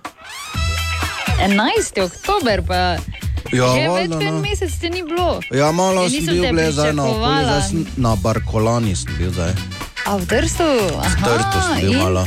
[1.40, 2.00] 11.
[2.00, 2.96] oktober pa.
[3.50, 4.40] Ja, že več kot en no.
[4.40, 5.40] mesec te ni bilo.
[5.50, 7.42] Ja, malo Ja, sem bil gle zdaj na okolju, pričakovala.
[7.42, 9.52] zdaj sem na Barkolani sem bil zdaj.
[10.06, 10.68] A v Trstu?
[10.92, 12.24] V Trstu sem bil malo.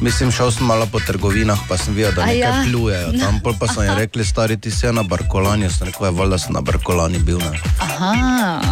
[0.00, 2.64] Mislim, šel sem malo po trgovinah, pa sem videl, da A nekaj ja?
[2.64, 3.08] plujejo.
[3.20, 6.12] Tam pol pa so jim rekli, stari ti si na Barkolani, jaz sem rekel, "Ja,
[6.12, 7.38] valjda sem na Barkolani bil.
[7.38, 7.56] Ne.
[7.78, 8.12] Aha,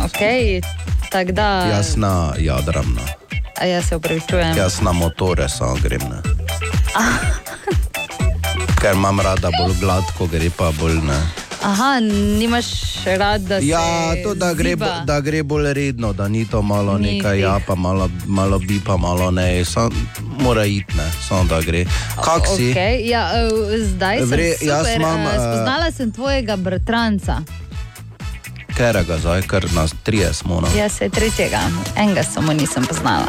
[0.05, 0.21] ok.
[1.09, 1.49] Tako da.
[1.69, 3.05] Jaz na jadram, no.
[3.61, 4.57] A jaz se upravičujem.
[4.57, 6.01] jaz na motore samo grem.
[6.01, 6.21] Ne.
[8.81, 11.19] Ker imam rada bolj gladko, gre pa bolj ne.
[11.63, 12.01] Aha,
[12.39, 12.67] nimaš
[13.07, 13.67] rad, da se.
[13.67, 13.83] Ja,
[14.25, 17.61] to, da gre, bo- da gre bolj redno, da ni to malo Ni nekaj, ja,
[17.67, 19.65] pa malo, malo bi, pa malo ne.
[19.65, 19.91] Sam,
[20.39, 21.85] mora iti, ne, samo da gre.
[22.25, 22.71] Kak si?
[22.71, 23.49] Okay, ja, eh,
[23.81, 27.43] zdaj sem Vre, super, jaz imam, eh, spoznala sem tvojega bratranca.
[28.79, 30.69] Kerega zdaj, ker nas trije smo, no.
[30.77, 31.61] Jaz se tretjega,
[31.97, 33.27] enega samo nisem poznala.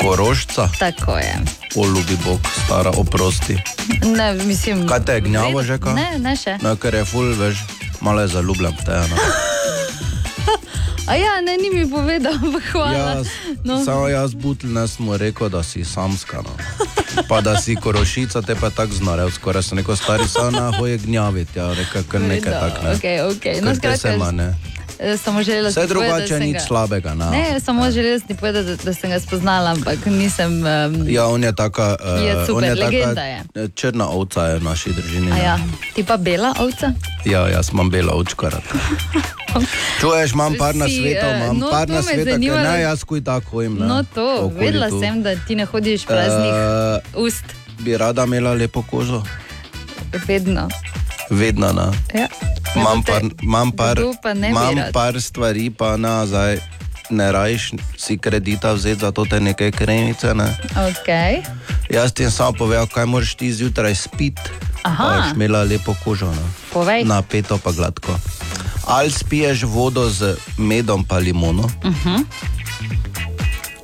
[0.00, 1.34] Korošca, Tako je.
[1.76, 3.58] o ljubi Bog, stara, oprosti.
[4.16, 5.94] Ne, mislim, Kaj te je gnjavo že kaj?
[5.94, 6.58] Ne, ne še.
[6.62, 7.56] No, ker je ful, veš,
[8.00, 8.96] malo je zaljubljen v te.
[9.10, 9.16] No.
[11.06, 12.98] A ja, ne, ni mi povedal, ampak hvala.
[13.16, 13.26] Jaz,
[13.64, 13.84] No.
[13.84, 16.42] Samo jaz butel ne smo rekel, da si samska.
[16.42, 16.52] No.
[17.28, 21.58] Pa da si korošica, te pa tako znorev, skoraj sem neko stari sana, hoje gnjaviti,
[21.58, 22.90] ja, reka, kar nekaj Vredo, tak ne.
[22.90, 23.60] okej, okej.
[23.60, 24.54] No, Ker te se skratka, ima, ne.
[25.00, 27.30] Eh, Samo želela Vse sem da drugače sem nič ga- slabega, no.
[27.30, 30.52] Ne, samo želela sem ti povedati, da, da sem ga spoznala, ampak nisem.
[30.56, 33.68] Um, Ja, on je taka, uh, Je super, on je legenda taka je.
[33.70, 35.32] črna ovca je v naši družini.
[35.32, 35.58] a ja,
[35.94, 36.92] ti pa bela ovca?
[37.24, 38.12] Ja, jaz imam bela
[38.42, 38.62] rad.
[40.00, 43.04] Čuješ, imam par na svetu, eh, imam no, par na svetu, zanima, ne da- jaz
[43.04, 43.74] kuj tako hojim.
[43.74, 45.00] ne, No, to, vedela tu.
[45.00, 46.52] sem, da ti ne hodiš praznih
[47.14, 47.44] uh, ust,
[47.78, 49.22] Bi rada imela lepo kožo,
[50.26, 50.68] vedno.
[51.30, 51.72] vedno.
[51.72, 52.20] Ne.
[52.20, 52.28] Ja.
[52.74, 56.58] Imam par, imam par, pa imam par stvari, pa nazaj.
[57.10, 60.34] Ne rajš si kredita vzeti za to te neke kremice.
[60.34, 60.56] Ne?
[60.72, 61.44] Okay.
[61.90, 64.40] Jaz ti samo povedal, kaj moraš ti zjutraj spiti.
[64.82, 65.04] Aha.
[65.04, 66.30] Da boš imela lepo kožo.
[66.30, 66.48] Ne?
[66.72, 67.04] Povej.
[67.04, 68.16] Napeto pa gladko.
[68.86, 72.24] Ali spiješ vodo z medom pa limono, Uh -huh.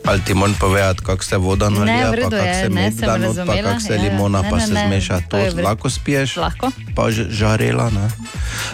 [0.05, 2.99] Ali ti moram povedati, kako se voda Ne, nalije, pa kako je, se ne, med
[2.99, 4.03] sem da not, pa kako se ja, ja.
[4.03, 5.21] limona Ne, pa ne, se ne, zmeša.
[5.29, 6.37] to je To lahko spiješ.
[6.37, 6.71] Lahko.
[6.97, 7.91] Pa žarela.
[7.91, 8.11] Ne?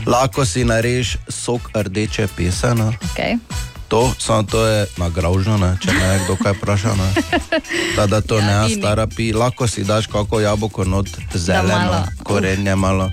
[0.06, 2.74] Lahko si nareš sok rdeče pesa.
[2.74, 2.84] Ne?
[2.84, 3.38] Okay.
[3.88, 5.76] To, samo to je nagraužno, ne?
[5.82, 6.94] če ne kdo kaj vpraša.
[6.94, 7.22] Ne?
[7.96, 8.80] Ta, da to ja, ne ini.
[8.82, 13.10] stara pi, lahko si daš kako jabolko not zeleno, korenje malo.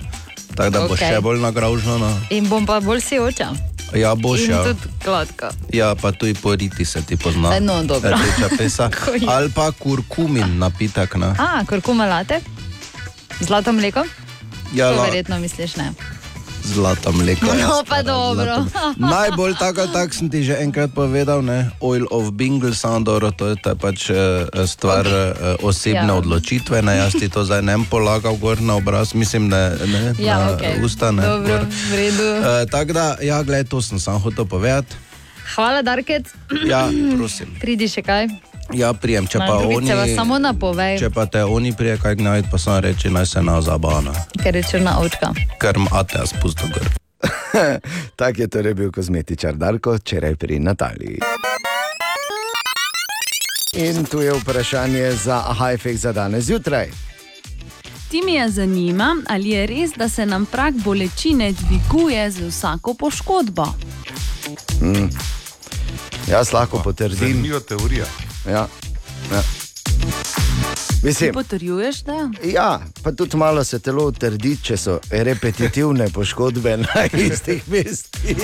[0.56, 1.10] Tako da bo Okej.
[1.10, 1.98] še bolj nagraužno.
[1.98, 2.10] No?
[2.30, 3.73] In bom pa bolj si oča.
[3.95, 4.64] Ja, boš ja.
[5.70, 7.56] Ja, pa tudi poriti se ti pozna.
[7.56, 8.10] E, no, dobro.
[8.10, 8.90] Rdeča pesa.
[9.28, 11.15] Ali pa kurkumin napitek.
[11.15, 11.36] Ne?
[11.38, 12.40] A, kurkuma late?
[13.40, 14.03] Zlato mleko?
[14.74, 15.91] Ja, to la- verjetno misliš ne.
[16.64, 17.45] Zlato mleko.
[17.45, 18.56] No, pa stara, dobro.
[18.64, 18.95] zlato.
[18.98, 21.69] Najbolj tako, tak sem ti že enkrat povedal, ne?
[21.80, 24.15] Oil of Bingle Sandor, to je pač eh,
[24.64, 25.60] stvar okay.
[25.60, 26.15] osebne Ja.
[26.15, 26.98] odločitve, ne?
[26.98, 30.48] jaz ti to zdaj ne bom polagal gor na obraz, mislim, ne, ne Ja, na
[30.53, 30.80] okej.
[30.80, 31.11] usta.
[31.11, 31.61] Ne, Dobro, gor.
[31.68, 32.23] v redu.
[32.23, 34.95] Eh, tako da, ja, gledaj, to sem sam hotel povedati.
[35.53, 36.31] Hvala, Darkec.
[36.64, 37.52] Ja, prosim.
[37.60, 38.52] Pridi še kaj.
[38.74, 39.88] Ja, prijem, če pa oni.
[39.88, 41.00] se vas samo napovej.
[41.00, 44.14] Če pa te oni prije kaj gnjaviti, pa sem reči, naj se na zabavna,
[44.44, 45.34] Ker je črna očka.
[45.60, 46.90] ker mate jaz pusto gor.
[48.16, 51.20] tak je torej bil kozmetičar Darko, včeraj pri Nataliji.
[53.74, 56.90] In tu je vprašanje za Hajfek za danes zjutraj.
[58.10, 62.94] Ti mi je zanima, ali je res, da se nam prak bolečine dviguje z vsako
[62.94, 63.66] poškodbo.
[64.82, 65.10] Mm.
[66.28, 67.18] Jaz lahko potrdim.
[67.20, 68.06] Zanimiva teorija.
[68.45, 68.68] Ja.
[69.32, 69.41] Ja.
[69.41, 72.30] Ti Mislim, potrjuješ, da?
[72.45, 72.70] ja,
[73.03, 78.38] pa tudi malo se telo utrdi, če so repetitivne poškodbe na istih mestih.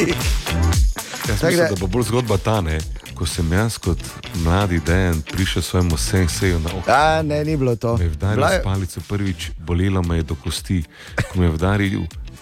[1.30, 2.80] Jaz mislim, da- bo bolj zgodba ta, ne?
[3.16, 4.00] ko sem jaz kot
[4.36, 6.88] mladi dejan prišel svojemu senseju na oko.
[6.88, 7.98] A, ne, ni bilo to.
[7.98, 10.84] Me je vdaril Bila je- s palico prvič, bolelo me je do kosti,
[11.24, 12.02] ko me je vdaril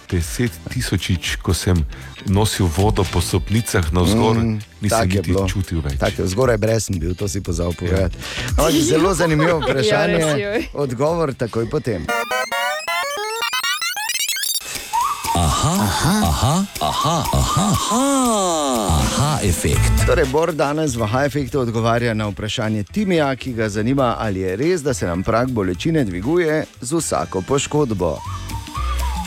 [0.10, 1.78] deset tisočič, ko sem
[2.26, 6.00] nosil vodo po stopnicah navzgor, mm, nisem niti čutil več.
[6.00, 8.18] Tako, zgoraj brez sem bil, to si pozabil povedati.
[8.58, 8.72] Ja.
[8.72, 10.68] Zelo zanimivo Ja, vprašanje.
[10.74, 12.08] Odgovor takoj potem.
[15.38, 18.02] Aha, aha, aha, aha, aha, aha,
[18.90, 20.06] aha efekt.
[20.06, 24.84] Torej, Bor danes v Hajfektu odgovarja na vprašanje Timija, ki ga zanima, ali je res,
[24.84, 28.18] da se nam prak bolečine dviguje z vsako poškodbo.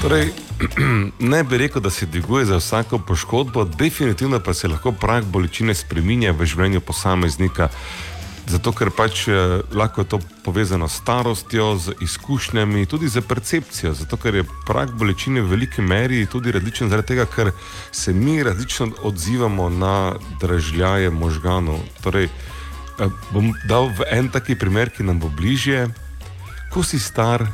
[0.00, 0.32] Torej,
[1.32, 5.74] ne bi rekel, da se dviguje za vsako poškodbo, definitivno pa se lahko prak bolečine
[5.74, 7.68] spremenja v življenju posameznika.
[8.48, 13.92] Zato, ker pač eh, lahko je to povezano s starostjo, z izkušnjami, tudi z percepcijo.
[13.94, 17.52] Zato, ker je prak bolečine v veliki meri tudi različen, zaradi tega, ker
[17.92, 21.84] se mi različno odzivamo na dražljaje možganov.
[22.00, 25.90] Torej, eh, bom dal en taki primer, ki nam bo bližje.
[26.72, 27.44] Ko si star,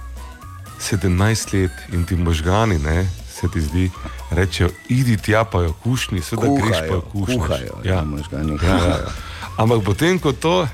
[0.81, 3.91] 17 let in ti možgani, ne, se ti zdi,
[4.31, 7.39] rečejo, idi tja pa jo kušni, seveda greš pa jo kušni.
[7.85, 8.79] ja, možgani Ja, ja.
[8.79, 9.11] kuhajo.
[9.57, 10.69] Ampak potem, ko, to,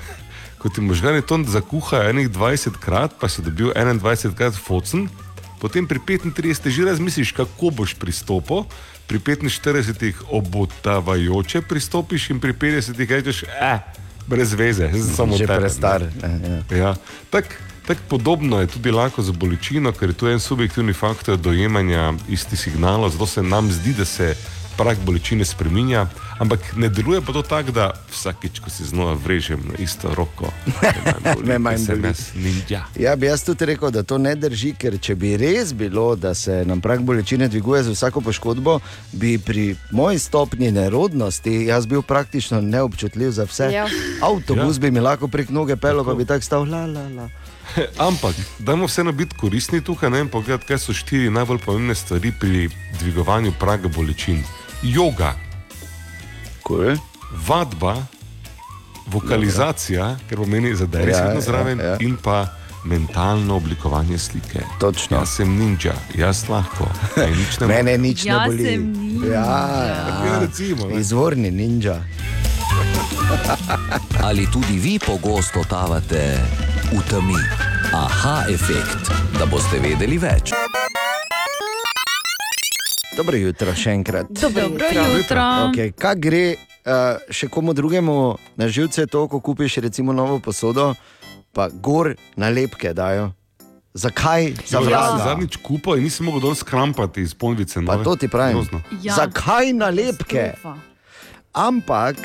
[0.57, 5.09] ko ti možgani to zakuhajo enih 20 krat, pa si dobil 21 krat focen,
[5.59, 8.63] potem pri 35 že razmisliš, kako boš pristopil.
[9.03, 13.79] Pri 45 obotavajoče pristopiš in pri 50 rečeš, eh,
[14.27, 16.29] brez veze, samo Že tebe, ne." prestar, ja,
[16.71, 16.77] ja.
[16.77, 16.91] Ja.
[17.83, 22.13] Tako tak podobno je tudi lahko z bolečino, ker je to en subjektivni faktor dojemanja
[22.29, 24.35] istih signalov, zato se nam zdi, da se
[24.77, 26.07] prak bolečine spremenja,
[26.39, 30.49] Ampak ne deluje pa to tako, da vsakič, ko si znova vrežem na isto roko,
[31.47, 32.85] Me manj jaz ninja.
[32.99, 36.33] Ja, bi jaz tudi rekel, da to ne drži, ker če bi res bilo, da
[36.33, 38.79] se nam prag bolečine dviguje za vsako poškodbo,
[39.11, 43.69] bi pri moji stopnji nerodnosti jaz bil praktično neobčutljiv za vse.
[43.73, 43.87] Ja.
[44.21, 44.81] Avtobus Ja.
[44.81, 46.69] bi mi lahko prek noge pel, pa bi tako stal.
[46.69, 47.29] La, la, la.
[48.07, 52.31] Ampak, dajmo vseeno biti koristni tukaj ne, in pogledati, kaj so štiri najbolj pomembne stvari
[52.39, 52.69] pri
[52.99, 54.43] dvigovanju praga bolečin.
[54.83, 55.33] Yoga,
[56.67, 56.95] cool.
[57.47, 57.95] vadba,
[59.07, 61.85] vokalizacija, ker pomeni zadaj Ja, ja, ja, zraven, ja.
[61.85, 61.97] ja, ja.
[62.01, 62.47] in pa
[62.85, 64.59] mentalno oblikovanje slike.
[64.79, 65.17] Točno.
[65.17, 66.87] Jaz sem ninja, jaz lahko.
[67.17, 68.63] Nič ne Mene nič ne Jaz boli.
[68.63, 69.33] sem ninja.
[69.33, 69.85] Ja,
[70.25, 70.99] Ja, recimo, ne.
[70.99, 71.95] Izvorni ninja.
[74.23, 76.39] Ali tudi vi pogosto totavate
[76.93, 77.39] v temi?
[77.93, 79.09] Aha, efekt,
[79.39, 80.53] da boste vedeli več.
[83.17, 84.29] Dobro jutro, še enkrat.
[84.29, 85.41] Dobro jutro.
[85.69, 90.93] Okay, kaj gre uh, še komu drugemu na živce, to, ko kupiš recimo novo posodo,
[91.53, 93.31] pa gor nalepke dajo?
[93.93, 95.21] Zakaj Ja, jaz sem zavlada?
[95.21, 97.77] zadnjič kupil in nisem mogel dol skrampati iz ponvice.
[97.85, 98.65] Pa to ti pravim.
[99.05, 99.21] Ja.
[99.21, 100.57] Zakaj nalepke?
[100.57, 100.77] Katastrofa.
[101.53, 102.17] Ampak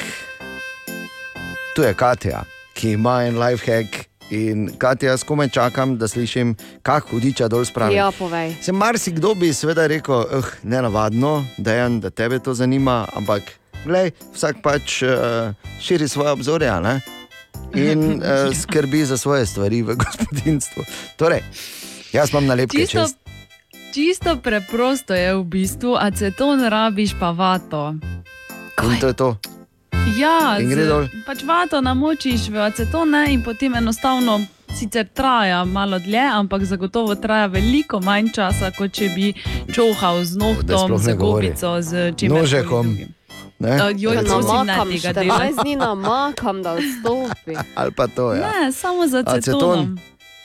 [1.76, 4.07] tu je Katja, ki ima en life hack.
[4.30, 7.94] In Katja, jaz komaj čakam, da slišim, kako hudiča dol spravi.
[7.94, 8.54] Ja, povej.
[8.62, 13.42] Se marsikdo bi seveda rekel, eh, ne navadno, dejan, da tebe to zanima, ampak
[13.84, 17.00] glej, vsak pač uh, širi svoje obzorja ne?
[17.74, 20.84] in uh, skrbi za svoje stvari v gospodinstvu.
[21.16, 21.42] Torej,
[22.12, 23.14] jaz imam nalepke Čisto, čez.
[23.94, 27.94] čisto preprosto je v bistvu, aceton rabiš pa vato.
[28.82, 29.57] In to je to.
[30.18, 31.04] Ja, In gre dol.
[31.24, 34.40] pač vato namočiš v aceton ne, in potem enostavno.
[34.68, 39.32] Sicer traja malo dlje, ampak zagotovo traja veliko manj časa, kot če bi
[39.66, 42.86] čohal z nohtom, z ne gobico, z čim Nožekom.
[43.58, 43.74] Ne?
[43.96, 45.38] Joj, Da prosim, ne tega dela.
[45.40, 47.56] 14 dni namakam, da odstopi.
[47.80, 48.40] Ali pa to je.
[48.40, 48.52] Ja.
[48.60, 49.34] Ne, samo z Aceton?
[49.34, 49.98] acetonom.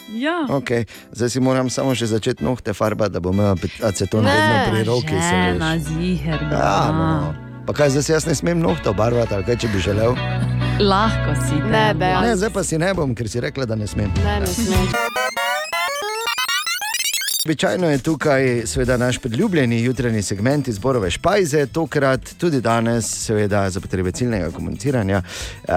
[0.10, 0.48] Ja.
[0.50, 0.86] Okay.
[1.12, 4.82] Zdaj si moram samo še začeti nohte farbati, da bom imel aceton Ne, vedno pri
[4.84, 5.08] roki.
[5.10, 5.54] se veš.
[5.54, 6.40] Žena ziher.
[6.44, 7.53] Ja, no, no.
[7.66, 10.16] Pa kaj zdaj jaz ne smem nohta barvati, ali kaj če bi želel?
[10.80, 11.56] Lahko si.
[11.72, 14.12] Ne, be, Ne, zdaj pa si ne bom, ker si rekla, da ne smem.
[14.26, 14.92] ne, ne smeš.
[17.46, 23.80] Običajno je tukaj seveda naš priljubljeni jutranji segment izborove špajze, tokrat tudi danes, seveda za
[23.82, 25.22] potrebe ciljnega komuniciranja.
[25.68, 25.74] Uh,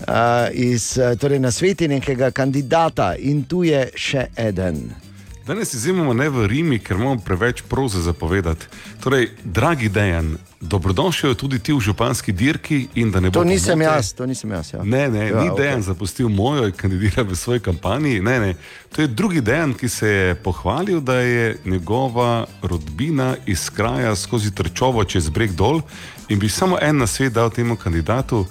[0.00, 0.06] uh,
[0.52, 5.05] iz uh, torej na sveti nekega kandidata in tu je še eden.
[5.46, 8.66] Danes izjemoma ne v Rimi, ker imamo preveč proze zapovedati.
[9.00, 12.88] Torej, dragi Dejan, dobrodošel tudi ti v županski dirki
[13.32, 13.84] To nisem pomote.
[13.84, 14.72] jaz, to nisem jaz.
[14.74, 14.82] Ja.
[14.82, 15.64] Ne, ne, Ja, ni okej.
[15.64, 18.20] Dejan zapustil mojo in kandidira v svoji kampanji.
[18.20, 18.54] Ne, ne.
[18.96, 24.50] To je drugi Dejan, ki se je pohvalil, da je njegova rodbina iz kraja skozi
[24.54, 25.80] Trčovo čez breg dol
[26.28, 28.46] in bi samo en nasvet dal temu kandidatu.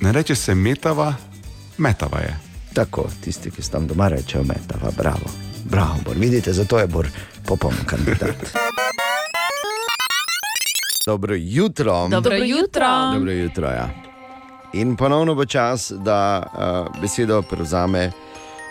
[0.00, 1.14] Ne reče se metava,
[1.78, 2.43] metava je.
[2.74, 5.30] Tako, tisti, ki tam doma rečejo, metava, bravo.
[5.64, 6.16] Bravo, Bor.
[6.16, 7.06] vidite, zato je Bor
[7.46, 8.36] popoln kandidat.
[11.06, 12.08] Dobro jutro.
[12.08, 12.86] Dobro jutro.
[13.14, 13.88] Dobro jutro ja.
[14.72, 18.10] In ponovno bo čas, da uh, besedo prevzame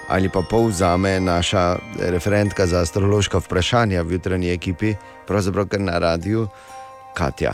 [0.09, 4.95] ali pa povzame naša referentka za astrološka vprašanja v jutranji ekipi,
[5.27, 6.47] pravzaprav na radiju,
[7.13, 7.53] Katja.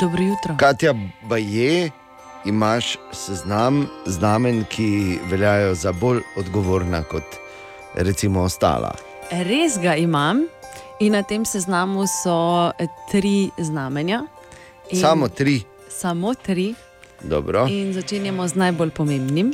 [0.00, 0.56] Dobro jutro.
[0.58, 1.90] Katja, baje,
[2.44, 7.24] imaš seznam znamen, ki veljajo za bolj odgovorna kot
[7.94, 8.94] recimo ostala.
[9.30, 10.46] Res ga imam
[11.00, 14.22] in na tem seznamu so eh, tri znamenja.
[14.90, 16.74] In Samo tri, Samo tri.
[17.22, 17.66] dobro.
[17.70, 19.52] In začenjamo z najbolj pomembnim.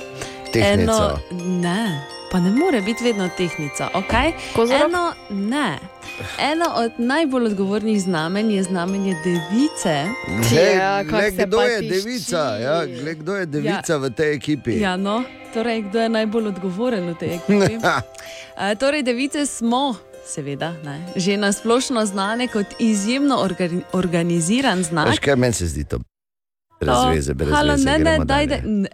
[0.52, 0.93] Tehnico.
[1.31, 3.89] Eno, ne, pa ne more biti vedno tehnica.
[3.94, 4.32] Okay?
[4.85, 5.78] Eno, ne.
[6.40, 10.06] Eno od najbolj odgovornih znamenj je znamenje device.
[10.44, 12.39] Glej, Ja, glej, kdo je devica?
[12.56, 13.98] Ja, glej, kdo je devica Ja.
[13.98, 14.72] v tej ekipi?
[14.76, 15.22] Ja, no,
[15.55, 17.78] torej, kdo je najbolj odgovoren v tej ekipi?
[18.56, 19.94] A, torej, device smo.
[20.26, 21.09] Seveda, ne.
[21.16, 25.09] že na splošno znane kot izjemno orga- organiziran znak.
[25.09, 25.98] Veš kaj, meni se zdi to
[26.80, 27.85] razveze, brez Halo, veze.
[27.86, 28.47] ne, ne, daj, dalje.
[28.56, 28.89] da, ne.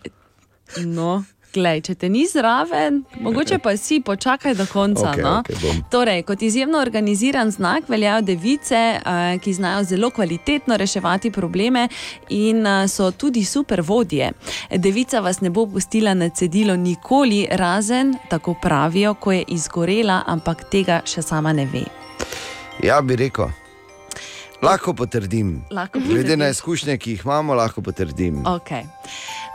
[0.78, 1.24] No,
[1.54, 5.12] glej, če te ni zraven, mogoče pa si, počakaj do konca.
[5.12, 5.38] Okej, no?
[5.40, 5.80] okej, bom.
[5.90, 11.88] torej, kot izjemno organiziran znak veljajo device, eh, ki znajo zelo kvalitetno reševati probleme
[12.28, 14.32] in eh, so tudi super vodje.
[14.70, 20.68] Devica vas ne bo pustila na cedilo nikoli, razen, tako pravijo, ko je izgorela, ampak
[20.70, 21.84] tega še sama ne ve.
[22.82, 23.63] Ja, bi rekel.
[24.64, 25.64] Lahko potrdim.
[25.70, 28.42] Lahko Glede na izkušnje, ki jih imamo, lahko potrdim.
[28.44, 28.84] Okay.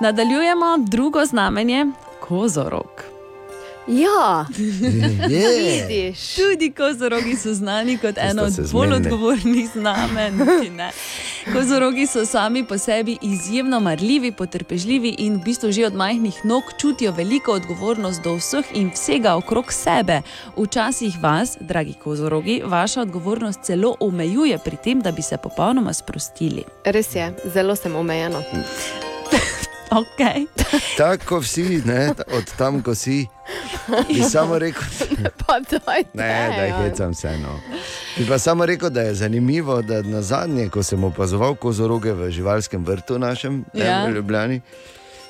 [0.02, 1.86] Nadaljujemo drugo znamenje,
[2.19, 3.09] kozorog.
[3.90, 4.45] Ja,
[5.30, 5.48] Je.
[5.88, 6.36] vidiš.
[6.36, 10.34] Tudi kozorogi so znani kot eno od bolj odgovornih znamenj.
[10.76, 10.91] ne.
[11.53, 16.64] Kozorogi so sami po sebi izjemno marljivi, potrpežljivi in v bistvu že od majhnih nog
[16.82, 20.22] čutijo veliko odgovornost do vseh in vsega okrog sebe.
[20.57, 26.64] Včasih vas, dragi kozorogi, vaša odgovornost celo omejuje pri tem, da bi se popolnoma sprostili.
[26.86, 28.40] Res je, zelo sem omejena.
[29.91, 30.45] Okay.
[30.98, 33.28] Tako vsi, ne, od tam, ko si.
[34.07, 34.84] Bi samo rekel,
[35.48, 37.60] Pa daj, ne, da jih hecam vseeno.
[38.18, 42.30] Bi pa samo rekel, da je zanimivo, da na zadnje, ko sem opazoval kozoroge v
[42.32, 44.06] živalskem vrtu našem, ne, Ja.
[44.06, 44.61] v Ljubljani.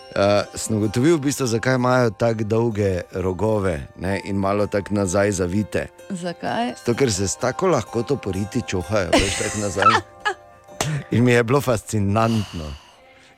[0.09, 5.31] Uh, sem ugotovil, v bistvu, zakaj imajo tako dolge rogove ne, in malo tako nazaj
[5.31, 5.87] zavite.
[6.09, 6.73] Zakaj?
[6.81, 9.85] Zato, ker se tako lahkoto poriti čuhajo, veš, tako nazaj.
[11.11, 12.88] In mi je bilo fascinantno.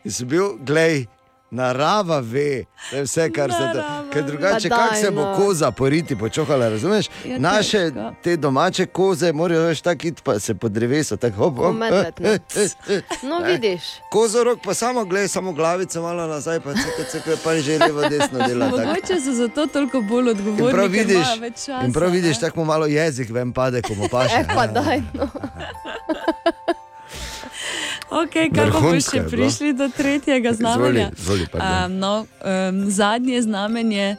[0.06, 1.06] In sem bil, glej,
[1.52, 4.04] narava ve, da je vse, kar se da.
[4.14, 5.36] Ker drugače, kako se bo no.
[5.36, 7.06] koza poriti, počohala, razumeš?
[7.26, 8.14] Ja, Naše težko.
[8.24, 11.66] te domače koze morajo več tako iti, pa se po drevesu, tako hop, hop.
[11.66, 13.02] Ometati, eh, eh, eh.
[13.24, 13.82] No, vidiš.
[14.12, 18.48] Kozorok pa samo gleda, samo glavico malo nazaj, pa cika, cika, pa že levo, desno
[18.48, 18.70] dela.
[18.70, 21.82] Mogoče so zato toliko bolj In odgovorni, prav ker vidiš, časa.
[21.86, 24.36] in prav vidiš, tako mu malo jezik ven pade, ko mu paše.
[24.36, 25.02] E, pa daj.
[25.14, 25.28] No.
[28.12, 31.10] Okay, pa bomo še prišli do tretjega znamenja?
[31.16, 32.14] Izvoli, izvoli, um, no,
[32.44, 34.18] um, zadnje znamenje je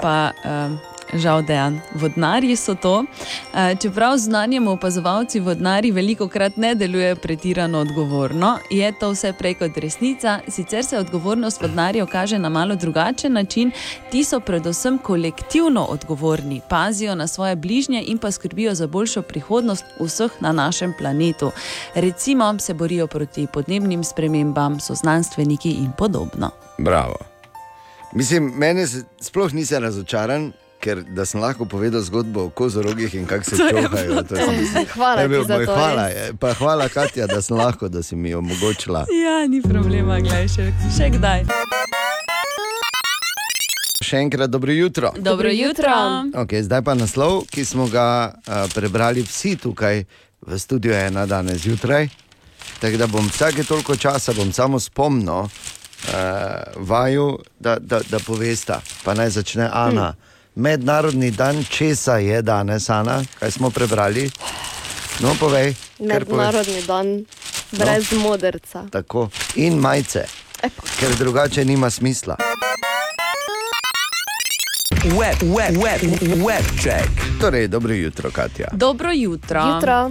[0.00, 0.78] pa um,
[1.14, 1.80] žal dejan.
[1.94, 2.98] Vodnarji so to.
[2.98, 9.54] Uh, čeprav znanjem opazovalci vodnari veliko krat ne delujejo pretirano odgovorno, je to vse prej
[9.54, 10.40] kot resnica.
[10.48, 13.70] Sicer se odgovornost vodnarjev kaže na malo drugačen način.
[14.10, 19.84] Ti so predvsem kolektivno odgovorni, pazijo na svoje bližnje in pa skrbijo za boljšo prihodnost
[20.00, 21.50] vseh na našem planetu.
[21.94, 26.50] Recimo se borijo proti podnebnim spremembam, so znanstveniki in podobno.
[26.78, 27.16] Bravo.
[28.12, 28.86] Mislim, mene
[29.20, 34.22] sploh nisem razočaran, ker da sem lahko povedal zgodbo o kozorogih in kako se čohajo.
[34.94, 36.08] Hvala je bil za to, Hvala,
[36.40, 39.06] pa hvala Katja, da sem lahko, da si mi omogočila.
[39.24, 41.46] Ja, ni problema, gledaj še, še kdaj.
[44.06, 45.10] Še enkrat dobro jutro.
[45.18, 45.90] Dobro jutro.
[46.44, 50.04] Okay, zdaj pa naslov, ki smo ga uh, prebrali vsi tukaj
[50.46, 52.08] v studiu ena danes zjutraj.
[52.80, 55.50] Tako da bom vsake toliko časa bom samo spomnil uh,
[56.76, 58.80] vaju, da, da, da povesta.
[59.04, 60.12] Pa naj začne Ana.
[60.12, 60.25] Hmm.
[60.56, 63.20] Mednarodni dan česa je danes, Ana?
[63.38, 64.30] Kaj smo prebrali?
[65.20, 65.74] No, povej.
[66.08, 66.46] kar povej.
[66.46, 67.24] Mednarodni dan
[67.72, 68.20] brez no.
[68.20, 68.86] modrca.
[68.90, 69.28] Tako.
[69.54, 70.24] In majice,
[71.00, 72.36] ker drugače nima smisla.
[75.04, 76.00] Web, web, web,
[76.46, 77.08] web check.
[77.40, 78.68] Torej, dobro jutro, Katja.
[78.72, 79.60] Dobro jutro.
[79.74, 80.10] Jutro.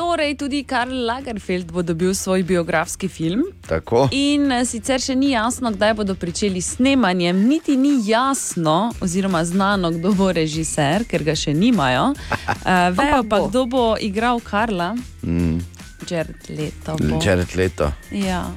[0.00, 3.42] Torej, tudi Karl Lagerfeld bo dobil svoj biografski film.
[3.68, 4.08] Tako.
[4.16, 9.44] In eh, sicer še ni jasno, kdaj bodo pričeli s snemanjem, niti ni jasno, oziroma
[9.44, 12.14] znano, kdo bo režiser, ker ga še nimajo.
[12.16, 15.60] Uh, vejo pa, kdo bo igral Karla, Mm.
[16.08, 16.96] Jared Leto.
[16.96, 17.20] Bo.
[17.20, 17.92] Jared Leto.
[18.10, 18.48] Ja.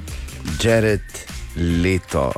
[0.56, 1.04] Jared
[1.60, 2.32] Leto.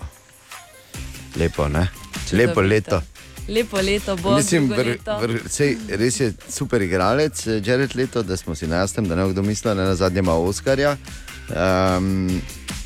[1.37, 1.87] Lepo, ne?
[2.33, 3.03] Lepo leto.
[3.49, 4.37] Lepo leto bo.
[4.37, 5.19] Mislim, vr, leto.
[5.21, 9.17] vr, sej, res je super igralec, eh, Jared Leto, da smo si na jasnem, da
[9.17, 10.97] ne bo kdo mislil, da na zadnjem ima Oskarja.
[11.47, 12.41] Um,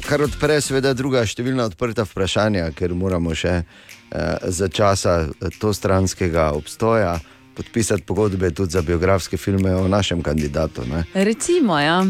[0.04, 5.72] kar odpre, seveda, druga številna odprta vprašanja, ker moramo še uh, za časa eh, to
[5.72, 7.18] stranskega obstoja
[7.60, 10.84] podpisati pogodbe tudi za biografske filme o našem kandidatu.
[10.86, 11.04] Ne?
[11.14, 12.04] Recimo, ja.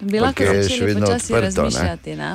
[0.00, 1.70] Bi lahko je še začeli vedno počasi odprto, ne?
[1.70, 2.16] razmišljati.
[2.16, 2.30] Ne?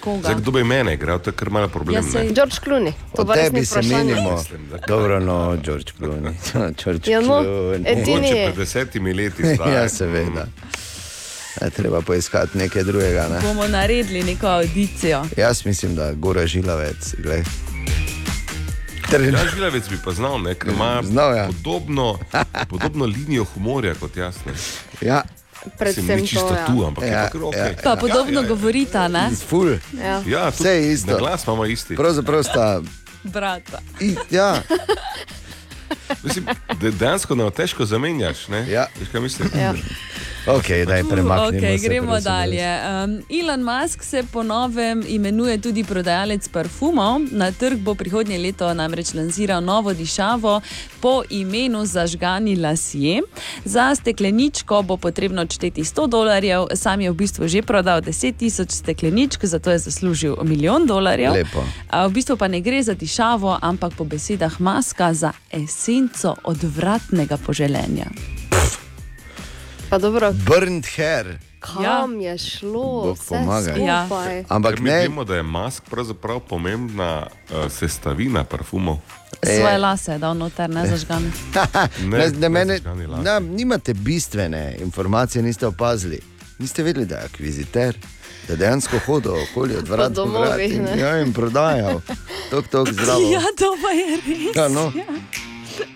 [0.00, 0.20] Koga?
[0.20, 1.94] Zdaj, kdo bi mene igral, to je kar malo problem.
[1.96, 2.28] Ja, ne.
[2.28, 2.92] George Clooney.
[3.12, 4.44] O tebi se menimo.
[4.88, 6.34] Dobro, no, George Clooney.
[6.84, 8.44] George Ja, no, Clooney.
[8.44, 9.42] pred desetimi leti.
[9.74, 10.46] ja, seveda.
[11.62, 13.28] Je treba poiskati nekaj drugega.
[13.28, 13.40] Ne?
[13.42, 15.24] Bomo naredili neko audicijo.
[15.36, 17.14] Jaz mislim, da Gora Žilavec.
[17.18, 17.42] Glej.
[19.12, 19.18] Ja,
[19.54, 21.46] Žilavec bi pa znal, ne, ker ima Znal, ja.
[21.46, 22.18] podobno,
[22.68, 24.36] podobno linijo humorja kot jaz.
[24.46, 24.52] Ne.
[25.00, 25.22] Ja.
[25.68, 26.66] Predvsem čisto to, ja.
[26.66, 27.54] tu, ampak ja, Ja, je pa kar ok.
[27.56, 29.30] ja, Pa podobno govorita, ne?
[29.48, 29.76] Ful.
[29.94, 30.22] Ja.
[30.26, 31.12] Ja, Vse je isto.
[31.12, 31.96] Na glas imamo isti.
[31.96, 32.80] Pravzaprav sta.
[33.24, 33.78] Brata.
[34.00, 34.62] I, ja.
[36.22, 36.46] Mislim,
[36.80, 38.48] de, dejansko nam težko zamenjaš.
[38.48, 38.66] Ne?
[38.70, 38.86] Ja.
[39.00, 39.50] Veš, kaj mislim?
[39.54, 39.74] Ja.
[40.48, 42.68] Ok, daj premaknimo Okay, gremo prosim, dalje.
[43.04, 47.20] Um, Elon Musk se po novem imenuje tudi prodajalec parfumov.
[47.30, 50.60] Na trg bo prihodnje leto namreč lansiral novo dišavo
[51.00, 53.20] po imenu Zažgani lasje.
[53.64, 58.70] Za stekleničko bo potrebno odšteti 100 dolarjev, sam je v bistvu že prodal 10 tisoč
[58.70, 61.32] stekleničk, zato je zaslužil milijon dolarjev.
[61.32, 61.64] Lepo.
[61.90, 67.36] A v bistvu pa ne gre za dišavo, ampak po besedah Maska za esenco odvratnega
[67.36, 68.06] poželenja.
[68.50, 68.87] Pa
[69.96, 71.38] dobro, Burnt hair.
[71.60, 73.84] kam je šlo, pomagaj.
[73.84, 74.08] Ja.
[74.48, 78.98] Ampak Ker mi ne, vemo, da je mask pravzaprav pomembna uh, sestavina parfumov.
[79.42, 81.22] Svoje lase je dal noter, ne zažgan.
[82.04, 82.80] ne, ne, ne, mene,
[83.22, 86.20] na, nimate bistvene informacije, niste opazili.
[86.58, 87.96] Niste vedeli, da je akviziter,
[88.48, 92.00] da dejansko hodil okoli od vrat do vrat domovih, in, ja, in prodajal.
[92.50, 93.20] Tok, tok, zdravo.
[93.32, 94.56] Ja, to pa je res.
[94.56, 94.92] Ja, no.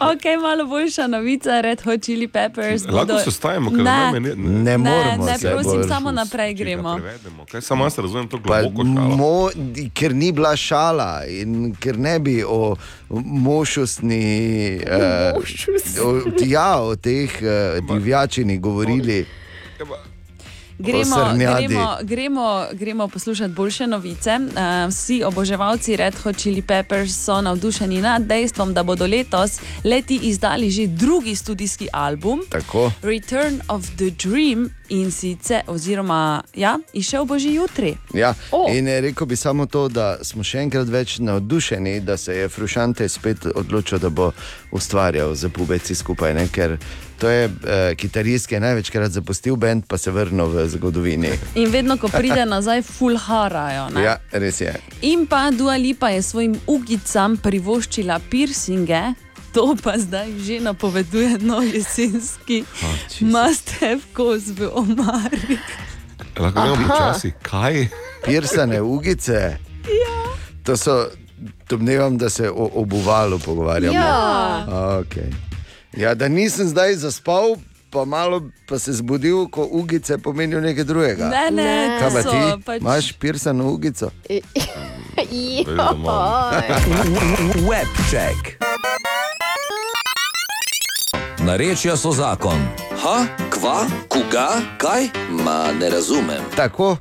[0.03, 2.83] Ok, malo boljša novica, Red Hot Chili Peppers.
[2.85, 6.13] Lahko se stavimo, ker ne, ne, ne, Ne ne, moremo ne, se prosim, bolj- samo
[6.13, 6.97] naprej gremo.
[6.97, 7.45] prevedemo.
[7.47, 9.17] Kaj samo jaz razumem to Pa, globoko šalo.
[9.17, 9.51] mo,
[9.95, 12.77] ker ni bila šala in ker ne bi o
[13.11, 14.23] mošustni,
[14.83, 15.43] uh,
[16.03, 16.11] o,
[16.41, 17.49] ja, o teh uh,
[17.89, 19.27] divjačinih govorili.
[20.83, 21.17] Gremo,
[21.59, 24.31] gremo, gremo, gremo poslušati boljše novice.
[24.31, 30.21] Uh, vsi oboževalci Red Hot Chili Peppers so navdušeni nad dejstvom, da bodo letos leti
[30.23, 32.41] izdali že drugi studijski album.
[32.49, 32.93] Tako.
[33.03, 37.97] Return of the Dream in sicer, oziroma, ja, išel bo že jutri.
[38.15, 38.67] Ja, O.
[38.71, 42.49] in eh, rekel bi samo to, da smo še enkrat več navdušeni, da se je
[42.49, 44.33] Frušante spet odločil, da bo
[44.73, 46.35] ustvarjal z pubeci skupaj.
[46.35, 46.49] Ne?
[46.53, 46.77] Ker
[47.23, 51.31] to je uh, kitarist, ki je največkrat zapustil bend, pa se vrnil v zgodovini.
[51.55, 53.93] In vedno, ko pride nazaj, full harajo.
[53.95, 54.03] ne.
[54.03, 54.75] Ja, res je.
[55.07, 59.15] In pa Dua Lipa je svojim ugicam privoščila piercinge.
[59.53, 62.65] To pa zdaj že napoveduje nov jesenski
[63.21, 65.61] must have kos v omari.
[66.41, 66.89] Lahko gremo Aha.
[66.89, 67.35] počasi.
[67.45, 67.87] Kaj?
[68.25, 69.61] Pirsane ugice.
[69.87, 70.19] Ja.
[70.65, 71.07] To so,
[71.69, 73.99] domnevam, da se o obuvalu pogovarjamo.
[73.99, 74.67] Ja.
[75.05, 75.52] Okay.
[75.95, 77.57] Ja, da nisem zdaj zaspal,
[77.91, 81.29] pa malo pa se zbudil, ko ugice pomenijo nekaj drugega.
[81.29, 82.63] Ne, ne, Kaj pa ti?
[82.65, 84.11] pač- Imaš pirsano ugico?
[87.63, 88.57] Webcheck.
[91.39, 92.59] Narečja so zakon.
[92.97, 93.17] Ha,
[93.51, 93.79] kva,
[94.09, 94.49] koga,
[94.79, 95.09] kaj?
[95.35, 96.43] Ma ne razumem.
[96.57, 96.97] Tako,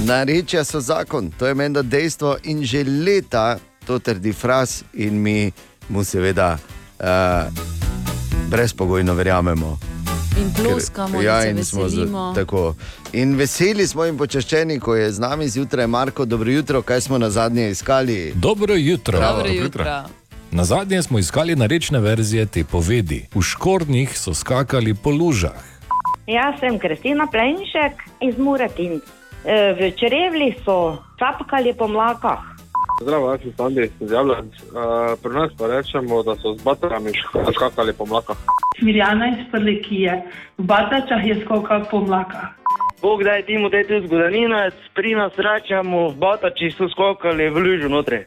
[0.00, 5.52] narečja so zakon, to je menda dejstvo in že leta to trdi fraz in mi
[5.88, 6.58] mu seveda
[6.98, 7.06] uh,
[8.50, 9.78] brezpogojno verjamemo.
[10.36, 12.32] In ploskamo, ja, in in se smo z- veselimo.
[12.34, 12.74] tako.
[13.12, 17.18] In veseli smo in počaščeni, ko je z nami zjutraj Marko, dobro jutro, kaj smo
[17.18, 18.32] na zadnje iskali.
[18.36, 19.20] Dobro jutro.
[19.20, 19.84] Dobro jutro.
[20.50, 23.26] Na zadnje smo iskali narečne verzije te povedi.
[23.34, 25.58] V škornjih so skakali po lužah.
[26.26, 29.00] Jaz sem Kristina Plenšek iz Muretin.
[29.44, 30.78] E, V črevli so
[31.18, 32.38] čapkali po mlakah.
[33.00, 34.42] Zdravo, jaz sem Sandi iz Javljanja.
[34.42, 38.36] Uh, pri nas pa rečemo, da so z baterami š- skakali po mlakah.
[38.78, 40.22] Smirjana iz Prlekije,
[40.58, 42.60] v Batačah je skokal po mlakah.
[43.02, 48.18] Bog da je temu tetu zgodovinec, pri nas rečemo, batači so skokali v lužu notri.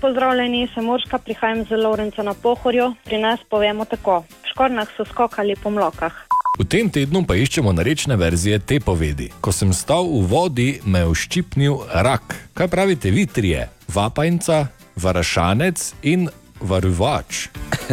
[0.00, 2.94] Pozdravljeni, sem Urška, prihajam z Lovrenca na Pohorju.
[3.04, 6.12] Pri nas povemo tako: v škornjah so skokali po mlokah.
[6.54, 9.26] V tem tednu pa iščemo narečne verzije te povedi.
[9.40, 12.36] Ko sem stal v vodi, me je uščipnil rak.
[12.54, 13.73] Kaj pravite vi trije?
[13.94, 14.66] Vapajnca,
[14.96, 16.28] varašanec in
[16.60, 17.48] varovač.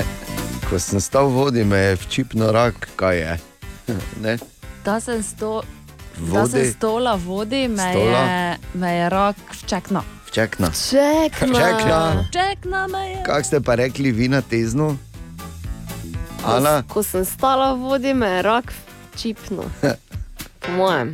[0.70, 3.34] Ko sem stal v vodi, me je včipno rak, kaj je.
[4.24, 4.38] Ne?
[4.86, 5.62] Da sem, sto,
[6.18, 6.34] Vodi.
[6.34, 8.20] da sem stola vodi, me Stola.
[8.20, 10.02] je, me je rok včekno.
[10.32, 10.72] Čekna.
[10.72, 11.60] Čekna.
[11.60, 12.26] Čekna.
[12.32, 13.24] Čekna me je.
[13.24, 14.98] Kaj ste pa rekli vi na teznu?
[16.46, 16.82] Ana?
[16.88, 18.74] Ko sem stala v vodi, me je rak
[19.18, 19.64] čipno.
[20.62, 21.12] Po mojem.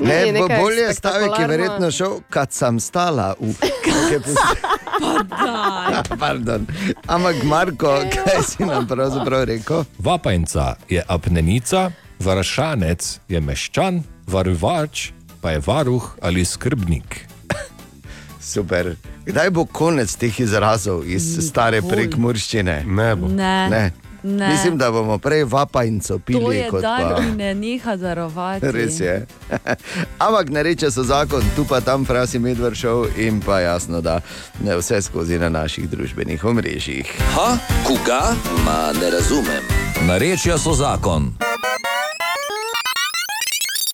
[0.00, 1.46] Ne, Ni bo bolje stavek je spektakularno.
[1.46, 3.52] verjetno šel, kad sem stala v.
[6.18, 6.66] Pardon.
[7.06, 9.84] Ampak Marko, kaj si nam pravzaprav rekel?
[9.98, 11.90] Vapajnca je apnenica,
[12.20, 15.10] varašanec je meščan, varovač
[15.40, 17.26] pa je varuh ali skrbnik.
[18.52, 18.96] Super.
[19.26, 21.94] Kdaj bo konec teh izrazov iz stare Nikoli.
[21.96, 22.82] prekmurščine?
[22.86, 23.28] Ne bo.
[23.28, 23.68] Ne.
[23.70, 23.84] ne.
[24.22, 24.48] Ne.
[24.48, 27.16] Mislim, da bomo prej vapajnco To pili je kot dan, pa.
[27.16, 28.70] ki ne neha darovati.
[28.72, 29.26] Res je.
[30.26, 34.20] Ampak ne reče so zakon, tu pa tam frasi medved šel in pa jasno, da
[34.64, 37.12] ne vse skozi na naših družbenih omrežjih.
[37.34, 38.34] Ha, koga?
[38.64, 39.62] Ma ne razumem.
[40.06, 41.32] Narečja so zakon.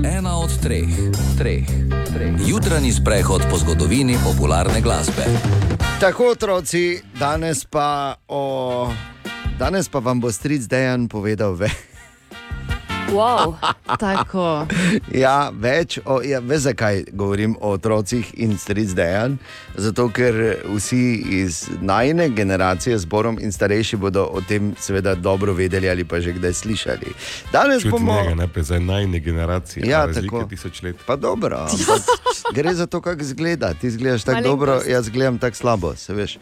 [0.05, 0.89] Ena od treh,
[1.39, 1.67] treh,
[2.15, 2.33] treh.
[2.47, 5.25] Jutranji sprehod po zgodovini popularne glasbe.
[6.01, 8.93] Tako, otroci, danes pa, o,
[9.59, 11.75] danes pa vam bo stric Dejan povedal več.
[13.09, 13.57] Wow.
[14.05, 14.67] Tako.
[15.17, 19.39] Ja, več o, ja, veš, zakaj govorim o otrocih in stric Dejan.
[19.81, 20.37] Zato, ker
[20.69, 21.01] vsi
[21.41, 26.37] iz najne generacije, zborom in starejši, bodo o tem seveda dobro vedeli ali pa že
[26.37, 27.15] kdaj slišali.
[27.53, 28.21] Danes Čuti bomo.
[28.23, 29.89] njega, ne za najne generacije.
[29.89, 30.49] Ja, razlike tako.
[30.53, 30.97] tisoč let.
[31.07, 32.05] Pa dobro, ampak
[32.57, 33.75] gre za to, kako izgleda.
[33.75, 35.97] Ti izgledaš tako dobro, jaz gledam tako slabo.
[35.97, 36.39] se veš.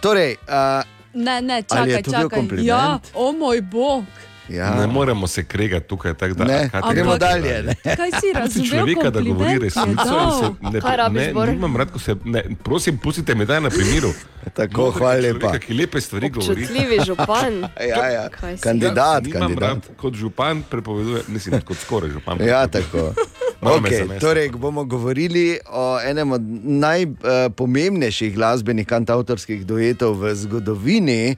[0.00, 2.38] Torej, uh, Ne, ne, Ali je čakaj, to bil čakaj.
[2.38, 2.68] kompliment?
[2.68, 4.04] Ja, o moj bog.
[4.48, 4.74] Ja.
[4.74, 7.74] Ne moremo se kregati tukaj, tako da Ne, kaj gremo dalje, ne.
[7.96, 8.68] Kaj si razumel?
[8.68, 10.04] človeka, da govori je resnico.
[10.04, 12.16] se Ne, Kaj rabiš, ne, nimam rad, ko se.
[12.24, 14.12] Ne, prosim, pustite me daj na primeru.
[14.54, 15.58] Tako, Modrega hvala lepa.
[15.58, 16.62] Ki lepe stvari govori.
[16.62, 17.64] Občutljivi župan.
[17.88, 18.28] Ja, ja.
[18.60, 19.68] Kandidat, Nimam kandidat.
[19.68, 22.38] Rad, kot župan prepoveduje, mislim, kot skoraj župan.
[22.40, 23.14] Ja, tako.
[23.60, 31.36] Okay, torej, bomo govorili o enem od najpomembnejših glasbenih kantautorskih duetov v zgodovini.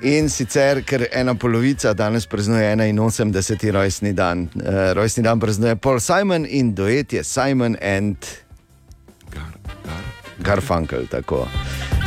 [0.00, 3.70] In sicer, ker ena polovica danes praznuje 81.
[3.72, 4.48] rojstni dan.
[4.54, 8.16] Uh, rojstni dan praznuje Paul Simon in duet je Simon and
[10.40, 11.06] Garfunkel.
[11.06, 11.48] Tako.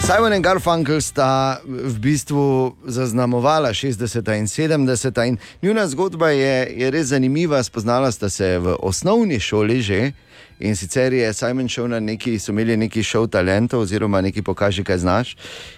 [0.04, 4.20] Simon in Garfunkel sta v bistvu zaznamovala 60.
[4.36, 5.28] in 70.
[5.28, 7.64] in njuna zgodba je, je res zanimiva.
[7.64, 10.12] Spoznala sta se v osnovni šoli že.
[10.60, 14.84] In sicer je Simon šel na neki, so imeli neki šov talentov, oziroma neki pokaži,
[14.84, 15.36] kaj znaš.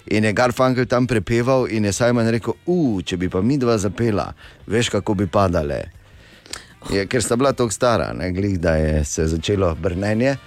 [0.07, 3.77] In je Garfunkel tam prepeval, in je Simon rekel: Uf, če bi pa mi dva
[3.77, 4.33] zapela,
[4.67, 5.83] veš, kako bi padale.
[6.89, 10.37] Je, ker sta bila tako stara, ne, glih, da je se začelo brnenje.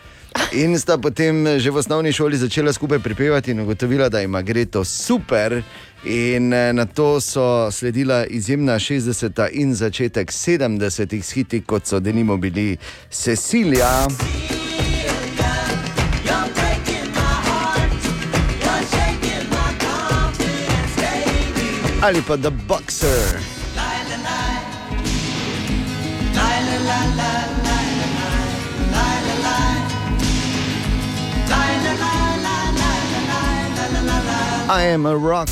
[0.53, 4.65] In sta potem že v osnovni šoli začela skupaj pripevati in ugotovila, da ima gre
[4.65, 5.63] to super.
[6.05, 9.49] In eh, na to so sledila izjemna 60.
[9.53, 11.23] in začetek 70.
[11.23, 12.77] s hiti, kot so denimo bili
[13.11, 14.09] Cecilija.
[22.03, 23.58] Ali pa The Boxer.
[34.71, 35.49] I am a rock.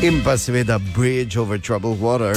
[0.00, 2.34] In pa seveda Bridge over Troubled Water.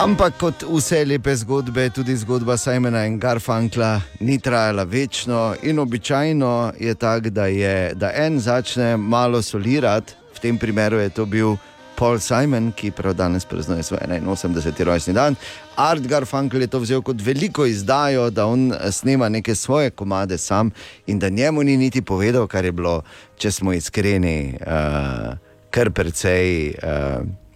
[0.00, 6.72] Ampak kot vse lepe zgodbe, tudi zgodba Simona in Garfunkla ni trajala večno in običajno
[6.80, 11.56] je tako, da, je, da en začne malo solirati, v tem primeru je to bil
[11.96, 14.84] Paul Simon, ki prav danes praznuje svoj 81.
[14.84, 15.36] rojstni dan.
[15.76, 20.70] Art Garfunkel je to vzel kot veliko izdajo, da on snema neke svoje komade sam
[21.06, 23.02] in da njemu ni niti povedal, kar je bilo,
[23.36, 25.36] če smo iskreni, uh,
[25.70, 26.74] kar precej.
[26.80, 27.49] Uh,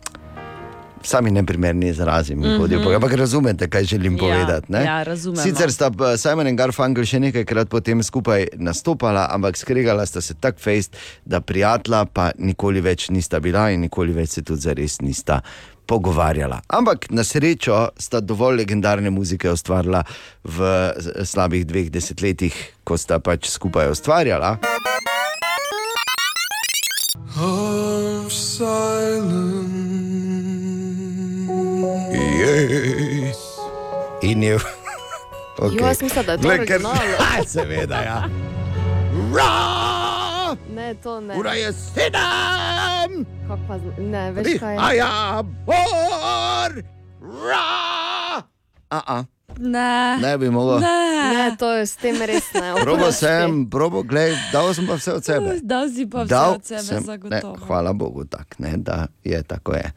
[1.05, 2.97] Sami neprimerni izrazi mi hodijo, mm -hmm.
[2.97, 4.73] ampak razumete, kaj želim Ja, povedati.
[4.73, 4.85] ne?
[4.85, 5.43] ja, razumemo.
[5.43, 10.35] Sicer sta pa Simon in Garfunkel še nekajkrat potem skupaj nastopala, ampak skregala sta se
[10.35, 15.01] tako fejst, da prijatelja pa nikoli več nista bila in nikoli več se tudi zares
[15.01, 15.41] nista
[15.87, 16.61] pogovarjala.
[16.69, 20.05] Ampak na srečo sta dovolj legendarne muzike ustvarila
[20.45, 20.93] v
[21.25, 22.55] slabih dveh desetletjih,
[22.85, 24.59] ko sta pač skupaj ustvarjala.
[27.37, 30.34] of silence.
[32.55, 33.37] Yes.
[34.23, 34.59] In je.
[35.59, 35.87] Okay.
[35.87, 36.83] Jaz mislim, da je to Glej, ker-.
[37.47, 38.29] Seveda, ja.
[40.75, 41.35] Ne, to ne.
[41.39, 43.27] Ura je sedem!
[43.49, 44.77] Kako pa, ne, veš kaj.
[44.77, 46.83] A ja, bor!
[47.21, 48.43] Ra!
[48.91, 49.25] A, a.
[49.59, 50.19] Ne.
[50.19, 50.79] Ne bi mogel.
[50.79, 51.31] Ne.
[51.35, 52.75] ne, to je s tem res ne.
[52.83, 55.59] Probo sem, probo, glej, dal sem pa vse od sebe.
[55.63, 57.57] Dal si pa vse Dal od sebe, sem- zagotovo.
[57.57, 59.93] Ne, hvala Bogu, tak, ne, da je tako je.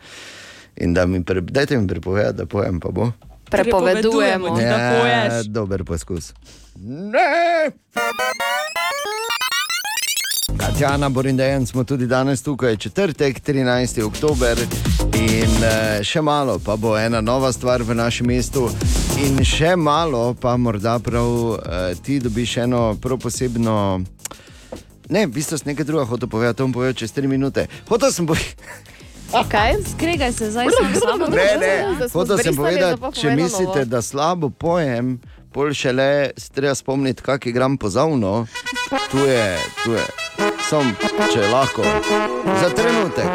[0.78, 3.12] In da mi, pre, dajte mi prepovedati, da pojem, pa bo.
[3.50, 5.46] Prepovedujemo da poješ.
[5.46, 6.34] dober poskus.
[6.76, 7.72] Ne!
[10.58, 14.04] Katjana Borindejan smo tudi danes tukaj, četrtek, 13.
[14.04, 14.58] oktober.
[15.14, 18.70] In eh, še malo, pa bo ena nova stvar v našem mestu,
[19.24, 24.04] in še malo, pa morda prav eh, ti dobiš eno prav posebno.
[25.10, 27.68] Ne, v bistvu sem nekaj drugega hotel povedati, to bom povedal čez 3 minute.
[27.90, 28.94] Hotel sem povedati.
[29.32, 29.76] Okay.
[29.96, 31.26] Skregaj se zdaj sam s sabo.
[31.36, 35.20] Ne, ne, hotel sem povedati, če mislite, da slabo pojem,
[35.52, 38.48] pol šele se treba spomniti, kak igram pozavno.
[39.12, 40.06] Tu je, tu je,
[40.70, 40.96] sem,
[41.34, 41.84] če lahko,
[42.62, 43.28] za trenutek.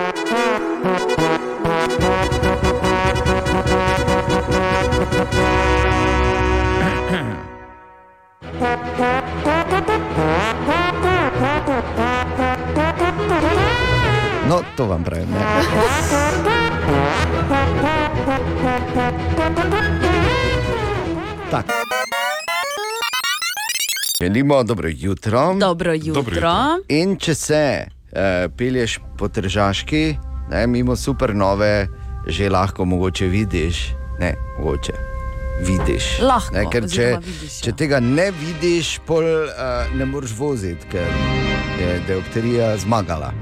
[14.53, 15.27] No, to vam pravim.
[15.31, 15.41] Ne.
[21.51, 21.65] Tak.
[24.21, 25.55] Želimo dobro jutro.
[25.55, 26.53] Dobro jutro.
[26.89, 28.19] In če se uh,
[28.57, 30.17] pelješ po Tržaški,
[30.51, 31.89] ne, mimo supernove,
[32.27, 33.89] že lahko mogoče vidiš,
[34.21, 35.12] ne, mogoče.
[35.61, 36.19] Vidiš.
[36.23, 37.65] Lahko, ne, ker če, vidiš, ja.
[37.67, 41.07] če tega ne vidiš, pol uh, ne moreš voziti, ker
[41.81, 43.33] je diopterija zmagala.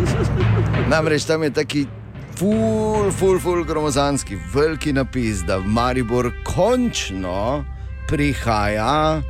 [0.92, 1.86] Namreč tam je taki
[2.38, 7.64] ful, ful, ful gromozanski, veliki napis, da v Maribor končno
[8.08, 9.22] prihaja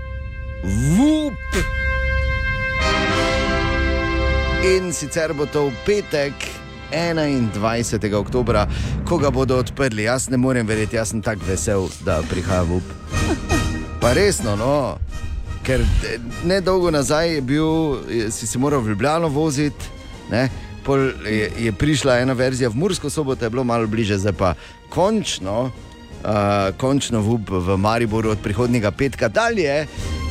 [0.96, 1.60] vup.
[4.66, 6.65] In sicer bo to v petek.
[6.92, 8.14] 21.
[8.14, 8.66] oktober,
[9.04, 10.02] ko ga bodo odprli.
[10.02, 12.94] Jaz ne morem verjeti, jaz sem tako vesel, da prihaja v up.
[14.00, 14.98] Pa resno, no,
[15.66, 17.70] ker eh, ne dolgo nazaj je bil,
[18.30, 19.90] si se moral v Ljubljano voziti,
[20.30, 24.54] je, je prišla ena verzija v Mursko soboto, je bilo malo bliže, zdaj pa
[24.88, 25.70] končno,
[26.22, 29.86] uh, končno v, up v Mariboru od prihodnjega petka dalje.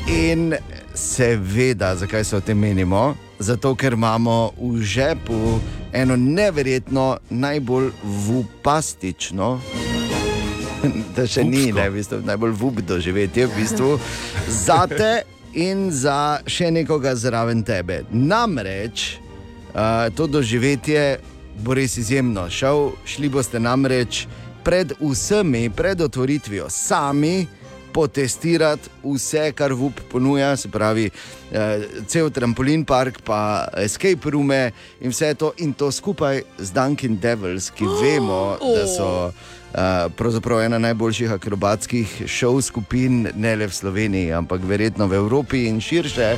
[0.07, 0.53] In
[0.93, 3.15] seveda, zakaj se o tem menimo?
[3.39, 5.59] Zato, ker imamo v žepu
[5.93, 9.59] eno neverjetno, najbolj vupastično
[11.15, 13.91] da še ni, ne, v bistvu, najbolj vup doživetje, v bistvu,
[14.47, 15.25] za te
[15.55, 18.03] in za še nekoga zraven tebe.
[18.11, 19.15] Namreč
[19.73, 21.05] uh, to doživetje
[21.63, 22.49] bo res izjemno.
[22.51, 24.25] Šel, šli boste namreč
[24.65, 27.45] pred vsemi, pred otvoritvijo, sami.
[27.95, 31.07] Potestirati vse, kar VUP ponuja, se pravi,
[31.51, 37.19] eh, cel trampolin park, pa escape rooms in vse to, in to skupaj z Dunkin'
[37.19, 39.11] Devils, ki vemo, da so
[39.75, 45.65] Uh, pravzaprav ena najboljših akrobatskih šov skupin, ne le v Sloveniji, ampak verjetno v Evropi
[45.67, 46.37] in širše.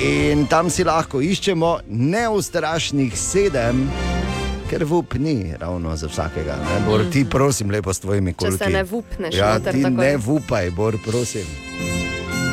[0.00, 3.84] In tam si lahko iščemo neustrašnih sedem,
[4.66, 6.56] ker vup ni ravno za vsakega.
[6.56, 6.80] Ne?
[6.86, 8.58] Bor, ti prosim, lepo s tvojimi Če kolki.
[8.58, 9.90] se ne vupneš Ja, ti takoj.
[9.92, 11.46] ne vupaj, bor, prosim.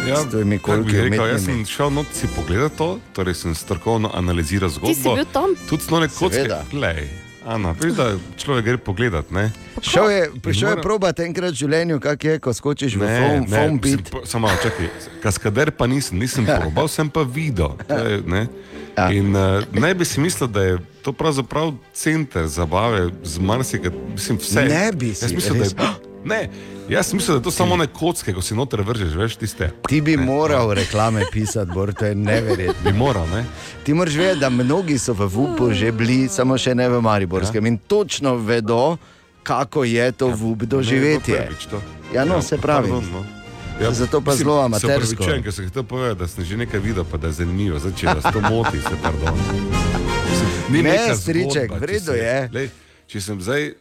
[0.03, 4.11] Ja, S tvojimi kolki rekel, jaz sem šel not si pogledati to, torej sem strokovno
[4.14, 4.94] analiziral zgodbo.
[4.94, 5.56] si bil tam?
[5.69, 6.44] Tudi slone kocke.
[6.72, 7.07] Glej,
[7.45, 9.26] Ana, veš, da človek gre pogledat?
[9.82, 13.40] Šel je, prišel je probat enkrat v življenju, kak je, ko skočiš v Ne, foam,
[13.41, 13.74] ne, foam
[14.06, 14.88] po- Samo čakaj,
[15.20, 17.76] kaskader pa nisem, nisem probal, sem pa videl.
[17.84, 18.48] Je, ne?
[18.94, 19.10] Ja.
[19.10, 24.38] In uh, naj bi si mislil, da je to pravzaprav center zabave z marsikaj, mislim,
[24.38, 24.64] vse.
[24.64, 25.74] Ne bi si, Jaz mislim, da res.
[25.74, 25.78] je,
[26.26, 26.50] ne,
[26.90, 29.72] jaz mislim, da je to samo ne kocke, ko si noter vržeš, veš, tiste.
[29.88, 32.91] Ti bi moral reklame pisati, Bor, to je neverjetno.
[32.91, 33.45] Bi moral, ne?
[33.84, 37.66] Ti moraš vedeti, da mnogi so v VUP-u že bili, samo še ne v Mariborskem
[37.66, 38.98] in točno vedo,
[39.44, 41.48] kako je to VUP doživetje.
[41.50, 41.82] Ne, to.
[42.14, 42.90] Ja, no, se pravi.
[42.90, 43.26] pardon, no.
[43.91, 45.26] Zato pa zelo amatersko.
[45.44, 47.80] Ker sem hotel povedati, da sem že nekaj videl, pa da je zanimivo.
[47.80, 49.40] Zdaj, če vas to moti, se pardon.
[50.70, 52.50] Mislim, Ne, striček, v če redu je.
[52.54, 52.70] Lej,
[53.08, 53.74] če sem zdaj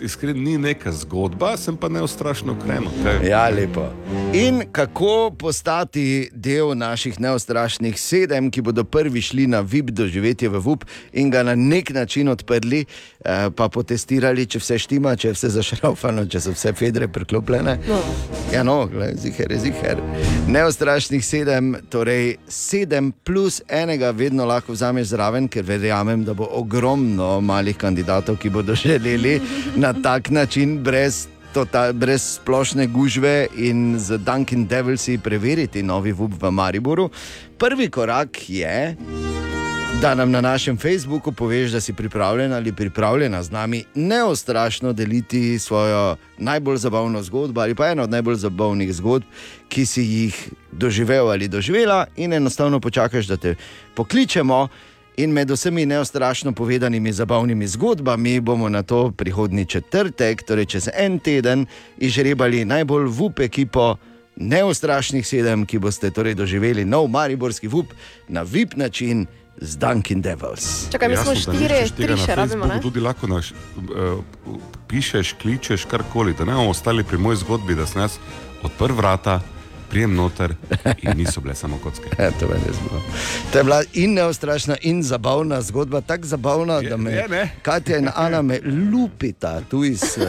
[0.00, 2.90] iskren, ni neka zgodba, sem pa neustrašno krenil.
[3.28, 3.86] Ja, lepo.
[4.34, 10.58] In kako postati del naših neustrašnih sedem, ki bodo prvi šli na VIP doživetje v
[10.58, 12.84] VUP in ga na nek način odprli,
[13.24, 17.78] eh, pa potestirali, če vse štima, če je vse zašraufano, če so vse fedre priklopljene.
[18.52, 20.02] Ja, no, glej, ziher, je ziher.
[20.48, 27.40] Neustrašnih sedem, torej sedem plus enega, vedno lahko vzameš zraven, ker verjamem, da bo ogromno
[27.40, 29.40] malih kandidatov, ki bodo želeli
[29.76, 36.42] na tak način, brez, tota, brez splošne gužve in z Dunkin' Devilsi preveriti novi VUB
[36.42, 37.10] v Mariboru.
[37.58, 38.96] Prvi korak je.
[40.00, 45.58] Da nam na našem Facebooku poveš, da si pripravljen ali pripravljena z nami neostrašno deliti
[45.58, 49.24] svojo najbolj zabavno zgodbo ali pa eno od najbolj zabavnih zgodb,
[49.68, 53.54] ki si jih doživel ali doživela, in enostavno počakaš, da te
[53.94, 54.68] pokličemo.
[55.16, 61.18] In med vsemi neostrašno povedanimi zabavnimi zgodbami bomo na to prihodni četrtek, torej čez en
[61.18, 61.66] teden,
[61.98, 63.96] izžrebali najbolj vup ekipo
[64.36, 67.92] neostrašnih sedem, ki boste torej doživeli nov mariborski vup
[68.28, 69.26] na VIP način
[69.60, 70.88] z Dunkin' Devils.
[70.92, 72.80] Čakaj, mi smo Jasno, štiri, na še rabimo, ne?
[72.80, 74.22] Tudi lahko naš, uh,
[74.88, 78.16] pišeš, kličeš karkoli, da ne bomo ostali pri moji zgodbi, da sem jaz
[78.62, 79.40] odprl vrata,
[79.90, 80.54] prijem noter
[81.02, 82.10] in niso bile samo kocke.
[82.18, 82.60] E, to, je
[83.52, 87.50] to je bila in neostrašna, in zabavna zgodba, tako zabavna, da me je, ne?
[87.62, 88.60] Katja in Ana me
[88.92, 90.26] lupita, tu iz uh,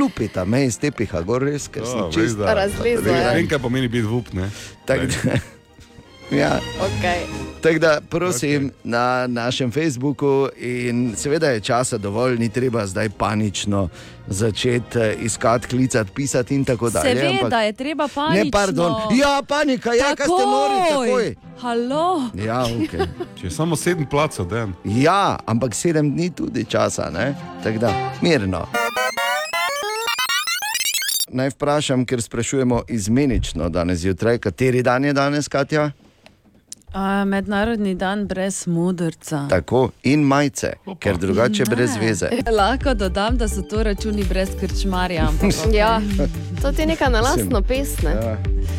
[0.00, 3.34] lupita, me iz tepiha, gor res, ker sem O, veš, čist da- Razlezlo je.
[3.34, 4.50] Vem, kaj pomeni biti vup, ne?
[4.86, 5.00] Tak,
[6.32, 6.60] ja.
[6.80, 7.52] Okay.
[7.62, 8.72] Tako da prosim okay.
[8.84, 13.88] na našem Facebooku, in seveda je časa dovolj, ni treba zdaj panično
[14.26, 17.20] začeti eh, iskati, klicati, pisati in tako dalje.
[17.20, 18.44] Seveda je treba panično.
[18.44, 18.92] Ne, pardon.
[19.20, 21.34] Ja, panika, ja, kaj ste nori, takoj.
[21.60, 22.22] Halo.
[22.46, 23.06] Ja, okay.
[23.40, 24.68] Če je samo sedem placov, da je.
[24.84, 27.34] ja, ampak sedem dni tudi časa, ne?
[27.62, 28.66] tako da mirno.
[31.32, 35.90] Naj vprašam, ker sprašujemo izmenično danes zjutraj, kateri dan je danes, Katja?
[36.94, 39.46] A, mednarodni dan brez modrca.
[39.48, 42.28] Tako in majice, ker drugače brez veze.
[42.50, 45.28] Lahko dodam, da so to računi brez krčmarja.
[45.72, 46.00] Ja,
[46.62, 48.10] to ti je neka na lastno pesne.
[48.12, 48.36] Ja.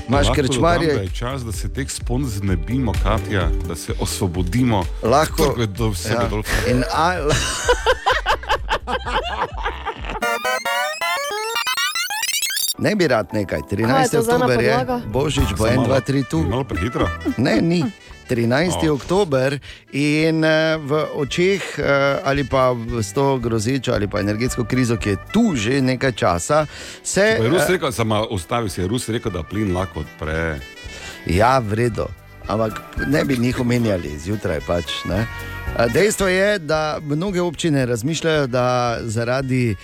[0.08, 0.88] Imaš Lahko krčmarje?
[0.88, 4.84] dodam, da Je čas, da se teh spon znebimo, Katja, da se osvobodimo.
[5.04, 5.44] Lahko.
[5.48, 6.30] Trg do vsega Ja.
[6.30, 6.44] dol.
[12.84, 14.12] Ne bi rad nekaj, Kaj je 13.
[14.12, 14.76] to za ena oktober je?
[15.08, 16.40] Božič bo Samo 1, malo- 2, 3 tu.
[16.44, 17.08] Malo prehitro.
[17.38, 17.84] Ne, ni.
[18.30, 18.88] 13.
[18.88, 18.92] O.
[18.92, 18.96] Oh.
[18.96, 19.60] oktober
[19.92, 25.10] in eh, v očeh eh, ali pa s to grozečo ali pa energetsko krizo, ki
[25.10, 26.66] je tu že nekaj časa,
[27.04, 27.38] se.
[27.40, 30.60] Rus eh, rekel, samo ustavi se, je Rus rekel, da plin lahko odpre.
[31.28, 32.08] Ja, vredno.
[32.48, 34.60] Ampak ne bi njih omenjali zjutraj.
[34.68, 35.28] Pač, ne.
[35.78, 39.76] A Dejstvo je, da mnoge občine razmišljajo, da zaradi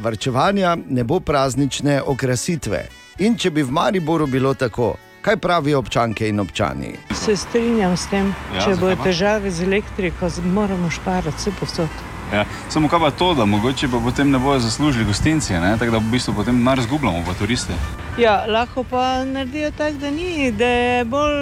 [0.00, 2.86] varčevanja ne bo praznične okrasitve.
[3.18, 6.92] In če bi v Mariboru bilo tako, kaj pravijo občanke in občani?
[7.14, 12.06] Se strinjam s tem, Ja, če bodo težave z elektriko, moramo šparati vse posod.
[12.32, 12.44] Ja.
[12.68, 15.76] Samo kaj pa to, da mogoče pa potem ne bojo zaslužili gostinci, ne?
[15.78, 17.72] tako da v bistvu potem denar zgubljamo, pa turiste.
[18.18, 21.38] Ja, lahko pa naredijo tako, da ni, da je bolj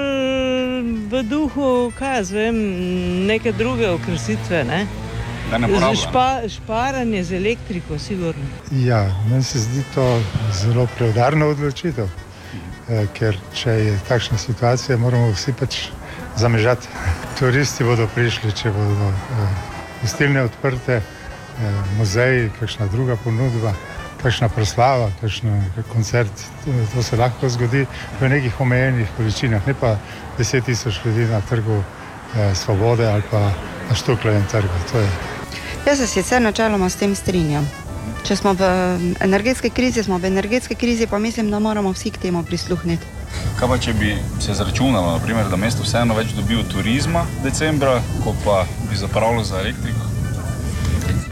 [1.10, 2.62] v duhu, kaj jaz vem,
[3.26, 4.64] neke druge okrasitve.
[4.64, 4.86] Ne?
[5.50, 6.00] Da ne Z porablja.
[6.02, 8.44] špa, šparanje z elektriko, sigurno.
[8.70, 12.08] Ja, meni se zdi to zelo preudarna odločitev,
[12.88, 15.76] eh, ker če je takšna situacija, moramo vsi pač
[16.36, 16.88] zamežati.
[17.38, 19.60] Turisti bodo prišli, če bodo eh,
[20.02, 23.74] gostilne odprte, eh, muzeji, kakšna druga ponudba,
[24.22, 25.62] kakšna proslava, kakšen
[25.92, 26.32] koncert.
[26.94, 27.86] To, se lahko zgodi
[28.20, 29.96] v nekih omejenih količinah, ne pa
[30.38, 33.52] 10 tisoč ljudi na trgu eh, Svobode ali pa
[33.88, 34.74] na Štuklovem trgu.
[34.92, 35.35] To je
[35.86, 37.66] Jaz se sicer načeloma s tem strinjam.
[38.26, 38.66] Če smo v
[39.22, 43.06] energetski krizi, smo v energetski krizi, pa mislim, da moramo vsi k temu prisluhniti.
[43.58, 48.00] Kaj pa če bi se zračunalo, naprimer, da mesto vseeno več dobi od turizma decembra,
[48.24, 50.08] ko pa bi zapravilo za elektriko?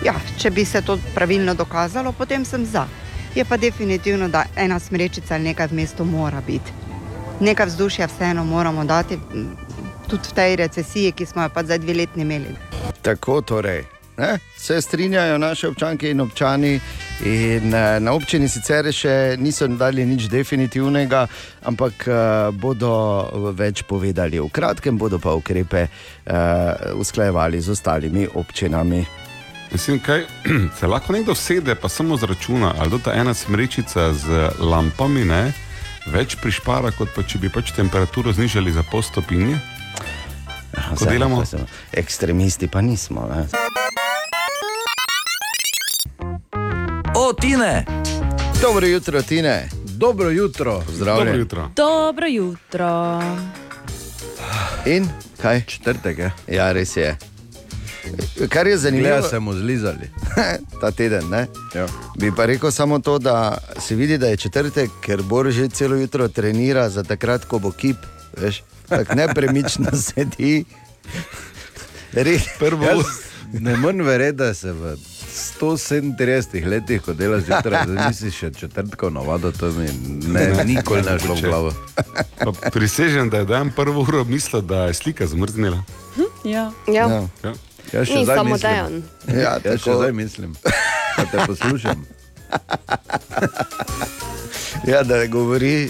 [0.07, 2.87] Ja, če bi se to pravilno dokazalo, potem sem za.
[3.35, 6.71] Je pa definitivno, da ena smrečica ali nekaj v mestu mora biti.
[7.41, 9.19] Nekaj vzdušja vseeno moramo dati,
[10.07, 12.55] tudi v tej recesiji, ki smo jo pa zdaj dve letni imeli.
[13.03, 13.94] Tako torej.
[14.17, 14.39] Ne?
[14.57, 16.81] Se strinjajo naše občanke in občani,
[17.25, 21.27] in eh, na občini sicer še niso dali nič definitivnega,
[21.67, 22.15] ampak eh,
[22.53, 22.95] bodo
[23.59, 24.39] več povedali.
[24.39, 29.05] V kratkem bodo pa ukrepe uh, usklajevali z ostalimi občinami.
[29.73, 30.27] Mislim, kaj
[30.79, 35.43] se lahko nekdo sede, pa samo zračuna, ali da ta ena smrečica z lampami ne,
[36.07, 39.59] več prišpara, kot pa če bi pač temperaturo znižali za pol stopinje.
[40.75, 41.43] Ko Zdaj, delamo?
[41.93, 43.27] Ekstremisti pa nismo.
[43.31, 43.47] Ne?
[47.15, 47.85] O, Tine!
[48.61, 49.69] Dobro jutro, Tine.
[49.85, 50.83] Dobro jutro.
[50.87, 51.27] Pozdravljen.
[51.27, 51.71] Dobro jutro.
[51.77, 53.23] Dobro jutro.
[54.87, 55.09] In
[55.43, 55.63] kaj?
[55.67, 56.33] Četrtek je.
[56.49, 57.17] Ja, res je.
[58.49, 60.11] Kar je zanimivo, se mu zlizali.
[60.81, 61.29] ta teden.
[61.31, 61.47] Ne?
[61.75, 61.87] Ja.
[62.19, 65.97] Bi pa rekel samo to, da se vidi, da je četrtek, ker Bor že celo
[65.97, 67.97] jutro trenira za takrat, ko bo kip.
[68.37, 70.65] Veš, tako nepremično sedi.
[72.13, 73.05] Res, Prvo, Jaz
[73.53, 74.97] ne morem verjeti, da se v
[75.35, 79.89] 137 letih, ko delaš zjutraj, zdaj misliš še četrtkov navado, to mi
[80.31, 81.73] ne, nikoli ne šlo v glavo.
[82.39, 85.83] Pa Prisežem, da je dan prvo uro mislil, da je slika zmrznila.
[86.45, 86.71] Ja.
[86.87, 87.07] Ja.
[87.09, 87.23] Ja.
[87.43, 87.55] Ja.
[87.93, 88.71] Jaz še Ni samo mislim.
[88.71, 89.03] Dejan.
[89.43, 90.55] Ja, Jaz še zdaj mislim,
[91.17, 92.07] da te poslušam.
[94.85, 95.89] Ja, da govori,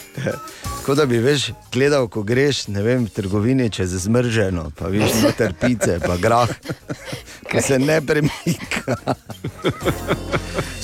[0.85, 5.11] kot da bi veš, gledal, ko greš ne vem, v trgovini čez zmrženo, pa viš
[5.21, 6.49] noter pice, pa grah,
[7.51, 8.95] ki se ne premika.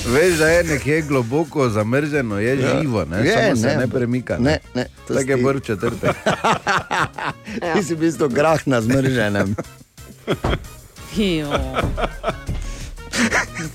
[0.06, 2.68] Veš, da je nekje globoko zamrzeno, je Ja.
[2.74, 4.38] živo, ne, Je, Samo se ne, ne premika.
[4.38, 6.16] ne, ne, to Tako je si- br četrtek.
[7.74, 9.54] Ti si v bistvu grah na zmrženem.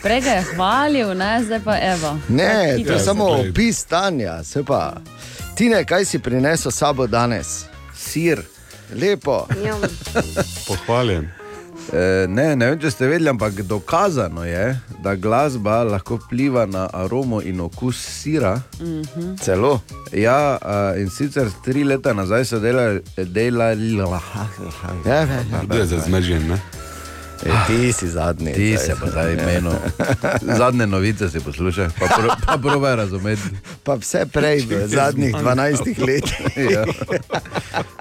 [0.01, 1.43] Prej ga je hvalil, ne?
[1.43, 2.17] zdaj pa evo.
[2.29, 4.43] Ne, to je samo opis stanja.
[4.43, 4.93] se Pa.
[5.55, 7.65] Tine, kaj si prinesel s sabo danes?
[7.95, 8.41] Sir.
[8.93, 9.47] Lepo.
[10.67, 11.29] Pohvaljen.
[11.93, 16.87] E, ne, ne vem, če ste vedeli, ampak dokazano je, da glasba lahko vpliva na
[16.93, 18.55] aromo in okus sira.
[18.81, 19.35] Mhm.
[19.41, 19.79] Celo.
[20.13, 24.47] Ja, a, in sicer tri leta nazaj so delali, delali Ja,
[25.05, 25.61] ja, ja.
[25.63, 26.59] Kdo je za zmržen, ne?
[27.43, 28.53] E, ti si zadnji.
[28.53, 29.73] Ti se pa zdaj imeno.
[30.41, 33.41] Zadnje novice si poslušaj, pa, pro, pa probaj razumeti.
[33.83, 36.57] Pa vse prej, v zadnjih 12 letih.
[36.75, 36.85] ja.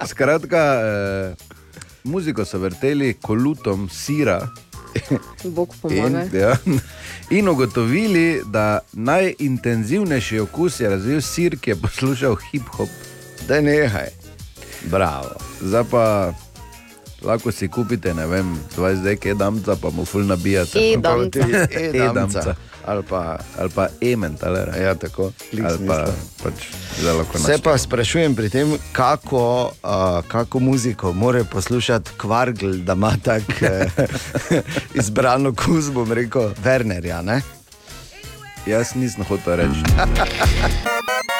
[0.07, 1.35] Skratka, eh,
[2.03, 4.47] muziko so vrteli kolutom sira.
[5.43, 6.37] Bog In, pomaga.
[6.37, 6.55] ja,
[7.29, 12.89] in ugotovili, da najintenzivnejši okus je razvil sir, ki je poslušal hip-hop.
[13.47, 14.09] Da nehaj.
[14.85, 15.35] Bravo.
[15.61, 16.33] zdaj pa
[17.21, 20.79] lahko si kupite, ne vem, 20 dek edamca, pa mu ful nabijate.
[20.79, 21.39] E-damca.
[21.39, 22.09] E-damca.
[22.09, 22.55] E-damca.
[22.85, 24.77] Ali pa, ali pa e-mentalera.
[24.77, 25.31] Ja, tako.
[25.63, 26.05] Ali pa
[26.43, 26.53] pač
[27.45, 33.65] Se pa sprašujem pri tem, kako, uh, kako muziko mora poslušati kvargl, da ima tako
[33.65, 34.59] uh,
[35.01, 37.21] izbrano kuz, bom rekel, Wernerja.
[37.21, 37.41] Ne?
[38.65, 39.83] Jaz nisem hotel reči.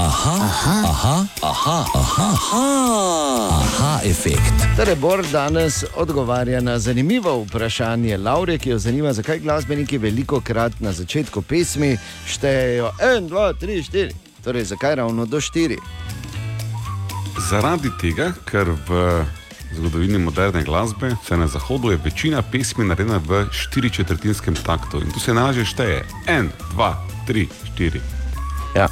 [0.00, 2.64] Aha, aha, aha, aha, aha, aha,
[3.52, 4.62] aha efekt.
[4.76, 10.80] Torej, Bor danes odgovarja na zanimivo vprašanje Laure, ki jo zanima, zakaj glasbeniki veliko krat
[10.80, 14.14] na začetku pesmi štejejo 1, 2, 3, 4.
[14.44, 15.76] Torej, zakaj ravno do 4?
[17.50, 19.02] Zaradi tega, ker v
[19.76, 25.12] zgodovini moderne glasbe, vse na zahodu, je večina pesmi narejena v štiri četrtinskem taktu in
[25.12, 26.94] tu se najlažje šteje 1, 2,
[27.28, 27.46] 3,
[27.76, 28.00] 4.
[28.76, 28.88] Ja.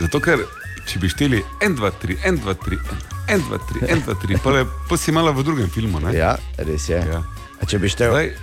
[0.00, 0.42] Zato, ker
[0.86, 2.80] če bi šteli 1, 2, 3, 1, 2, 3,
[3.34, 6.02] 1, 2, 3, 1, 2, 3, pa, le, pa si imala v drugem filmu.
[6.04, 6.14] Ne?
[6.14, 6.36] Ja,
[6.68, 7.00] res je.
[7.00, 7.22] Ja.
[7.56, 8.34] A če bi štel, Zdaj,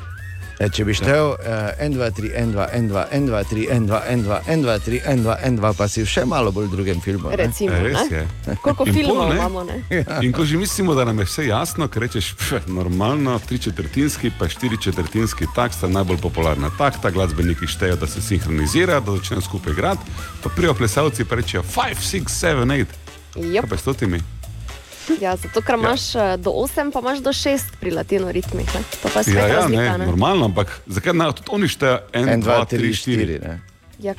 [0.59, 3.87] če bi štel uh, 1, 2, 3, 1, 2, 1, 2, 1, 2, 3, 1,
[3.87, 6.51] 2, 1, 2, 1, 2, 3, 1, 2, 1, 2, pa si v še malo
[6.55, 7.29] bolj drugem filmu.
[7.29, 7.35] ne?
[7.41, 8.17] Recimo, Res ne?
[8.17, 8.57] je.
[8.61, 9.77] Koliko In filmov pol, imamo, ne?
[10.21, 14.31] In ko že mislimo, da nam je vse jasno, ker rečeš, pf, normalno, tri četrtinski,
[14.39, 19.41] pa štiri četrtinski tak sta najbolj popularna takta, glasbeniki štejejo, da se sinhronizirajo, da začnejo
[19.41, 22.85] skupaj igrati, pa prijo plesalci pa rečejo 5, 6, 7, 8.
[23.35, 23.65] Yep.
[23.65, 24.19] Kaj pa s totimi?
[25.19, 28.67] Ja, zato, ker imaš eh, do 8, pa imaš do 6 pri latino ritmih.
[28.67, 28.81] Ne?
[29.01, 29.81] To pa je Ja, ja, razlika.
[29.83, 33.57] ne, Ne, normalno, ampak zakaj ne, tudi oni štejejo 1, 2, 3, 4.
[33.99, 34.13] Ja,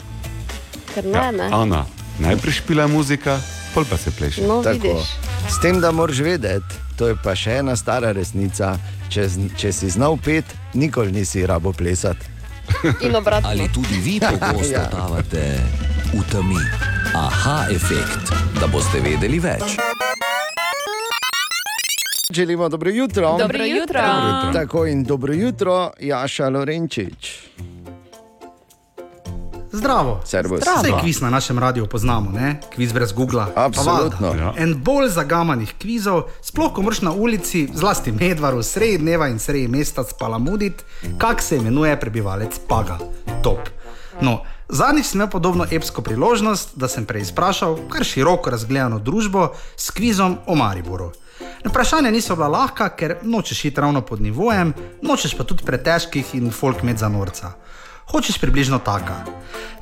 [0.95, 1.49] ker ne, Ja, ne.
[1.53, 1.85] Ana,
[2.19, 3.39] najprej špila muzika,
[3.73, 4.43] pol pa se pleše.
[4.43, 5.09] No, vidiš.
[5.47, 8.77] S tem, da moraš vedeti, to je pa še ena stara resnica.
[9.07, 10.45] Če, če si znal pet,
[10.75, 12.27] nikoli nisi rabo plesati.
[13.01, 13.49] In obratno.
[13.49, 14.85] Ali tudi vi pogosto Ja.
[14.85, 15.61] totavate
[16.11, 16.59] v temi?
[17.15, 19.77] Aha efekt, da boste vedeli več.
[22.31, 23.37] Želimo dobro jutro.
[23.39, 24.01] Dobro jutro.
[24.03, 24.61] Dobro jutro.
[24.61, 27.39] Tako in dobro jutro, Jaša Lorenčič.
[29.73, 30.21] Zdravo.
[30.25, 30.61] Servus.
[30.61, 32.61] Vse kviz na našem radiju poznamo, ne?
[32.75, 33.45] kviz brez Google.
[33.55, 34.35] Absolutno.
[34.35, 34.55] Ja.
[34.57, 39.69] En bolj zagamanih kvizov, sploh ko moraš na ulici, zlasti medvaru, sredi dneva in sredi
[39.69, 40.85] mesta spalamuditi,
[41.19, 42.99] kak se imenuje prebivalec Paga.
[43.43, 43.59] Top.
[44.21, 49.91] No, zadnjič sem imel podobno epsko priložnost, da sem preizprašal kar široko razgledano družbo s
[49.91, 51.13] kvizom o Mariboru.
[51.65, 56.51] Vprašanja niso bila lahka, ker nočeš iti ravno pod nivojem, nočeš pa tudi pretežkih in
[56.51, 57.53] folk med za norca.
[58.13, 59.25] Hočeš približno taka.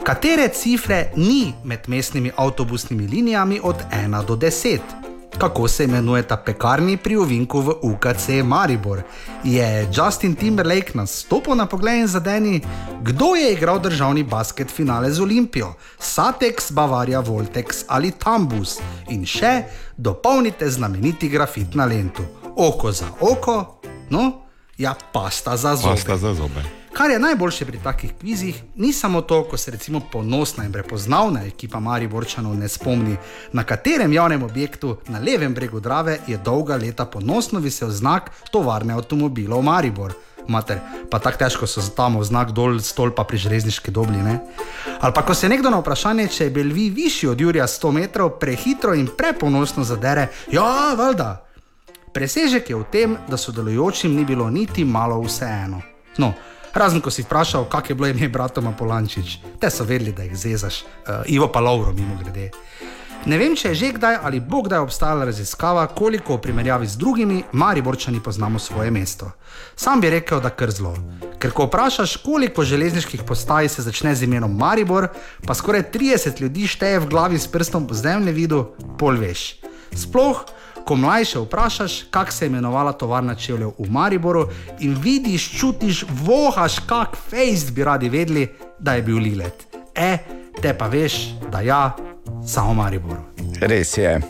[0.03, 5.11] Katere cifre ni med mestnimi avtobusnimi linijami od 1 do 10?
[5.43, 9.02] Kako se imenuje ta pekarni pri ovinku v UKC Maribor?
[9.44, 12.60] Je Justin Timberlake nastopil na pogled in zadeni?
[13.02, 15.74] Kdo je igral državni basket finale z Olimpijo?
[15.98, 18.78] Satex, Bavaria, Voltex ali Tambus?
[19.09, 19.64] In še
[19.97, 22.23] dopolnite znameniti grafit na lentu.
[22.56, 24.47] Oko za oko, no,
[24.78, 25.94] ja, pasta za zobe.
[25.94, 26.81] Pasta za zobe.
[26.93, 31.44] Kar je najboljše pri takih kvizih, ni samo to, ko se recimo ponosna in prepoznavna
[31.47, 33.16] ekipa Mariborčanov ne spomni,
[33.52, 38.94] na katerem javnem objektu na levem bregu Drave je dolga leta ponosno visel znak tovarne
[38.94, 40.12] avtomobilov Maribor.
[40.48, 40.78] Mater,
[41.10, 44.19] pa tako težko so tam znak dol stolpa pri železniški dobli.
[44.23, 44.40] Ne?
[45.01, 47.93] Ali pa ko se nekdo na vprašanje, če je bil vi višji od Jurija 100
[47.93, 51.47] metrov, prehitro in preponosno zadere, ja, valjda.
[52.12, 55.81] Presežek je v tem, da sodelujočim ni bilo niti malo vseeno.
[56.19, 56.32] No,
[56.74, 60.36] razen ko si vprašal, kak je bilo ime bratoma Polančič, te so vedeli, da jih
[60.36, 62.51] zezaš, uh, Ivo pa Lauro, mimo grede.
[63.23, 66.99] Ne vem, če je že kdaj ali bo kdaj obstajala raziskava, koliko v primerjavi z
[66.99, 69.31] drugimi Mariborčani poznamo svoje mesto.
[69.78, 70.97] Sam bi rekel, da kar zelo.
[71.39, 75.07] Ker ko vprašaš, koliko železniških postaj se začne z imenom Maribor,
[75.47, 78.65] pa skoraj 30 ljudi šteje v glavi s prstom po zemljevidu,
[78.99, 79.62] pol veš.
[79.94, 80.43] Sploh,
[80.84, 84.48] ko mlajše vprašaš, kako se je imenovala tovarna čevljev v Mariboru
[84.80, 88.48] in vidiš, čutiš, vohaš, kak fejst bi radi vedeli,
[88.78, 89.66] da je bil Lilet.
[89.94, 90.18] E,
[90.62, 91.96] te pa veš, da ja,
[92.46, 93.16] samo Maribor.
[93.60, 94.20] Res je.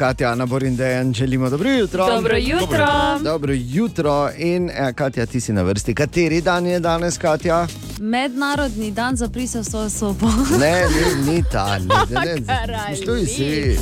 [0.00, 2.06] Katja, Ana Borin, Dejan, želimo dobro jutro.
[2.06, 2.86] Dobro jutro.
[3.22, 4.30] Dobro jutro.
[4.38, 5.94] In eh, Katja, ti si na vrsti.
[5.94, 7.66] Kateri dan je danes, Katja?
[7.98, 10.26] Mednarodni dan za prisel svojo sobo.
[10.60, 12.96] Ne, ni, ni ta, ne, ne, ne.
[12.96, 13.78] Štuj si.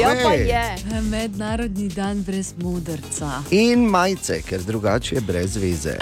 [0.00, 0.76] Ja, pa je.
[1.02, 3.30] Mednarodni dan brez modrca.
[3.50, 5.96] In majice, ker drugače je brez veze.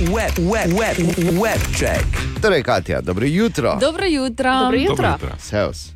[0.00, 0.96] Web, web, web,
[1.42, 2.06] web check.
[2.42, 3.78] Torej, Katja, dobro jutro.
[3.80, 4.58] Dobro jutro.
[4.60, 5.18] Dobro jutro.
[5.38, 5.95] Sevs.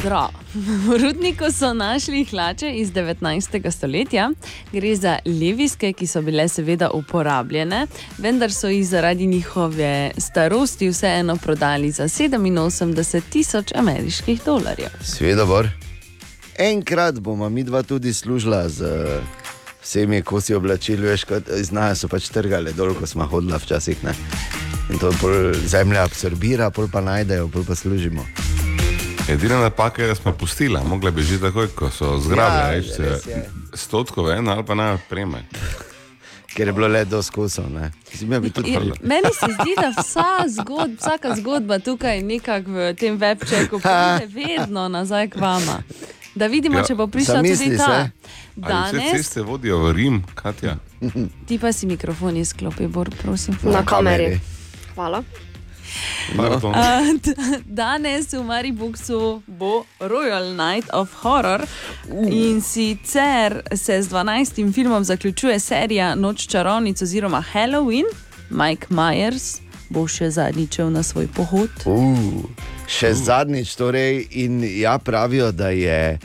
[0.00, 0.28] Zdrav.
[0.54, 3.70] V rudniku so našli hlače iz 19.
[3.70, 4.30] stoletja.
[4.72, 7.86] Gre za leviske, ki so bile seveda uporabljene,
[8.18, 14.90] vendar so jih zaradi njihove starosti vseeno prodali za 87 tisoč ameriških dolarjev.
[15.02, 15.68] Sveda, bor.
[16.58, 18.84] Enkrat bomo mi dva tudi služila z
[19.82, 24.04] vsemi kosi oblačil, veš, kot znajo so pač trgale dol, ko smo hodila včasih.
[24.04, 24.14] Ne?
[24.90, 25.12] In to
[25.66, 28.24] zemlja absorbira, pol pa najdejo, pol pa služimo.
[29.28, 33.10] Edina napaka je, da smo pustili, mogli bi že takoj, ko so zgrabili, Ja, ja,
[33.10, 33.50] res je.
[33.74, 35.44] stotko ven ali pa naj preme.
[36.48, 37.64] Ker je bilo le do skusov.
[39.00, 44.88] Meni se zdi, da vsa zgod, vsaka zgodba tukaj nekako v tem webčeku pride vedno
[44.88, 45.82] nazaj k vama.
[46.34, 47.86] Da vidimo, Ja, če bo prišla zamisli tudi ta.
[47.86, 48.10] se.
[48.56, 50.76] Danes, ceste vodijo v Rim, Katja?
[51.46, 53.58] ti pa si mikrofon izklopi, Bor, prosim.
[53.64, 54.38] Na kameri.
[54.94, 55.22] Hvala.
[57.24, 57.34] D-
[57.66, 61.66] Danes v Mariboku bo Royal Night of Horror
[62.30, 64.72] in sicer se z 12.
[64.72, 68.06] filmom zaključuje serija Noč čarovnic oziroma Halloween.
[68.50, 71.70] Mike Myers bo še zadnjič na svoj pohod.
[71.86, 72.42] Uh,
[72.90, 73.18] še uh.
[73.18, 76.18] zadnjič, torej, in ja, pravijo, da, je,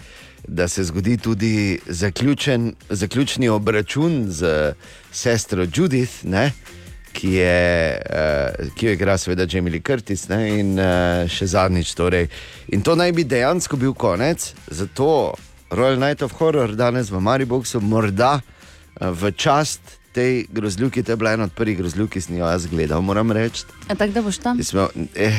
[0.48, 4.74] da se zgodi tudi zaključen, zaključni obračun z
[5.12, 6.52] sestro Judith, ne,
[7.14, 11.94] ki, je, uh, ki jo igra seveda Jamie Lee Curtis, ne, in uh, še zadnjič.
[11.98, 12.30] Torej.
[12.76, 15.36] In to naj bi dejansko bil konec, zato
[15.70, 19.98] Royal Night of Horror danes v Mariboku, morda uh, v čast.
[20.10, 23.30] Tej grozljivki, to je bila ena od prvih grozljivk, ki sem jo jaz gledal, moram
[23.32, 23.68] reči.
[23.86, 24.58] Tako da boš tam?
[24.66, 25.38] Smo, eh,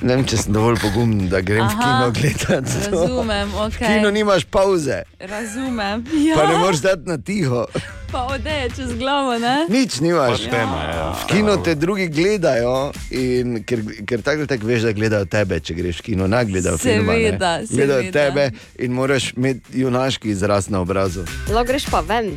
[0.00, 2.72] ne vem, če sem dovolj pogumen, da grem Aha, v kino gledati.
[2.86, 3.78] Razumem, V ok.
[3.78, 6.04] kinu nimaš pauze, Razumem.
[6.18, 6.34] ja.
[6.34, 7.66] pa ne Ja, moreš dati na tiho.
[8.08, 9.66] pa odeje čez glavo, ne?
[9.68, 10.30] Nič nimaš.
[10.30, 11.04] Pač tema, ja.
[11.12, 15.74] V kinu te drugi gledajo, in, ker, ker tako tako veš, da gledajo tebe, če
[15.74, 17.12] greš v kino, ne gledajo filma.
[17.12, 17.30] ne.
[17.30, 18.12] Seveda, Gledajo seveda.
[18.12, 18.44] tebe
[18.78, 21.22] in moraš imeti junaški izraz na obrazu.
[21.46, 22.34] Lahko greš pa ven.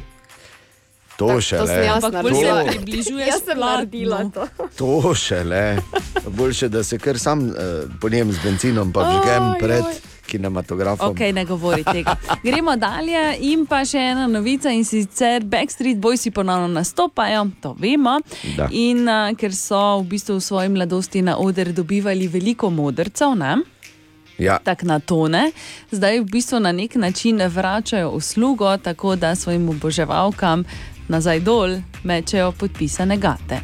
[1.17, 1.87] To še To le.
[1.89, 2.71] Ampak bolj se naredila.
[2.71, 4.47] približuješ Jaz sem naredila to.
[4.77, 5.65] To še le.
[6.27, 9.99] Boljše, da se kar sam uh, poljem z benzinom, pa vžgem Oj, pred oj.
[10.31, 11.11] kinematografom.
[11.11, 12.15] Ok, ne govori tega.
[12.43, 13.21] Gremo dalje
[13.51, 18.17] in pa še ena novica in sicer Backstreet Boysi ponovno nastopajo, to vemo.
[18.57, 18.71] Da.
[18.71, 23.59] In uh, ker so v bistvu v svoji mladosti na oder dobivali veliko modrcev, ne?
[24.37, 24.57] Ja.
[24.57, 25.51] tako na tone,
[25.93, 30.63] zdaj v bistvu na nek način vračajo uslugo, tako da svojim oboževalkam
[31.07, 31.69] nazaj dol
[32.03, 33.59] mečejo podpisane gate.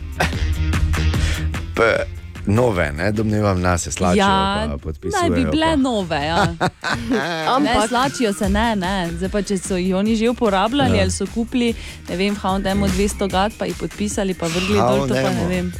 [1.76, 2.06] P-
[2.46, 4.18] Nove, ne, domnevam, nas je slačijo.
[4.18, 5.52] ja, pa podpisujejo naj bi pa.
[5.52, 6.16] bile nove.
[6.18, 6.46] Ja.
[7.12, 9.10] ne, Ampak slačijo se ne, ne.
[9.12, 11.02] Zdaj pa, če so jih oni že uporabljali Ja.
[11.02, 11.74] ali so kupili,
[12.10, 15.72] ne vem, Houndemo 200 gat, pa jih podpisali, pa vrgli dol, to pa ne vem.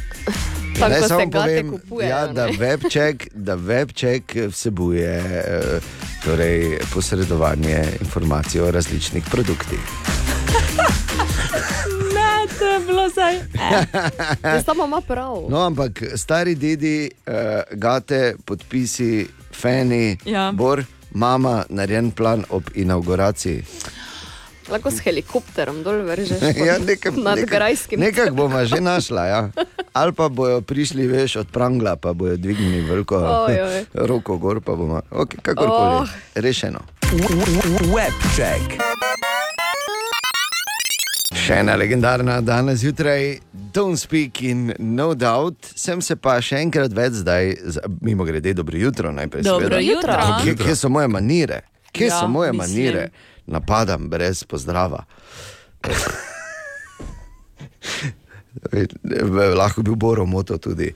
[0.78, 2.32] Tako se samo gate povem, kupujejo, ja, ne.
[2.32, 5.80] da webček, da webček vsebuje eh,
[6.24, 9.80] torej, posredovanje informacij o različnih produktih.
[12.60, 13.34] To je bilo zdaj.
[14.44, 14.62] Eh.
[14.64, 15.46] Samo ima prav.
[15.48, 17.32] No, ampak stari dedi, uh,
[17.72, 20.52] gate, podpisi, fani, Ja.
[20.52, 23.64] bor, mama, narejen plan ob inauguraciji.
[24.68, 26.38] Lahko s helikopterom dol vržeš.
[26.68, 28.00] ja, nekaj, Nad nekaj, grajskim.
[28.00, 29.24] nekaj bomo že našla.
[29.26, 29.40] Ja.
[29.92, 33.16] Ali pa bojo prišli, veš, od prangla, pa bojo dvignili veliko
[33.48, 33.84] Oj, oj.
[34.08, 36.08] roko gor, pa bomo, okay, kakorkoli, oh.
[36.34, 36.80] rešeno.
[37.90, 38.78] Webček.
[41.30, 43.36] Še ena legendarna danes zjutraj,
[43.72, 45.68] Don't Speak in No Doubt.
[45.78, 47.52] Sem se pa še enkrat več zdaj,
[48.02, 49.44] mimo grede, dobro jutro najprej.
[49.46, 49.80] Dobro seveda.
[49.80, 50.16] jutro.
[50.42, 51.60] Kje, kje so moje manire?
[51.92, 52.66] Kje Ja, so moje mislim.
[52.66, 53.04] manire?
[53.46, 55.04] Napadam brez pozdrava.
[59.56, 60.90] Lahko bi bil Boro moto tudi.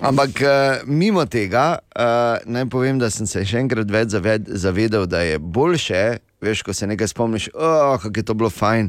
[0.00, 0.48] Ampak uh,
[0.86, 2.02] mimo tega, uh,
[2.46, 6.04] naj povem, da sem se še enkrat več zaved, zavedel, da je boljše,
[6.40, 8.88] veš, ko se nekaj spomniš, oh, kako je to bilo fajn,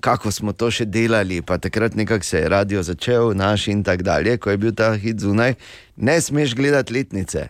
[0.00, 1.42] kako smo to še delali.
[1.42, 4.92] Pa takrat nekako se je radio začel, naš in tako dalje, ko je bil ta
[4.94, 5.54] hit zunaj.
[5.96, 7.48] Ne smeš gledati letnice,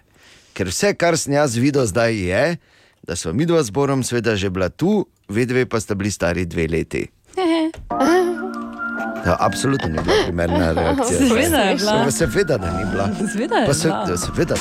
[0.53, 2.45] ker vse, kar sem jaz videl zdaj, je,
[3.03, 6.69] da smo mi dva zborom sveda že bila tu, vedve pa sta bili stari dve
[6.69, 7.07] leti.
[9.25, 11.19] To absolutno ni bila primerna reakcija.
[11.19, 12.11] Seveda je bila.
[12.11, 13.09] Seveda, da ni bila.
[13.33, 14.17] Seveda je Pa se, bila.
[14.17, 14.55] seveda.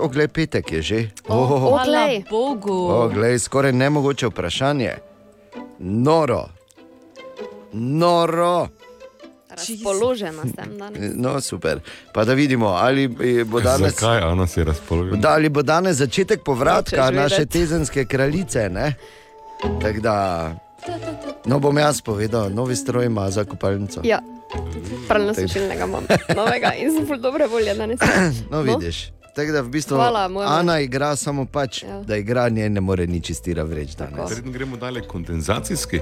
[0.00, 0.98] Oglej, petek je že.
[1.28, 2.24] Oh, Oh, Hvala Oglej.
[2.26, 2.78] Bogu.
[2.88, 4.92] Oglej, skoraj nemogoče vprašanje.
[5.78, 6.48] Noro.
[7.72, 8.68] Noro.
[9.50, 11.12] Razpoložena sem danes.
[11.14, 11.80] No, super.
[12.12, 13.08] Pa da vidimo, ali
[13.44, 13.92] bo danes.
[13.92, 15.16] Zakaj Ana si razpoložena?
[15.16, 18.68] Da, ali bo danes začetek povratka naše tezenske kraljice.
[18.68, 18.94] ne?
[19.80, 20.16] Tako da,
[21.44, 24.00] no bom jaz povedal, novi stroj ima za kopalnico.
[24.04, 24.20] Ja,
[25.08, 26.04] pravno sušilnega imam,
[26.36, 28.00] novega in sem ful dobre volje danes.
[28.50, 29.10] No, vidiš.
[29.30, 30.30] Tako da v bistvu Hvala.
[30.40, 32.00] Ana igra samo pač, Ja.
[32.00, 34.30] da igra nje ne more nič iz tira vreč danes.
[34.30, 36.00] Verjetno gremo dalje kondenzacijski.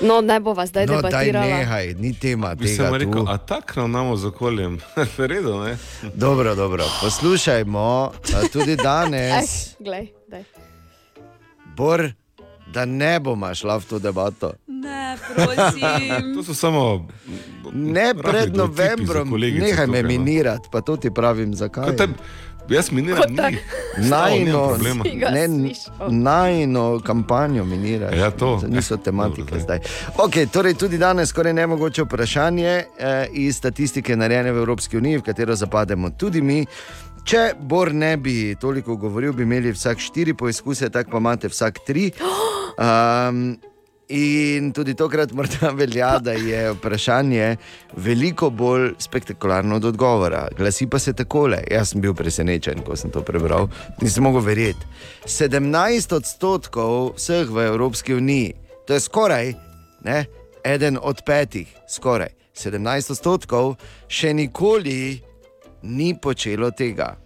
[0.00, 1.46] No, ne bova zdaj No, daj debatirala.
[1.48, 2.76] nehaj, ni tema Bi tega.
[2.76, 3.26] sem rekel, tu.
[3.28, 4.78] a tako ravnamo z okoljem.
[5.20, 5.76] Redo, ne?
[6.14, 8.12] Dobro, dobro, poslušajmo
[8.52, 10.44] tudi danes, Eh, glej, daj.
[11.76, 12.10] Bor,
[12.66, 14.52] da ne bomo šla v to debato.
[14.66, 15.82] Ne, prosim.
[16.34, 17.06] To so samo.
[17.72, 20.08] Ne pred novembrom, nehaj me no.
[20.08, 21.96] minirati, pa to ti pravim, zakaj.
[21.96, 22.08] Te-
[22.68, 23.58] Jaz miniram njih.
[23.98, 24.76] Najno,
[25.32, 25.48] ne,
[26.08, 28.16] najno kampanjo miniraš.
[28.16, 28.60] Ja, to.
[28.68, 29.78] Niso tematike zdaj.
[30.16, 35.22] Okay, torej tudi danes skoraj nemogoče vprašanje eh, iz statistike narejene v Evropski uniji, v
[35.22, 36.66] katero zapademo tudi mi.
[37.24, 41.78] Če Bor ne bi toliko govoril, bi imeli vsak štiri poizkuse, tako pa imate vsak
[41.86, 42.10] tri.
[42.78, 43.56] Um,
[44.08, 47.56] in tudi tokrat morda velja, da je vprašanje
[47.96, 50.48] veliko bolj spektakularno od odgovora.
[50.56, 51.62] Glasi pa se takole.
[51.70, 53.68] Jaz sem bil presenečen, ko sem to prebral,
[54.02, 54.86] nisem mogel verjeti.
[55.24, 58.54] 17 odstotkov vseh v Evropski uniji,
[58.86, 59.54] to je skoraj
[60.04, 60.24] ne,
[60.64, 63.76] eden od petih, skoraj 17 odstotkov,
[64.08, 65.20] še nikoli
[65.82, 67.16] ni počelo tega.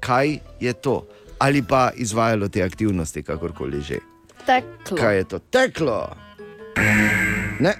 [0.00, 1.04] Kaj je to?
[1.38, 4.13] Ali pa izvajalo te aktivnosti, kakorkoli že.
[4.46, 4.96] Teklo.
[4.96, 5.38] Kaj je to?
[5.38, 5.98] Teklo.
[7.60, 7.72] Ne,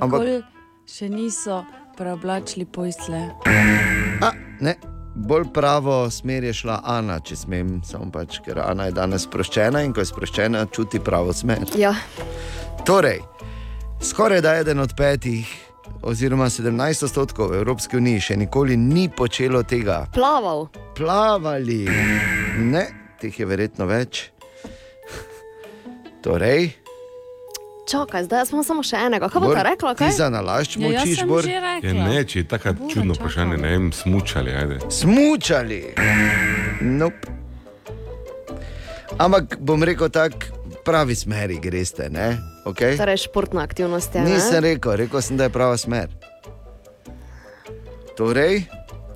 [0.00, 0.42] ampak Nikoli
[0.86, 1.64] še niso
[1.98, 3.30] preoblačili posle.
[4.22, 4.74] a, ne.
[5.14, 9.84] Bolj pravo smer je šla Ana, če smem, samo pač, ker Ana je danes sproščena
[9.86, 11.62] in ko je sproščena, čuti pravo smer.
[11.78, 11.92] Ja.
[12.82, 13.20] Torej,
[14.02, 15.46] skoraj da eden od petih,
[16.02, 20.02] oziroma 17 odstotkov v Evropski uniji še nikoli ni počelo tega.
[20.14, 20.66] Plaval.
[20.98, 21.84] Plavali,
[22.58, 22.84] ne,
[23.22, 24.33] teh je verjetno več.
[26.24, 26.72] Torej,
[27.84, 29.28] Čakaj, zdaj smo samo še enega.
[29.28, 29.92] Kaj bo ta rekla?
[29.92, 30.12] ti Kaj?
[30.16, 31.44] za nalašč Ja, močiš, sem Bor?
[31.44, 34.54] Ja, ne, če je tako čudno vprašanje, ne vem, smučali.
[34.56, 34.78] Ajde.
[34.88, 35.80] Smučali.
[36.80, 37.28] Nope.
[39.20, 42.08] Ampak bom rekel tako, pravi smeri greste.
[42.10, 42.38] ne?
[42.64, 42.96] Okay?
[42.96, 44.24] Torej, športna aktivnost je.
[44.24, 44.32] ne?
[44.32, 46.08] Nisem rekel, rekel sem, da je prava smer.
[48.16, 48.64] Torej,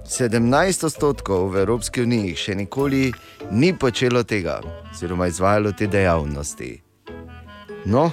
[0.04, 3.12] 17 odstotkov v Evropski uniji še nikoli
[3.50, 4.60] ni počelo tega,
[4.92, 6.87] oziroma izvajalo te dejavnosti.
[7.84, 8.10] No,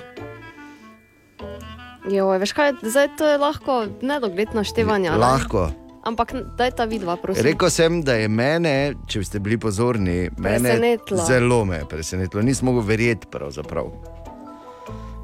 [2.05, 5.11] Jo, veš kaj, zdaj to je lahko nedogled naštevanja.
[5.11, 5.17] ne?
[5.17, 5.71] lahko.
[6.03, 7.41] Ampak daj ta vidva, prosim.
[7.43, 11.25] Rekel sem, da je mene, če ste bili pozorni, mene Presenetilo.
[11.25, 12.43] zelo me je presenetilo.
[12.45, 13.89] Nisem mogel verjeti, pravzaprav.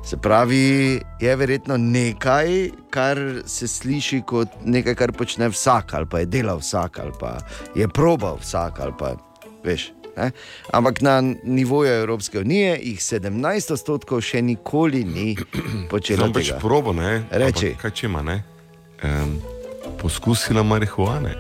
[0.04, 6.20] Se pravi, je verjetno nekaj, kar se sliši kot nekaj, kar počne vsak, ali pa
[6.20, 7.38] je delal vsak, ali pa
[7.76, 9.14] je probal vsak, ali pa
[9.64, 9.92] veš.
[10.14, 10.32] Ne?
[10.72, 13.32] Ampak na nivoju Evropske unije jih 17
[13.72, 15.38] odstotkov še nikoli ni
[15.92, 16.20] počelo.
[16.22, 17.24] Sam pač probo, ne?
[17.32, 17.68] Reči.
[17.70, 18.44] Ampak Kaj če ima, ne?
[19.02, 19.40] Um,
[19.98, 21.32] poskusila marihuane.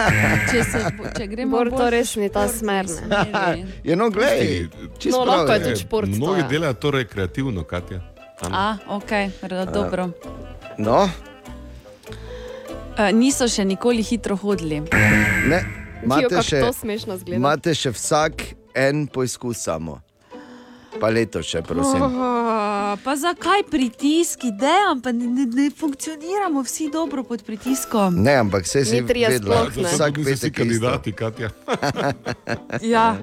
[0.50, 0.80] Če, se,
[1.12, 2.86] če gremo Bor, to bolj res ni ta smer.
[2.86, 3.64] ne.
[3.88, 6.08] Je no, glej, čisto No, lahko je tudi šport.
[6.08, 6.48] to Mnogi je.
[6.48, 8.00] delajo to rekreativno, Katja.
[8.42, 9.10] A, ok,
[9.42, 10.10] re- dobro.
[10.78, 11.06] No,
[12.96, 14.80] Uh, niso še nikoli hitro hodili.
[15.46, 15.58] ne,
[16.06, 17.36] imate še, to smešno izgleda.
[17.36, 18.42] imate še vsak
[18.74, 20.00] en poizkus samo.
[20.96, 22.00] Pa leto še, prosim.
[22.00, 22.16] Oh,
[22.96, 28.16] pa zakaj pritiski, dejansko pa ne, ne, ne funkcioniramo vsi dobro pod pritiskom?
[28.16, 31.50] Ne, ampak vse si vedela, vsak petek kandidati, Katja.
[32.80, 33.20] Ja.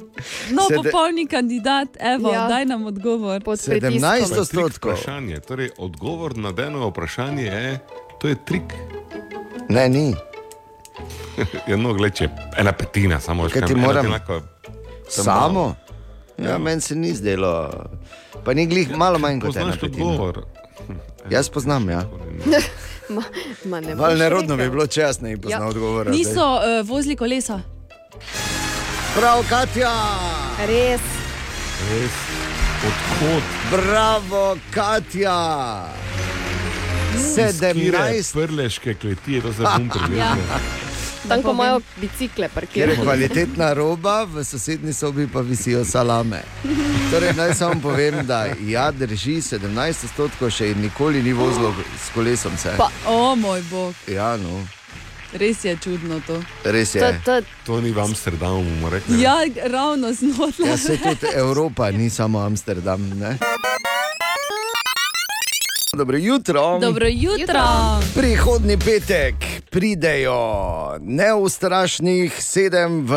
[0.51, 2.45] No, Sede- popolni kandidat, evo, Ja.
[2.47, 3.41] daj nam odgovor.
[3.41, 4.39] Pod 17 pritiskom.
[4.39, 4.93] odstotkov.
[4.93, 7.79] Vprašanje, torej odgovor na eno vprašanje je,
[8.21, 8.69] to je trik.
[9.65, 10.13] Ne, ni.
[11.67, 12.27] Ja, no, gled, če
[12.57, 14.41] ena petina, samo Kaj še ti ena moram- enako-
[15.09, 15.75] Samo?
[16.37, 17.69] Ja, meni se ni zdelo.
[18.43, 20.05] Pa ni glih malo manj kot ena petina.
[20.07, 20.43] odgovor.
[21.29, 22.03] Jaz poznam, ja.
[23.09, 23.21] Ma,
[23.65, 25.67] ma ne Val nerodno bi bilo, če jaz ne bi poznal Ja.
[25.67, 26.11] odgovora.
[26.11, 27.59] Niso uh, vozili kolesa.
[29.13, 29.91] Prav, Katja!
[30.65, 31.03] Res.
[31.83, 32.15] Res,
[32.83, 33.43] odhod.
[33.71, 35.35] Bravo, Katja!
[37.13, 39.93] 17 Prleške kleti, to se bom Ja.
[39.93, 40.37] primerjal.
[41.23, 46.41] Tam, ko imajo bicikle, Ker je kvalitetna roba, v sosednji sobi pa visijo salame.
[47.11, 49.69] Torej, naj samo povem, da ja, drži 17
[50.03, 52.57] odstotkov, še nikoli ni vozilo s kolesom.
[52.57, 52.73] Se.
[52.77, 54.67] Pa, o moj bog, Ja, no,
[55.33, 56.43] res je čudno to.
[56.63, 57.21] res To, je.
[57.25, 59.21] to, To ni v Amsterdamu, bomo rekli.
[59.21, 60.69] Ja, ravno znotraj.
[60.69, 63.01] Ja, se tudi Evropa, ni samo Amsterdam.
[63.09, 63.37] Ne?
[65.97, 66.79] Dobro jutro.
[66.81, 67.61] Dobro jutro.
[68.15, 69.35] Prihodni petek
[69.69, 73.13] pridejo neustrašnih sedem v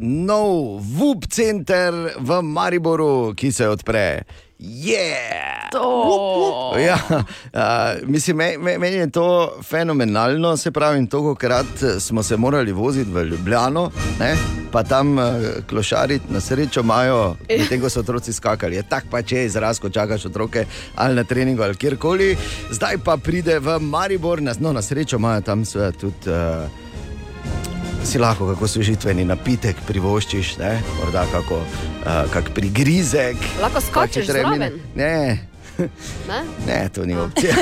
[0.00, 4.24] nov VUP center v Mariboru, ki se odpre
[4.62, 5.70] Yeah!
[5.72, 6.74] To.
[6.78, 10.56] Ja, uh, mislim, me, me, meni je to fenomenalno.
[10.56, 11.66] Se pravi, tokrat
[11.98, 13.90] smo se morali voziti v Ljubljano,
[14.20, 14.36] ne?
[14.72, 15.24] pa tam uh,
[15.68, 18.76] klošariti, na srečo imajo, medtem ko so otroci skakali.
[18.76, 20.64] Je tako pač je izraz, ko čakaš otroke
[20.94, 22.36] ali na treningu ali kjerkoli.
[22.70, 26.30] Zdaj pa pride v Maribor, na, no, na srečo imajo tam seveda tudi.
[26.30, 27.71] Uh,
[28.04, 30.72] Si lahko kako svežitveni napitek privoščiš, ne?
[30.98, 33.36] morda kako uh, kak prigrizek.
[33.62, 33.80] Lahko
[34.26, 34.80] treba- zraven?
[34.94, 35.38] Ne,
[36.28, 36.40] Ne?
[36.66, 37.54] Ne, to ni opcija.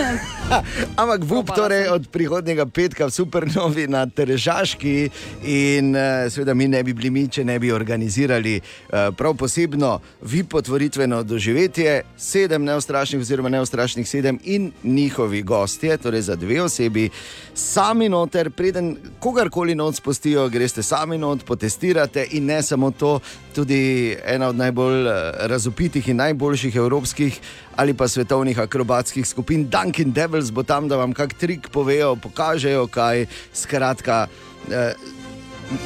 [1.01, 5.11] Ampak VUP, torej od prihodnjega petka v Supernovi na Terežaški
[5.43, 10.01] in uh, seveda mi ne bi bili mi, če ne bi organizirali uh, prav posebno
[10.23, 17.09] VIP otvoritveno doživetje, sedem neustrašnih oziroma neustrašnih sedem in njihovi gostje, torej za dve osebi,
[17.55, 23.21] sami noter, preden kogarkoli noč spustijo, greste sami not, potestirate in ne samo to,
[23.55, 27.41] tudi ena od najbolj eh, razupitih in najboljših evropskih
[27.81, 32.87] ali pa svetovnih akrobatskih skupin Dunkin' Devils bo tam, da vam kak trik povejo, pokažejo
[32.93, 33.25] kaj.
[33.57, 34.27] Skratka,
[34.69, 34.93] eh,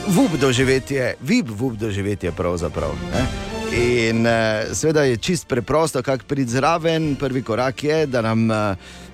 [0.08, 2.98] vup doživetje, vip vup doživetje pravzaprav.
[3.12, 3.22] Ne?
[3.74, 7.14] In uh, seveda je čist preprosto, kako priti zraven.
[7.16, 8.56] Prvi korak je, da nam uh,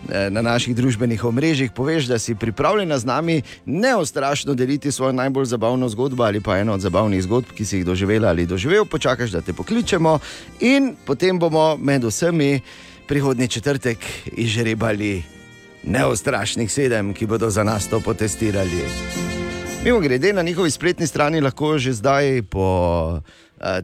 [0.09, 5.89] na naših družbenih omrežjih poveš, da si pripravljena z nami neostrašno deliti svojo najbolj zabavno
[5.89, 8.85] zgodbo ali pa eno od zabavnih zgodb, ki si jih doživela ali doživel.
[8.85, 10.19] Počakaš, da te pokličemo
[10.61, 12.61] in potem bomo med vsemi
[13.09, 13.99] prihodnji četrtek
[14.33, 15.23] izžrebali
[15.83, 18.85] neostrašnih sedem, ki bodo za nas to potestirali.
[19.85, 23.21] Mimo grede na njihovi spletni strani lahko že zdaj po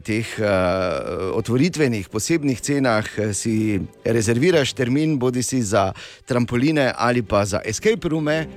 [0.03, 5.93] teh uh, otvoritvenih posebnih cenah eh, si rezerviraš termin, bodi si za
[6.25, 8.47] trampoline ali pa za escape roome.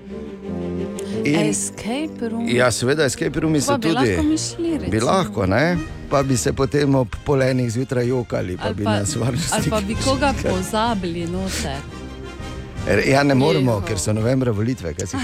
[1.25, 2.49] Escape room.
[2.49, 4.17] Ja, seveda, escape roomi so bi tudi.
[4.17, 4.91] lahko mi šli, recimo.
[4.91, 5.77] Bi lahko, ne?
[6.11, 9.53] Pa bi se potem ob polenih zjutraj jokali, pa Ali bi pa, nas varnosti.
[9.53, 12.00] ali pa bi koga pozabili noter.
[13.07, 15.21] Ja, ne moremo, ker so novembra volitve, kaj si ja.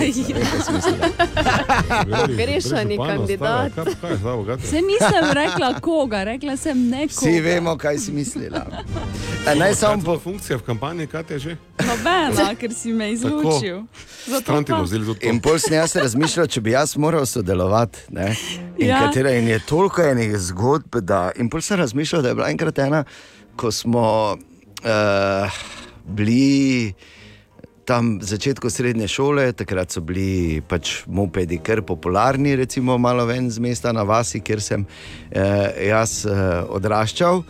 [2.05, 3.73] Pogrešani kandidat.
[4.65, 7.15] Se nisem rekla koga, rekla sem nekoga.
[7.15, 8.66] Vsi vemo, kaj si mislila.
[9.47, 11.57] E, naj samo po funkcija v kampanji, kaj je že?
[11.87, 13.83] Nobena, ker si me izločil.
[15.23, 17.99] In pol sem jaz razmišljal, če bi jaz moral sodelovati.
[18.11, 18.35] Ne?
[18.77, 19.11] In, Ja.
[19.15, 19.31] ja.
[19.39, 21.01] in je toliko enih zgodb.
[21.03, 23.05] Da, in pol sem razmišljal, da je bila enkrat ena,
[23.57, 25.61] ko smo uh,
[26.05, 26.93] bili.
[27.87, 33.47] Tam v začetku srednje šole, takrat so bili pač mopedi kar popularni, recimo malo ven
[33.47, 34.83] z mesta na vasi, kjer sem
[35.31, 37.45] eh, jaz eh, odraščal.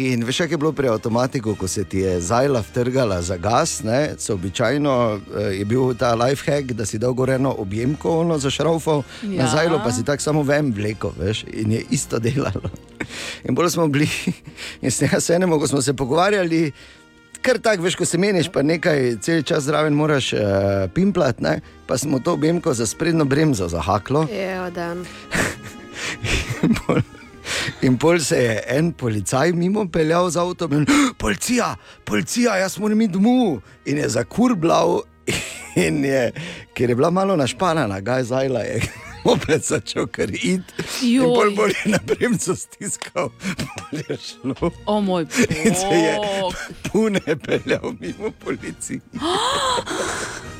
[0.00, 3.82] In veš, kaj je bilo pri avtomatiku, ko se ti je zajla vtrgala za gas,
[3.84, 8.38] ne, so običajno eh, je bil ta life hack, da si dal goreno objemko ono
[8.40, 9.44] za šraufov, ja.
[9.44, 12.72] na zajlo pa si tako samo ven vleko, veš, in je isto delalo.
[13.44, 14.08] In bolj smo bili,
[14.80, 16.72] in s tem se enemu, ko smo se pogovarjali,
[17.42, 20.40] kar tako, veš, ko se meniš, pa nekaj cel čas zraven moraš uh,
[20.94, 21.60] pimplati, ne?
[21.86, 24.26] pa smo to objemko za sprednjo bremzo zahaklo.
[24.30, 25.04] Je, dan.
[27.82, 30.86] In pol se je en policaj mimo peljal z avtom in
[31.18, 33.60] policija, policija, jaz moram iti domov.
[33.84, 35.00] In je zakurbljal,
[35.86, 36.30] in je,
[36.74, 38.82] ker je bila malo našpanana, gaj zajla je.
[39.24, 40.62] Opet začel kar iti.
[41.02, 43.30] In bolj bolj je na bremzo stiskal,
[43.78, 44.70] bolj je šlo.
[44.86, 45.26] O moj
[45.64, 46.54] In se je bog.
[46.92, 49.00] pune peljal mimo policije.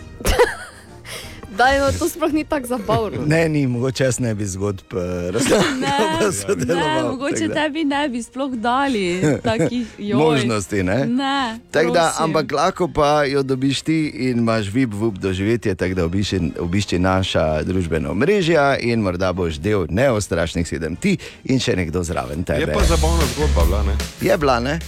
[1.52, 3.26] Daj, no, to sploh ni tako zabavno.
[3.26, 7.10] Ne, ni mogoče jaz ne bi zgodb eh, pa Ne, sodeloval.
[7.10, 10.16] mogoče tebi ne bi sploh dali takih joj.
[10.18, 11.06] Možnosti, ne?
[11.06, 11.58] Ne.
[11.70, 16.04] Tak da, ampak lahko pa jo dobiš ti in imaš vip vup doživetje, tako da
[16.04, 22.02] obišči, obišči naša družbena mreža in morda boš del neostrašnih sedem ti in še nekdo
[22.02, 22.60] zraven tebe.
[22.60, 23.96] Je pa zabavna zgodba, bila, ne?
[24.20, 24.78] Je bila, ne?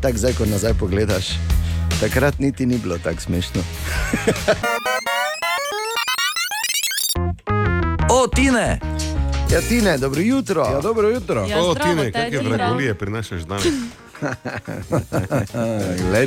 [0.00, 1.34] Tako zdaj, ko nazaj pogledaš,
[2.00, 3.60] takrat niti ni bilo tako smešno.
[8.08, 8.80] O, Tine!
[9.48, 10.62] Ja, Tine, dobro jutro.
[10.64, 11.40] Ja, dobro jutro.
[11.42, 13.64] Ja, o, zdravo, Tine, kakšne vragolije prinašaš danes?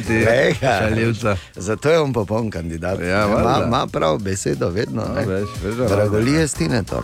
[0.07, 0.79] Glejga.
[0.79, 1.37] šaljivca.
[1.55, 2.99] Zato je on popoln kandidat.
[3.01, 5.01] Ja, ima, ima prav besedo, vedno.
[5.03, 5.25] No, ne.
[5.25, 7.01] veš, veš, Dragolije stine to.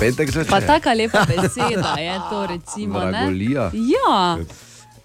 [0.00, 0.66] Petek Pa začne.
[0.66, 1.60] taka lepa beseda
[1.98, 2.98] je to, recimo.
[3.00, 3.06] ne?
[3.06, 3.70] Vragolija.
[3.74, 4.38] Ja,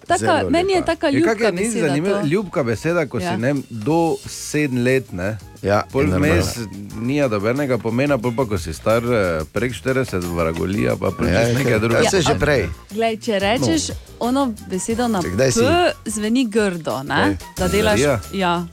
[0.08, 1.88] taka, meni je taka Je, kak ljubka je ni beseda.
[1.88, 2.26] zanimiva, to.
[2.26, 3.30] ljubka beseda, ko Ja.
[3.30, 5.38] si ne, do sedem let, ne?
[5.64, 6.58] Ja, Pol vmes
[7.00, 11.54] nija dobenega pomena, pol pa ko si star eh, prek 40, vragolija, pa Ja, prečeš
[11.56, 12.10] nekaj ja, drugega.
[12.10, 12.66] se že prej.
[12.92, 13.94] Glej, če rečeš no.
[14.28, 15.64] ono besedo na Če kdaj P,
[16.04, 16.10] si?
[16.10, 17.14] zveni grdo, ne?
[17.14, 17.36] Kaj?
[17.58, 18.00] da delaš.
[18.00, 18.20] Zarija?
[18.32, 18.66] Ja.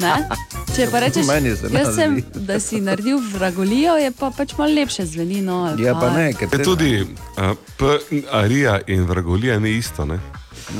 [0.00, 0.14] Ne?
[0.76, 5.04] Če pa rečeš, se jaz sem, da si naredil vragolijo, je pa pač malo lepše
[5.06, 5.42] zveni.
[5.44, 7.98] No, Ja, pa ne, ker Je tudi uh, P,
[8.32, 10.04] arija in vragolija ni isto.
[10.04, 10.18] Ne?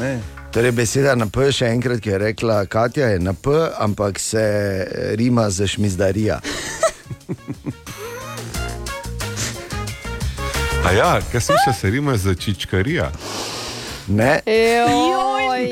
[0.00, 0.37] Ne.
[0.52, 4.40] Torej, beseda na P, še enkrat, ki je rekla Katja, je na P, ampak se
[4.40, 6.40] eh, rima za šmizdarija.
[10.88, 13.10] A ja, kaj sem še se rima za čičkarija?
[14.08, 14.40] Ne.
[14.46, 15.68] Joj,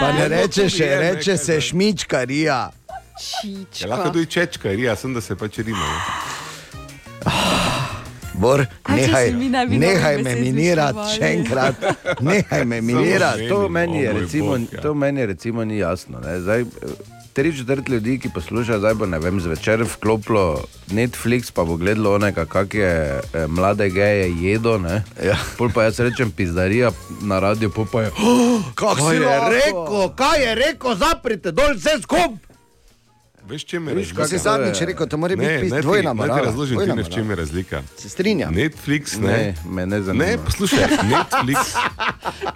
[0.00, 2.60] Pa ne reče to še, je, ne, reče se šmičkarija.
[3.44, 5.92] Ja, lahko tudi čečkarija, sem da se pač rima.
[7.26, 7.75] Ne?
[8.38, 11.84] Bor, nehaj, ne nehaj me minirati, še enkrat.
[12.28, 13.48] Nehaj me minirati.
[13.48, 14.80] To meni, je, recimo, ja.
[14.82, 16.20] to meni recimo ni jasno.
[16.20, 16.40] Ne.
[16.40, 16.64] Zdaj,
[17.36, 22.14] tri četrt ljudi, ki poslušajo, zdaj bo ne vem, zvečer vklopilo Netflix, pa bo gledalo
[22.14, 24.80] onega, kak je eh, mlade geje jedo.
[25.24, 25.36] Ja.
[25.58, 26.90] Pol pa jaz rečem pizdarija
[27.20, 28.10] na radio, pol pa je.
[28.22, 32.45] Oh, Kak si rekel, kaj je rekel, zaprite dol vse skupaj.
[33.46, 36.14] Veš, če me Viš, kaj si zadnjič rekel, to mora biti pis- dvojna morala.
[36.14, 37.82] morala, Ne, razložim ti, dvojna ne, v čem je razlika.
[37.96, 38.50] Se strinjam.
[38.52, 40.24] Netflix, ne, Ne, me ne zanima.
[40.24, 40.78] Ne, poslušaj,
[41.12, 41.60] Netflix,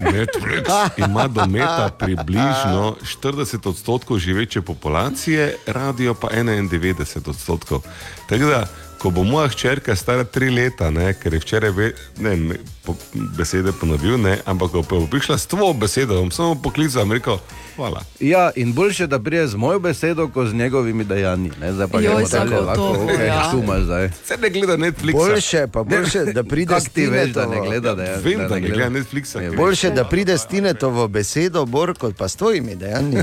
[0.00, 0.66] Netflix
[0.98, 6.90] ima dometa približno 40 odstotkov živeče populacije, radio pa 91
[7.26, 7.82] odstotkov.
[8.26, 8.66] Tako da,
[9.00, 11.86] ko bo moja hčerka stara tri leta, ne, ker je včeraj ve,
[12.18, 12.92] ne, ne, po,
[13.32, 17.38] besede ponovil, ne, ampak ko bo prišla s tvojo besedo, bom samo poklical in rekel,
[17.76, 18.02] hvala.
[18.20, 21.50] Ja, in boljše, da prije z mojo besedo, kot z njegovimi dejanji.
[21.58, 21.72] Ne?
[21.72, 23.50] Zdaj pa Joj, dalje, lahko, to, okay, ja.
[23.50, 24.10] tu imaš zdaj.
[24.24, 25.16] Se ne gleda Netflixa.
[25.18, 28.48] Boljše, pa boljše, da pride Kak ti veš, da ne gleda, da je- Vem, da
[28.48, 28.88] da ne ne gleda.
[28.90, 29.38] Netflixa.
[29.40, 33.16] ker- Boljše, da pride s Tinetovo besedo, bor kot pa s tvojimi dejanji.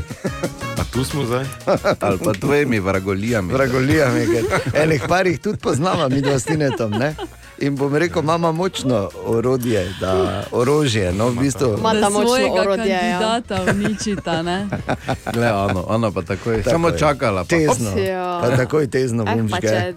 [0.74, 1.46] A tu smo zdaj?
[2.00, 3.54] Ali pa tvojimi vragolijami.
[3.54, 4.44] Vragolijami, ker
[4.76, 6.92] enih parih tudi poznava, mi dva s Tinetom.
[6.94, 7.16] Ne?
[7.60, 10.14] In bom rekel, imamo močno orodje, da
[10.52, 11.12] orožje.
[11.12, 13.20] No, v bistvu, Ma- Da Imata močno orodje, ja.
[13.20, 14.42] kandidata uničita.
[14.42, 14.68] Ne?
[15.28, 16.98] Gle, ano, ano pa takoj, Tako samo je.
[16.98, 17.44] čakala.
[17.44, 17.50] Pa.
[17.50, 17.98] Tezno.
[17.98, 18.40] Ja.
[18.40, 19.62] Pa takoj tezno Eh, bom žge.
[19.64, 19.94] če-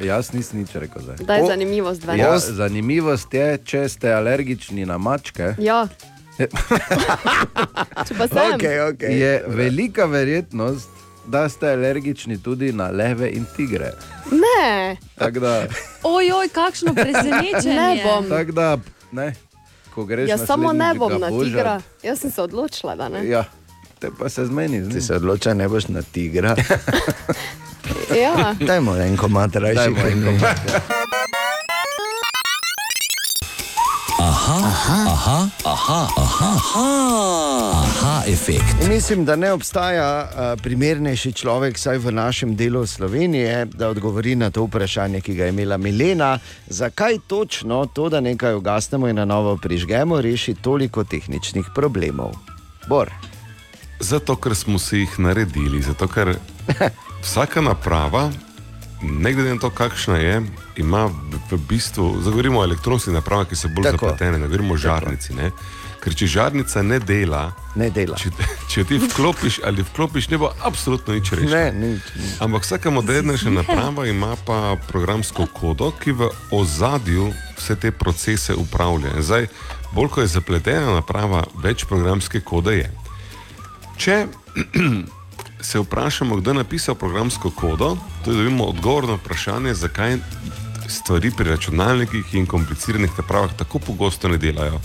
[0.00, 1.02] Jaz nisem nič rekel.
[1.02, 1.16] Zdaj.
[1.22, 2.18] Daj zanimivost, Ven.
[2.18, 5.54] Ja, zanimivost je, če ste alergični na mačke.
[5.58, 5.86] Ja.
[8.00, 8.54] Če pa sem.
[8.54, 9.12] Okej, okej.
[9.14, 10.88] Je velika verjetnost,
[11.26, 13.92] da ste alergični tudi na leve in tigre.
[14.30, 14.96] Ne.
[15.18, 15.66] Tako da,
[16.02, 17.74] Ojoj, kakšno presenečenje.
[17.74, 18.28] Ne bom.
[18.28, 18.78] tak da
[19.12, 19.34] ne,
[19.94, 21.80] ko greš Ja, samo ne bom na božat, tigra.
[22.02, 23.28] Jaz sem se odločila, da ne.
[23.28, 23.44] Ja,
[23.98, 24.90] te pa se zmeni.
[24.92, 26.56] Ti se odloča, ne boš na tigra.
[28.16, 28.54] Ja.
[28.60, 29.74] Dajmo en komat, rajši.
[29.74, 30.58] Dajmo en komat,
[34.18, 38.82] Aha, aha, aha, aha, aha, aha, aha efekt.
[38.82, 44.36] In Mislim, da ne obstaja uh, primernejši človek, vsaj v našem delu Slovenije, da odgovori
[44.36, 46.38] na to vprašanje, ki ga je imela Milena.
[46.66, 52.38] Zakaj točno to, da nekaj ugasnemo in na novo prižgemo, reši toliko tehničnih problemov?
[52.88, 53.10] Bor.
[54.00, 56.36] Zato, ker smo si jih naredili, zato, ker
[57.24, 58.30] vsaka naprava,
[59.04, 60.42] ne glede na to, kakšna je,
[60.76, 64.06] ima v, v bistvu, govorimo o elektronskih napravah, ki so bolj Tako.
[64.06, 65.34] zapletene, ne govorimo o žarnici.
[65.36, 65.50] Ne?
[66.04, 68.18] Ker če žarnica ne dela, ne dela.
[68.20, 68.28] Če,
[68.68, 71.54] če ti vklopiš ali vklopiš, ne bo absolutno nič rešeno.
[71.54, 72.34] Ne, nič, nič.
[72.44, 79.16] Ampak vsaka modernejša naprava ima pa programsko kodo, ki v ozadju vse te procese upravlja.
[79.24, 79.48] Zdaj,
[79.96, 82.90] bolj ko je zapletena naprava, več programske kode je.
[83.96, 84.16] Če
[85.64, 90.16] se vprašamo, kdo je napisal programsko kodo, to je dobimo odgovor na vprašanje, zakaj
[90.88, 94.80] stvari pri računalnikih in kompliciranih napravah tako pogosto ne delajo.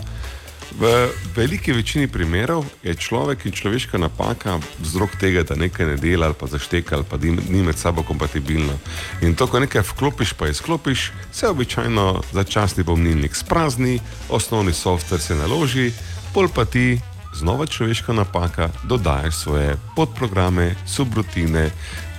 [0.79, 6.29] V veliki večini primerov je človek in človeška napaka vzrok tega, da nekaj ne dela
[6.29, 8.77] ali pa zašteka ali pa ni med sabo kompatibilno.
[9.21, 13.99] In to, ko nekaj vklopiš, pa izklopiš, se običajno začasni pomnilnik sprazni,
[14.29, 15.91] osnovni softver se naloži,
[16.33, 16.99] pol pa ti
[17.39, 21.69] znova človeška napaka, dodajaš svoje podprograme, subrutine.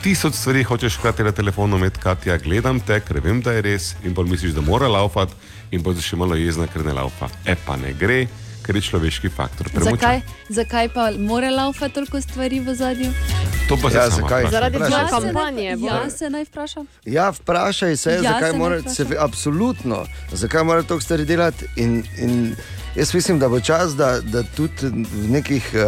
[0.01, 3.95] Tisoč stvari hočeš hkrati na telefonu imeti, Katja, gledam te, ker vem, da je res,
[4.03, 5.37] in bolj misliš, da mora laufati,
[5.71, 7.29] in bolj si še malo jezna, ker ne laufa.
[7.45, 8.23] E pa ne gre,
[8.63, 9.95] ker je človeški faktor premočen.
[9.95, 13.13] Zakaj, zakaj pa mora laufati toliko stvari v zadnjem?
[13.69, 14.25] To pa se Ja, zakaj?
[14.41, 14.51] vprašaj.
[14.51, 15.11] Zaradi tvoje se.
[15.13, 15.77] kampanje.
[15.77, 15.87] bo.
[15.87, 16.87] Ja, se naj vprašam.
[17.07, 20.01] Ja, vprašaj se, Ja, zakaj se mora se, absolutno,
[20.33, 21.67] zakaj mora to stvari delati.
[21.77, 22.57] In, in
[22.95, 24.75] jaz mislim, da bo čas, da, da tudi
[25.13, 25.81] v nekih uh,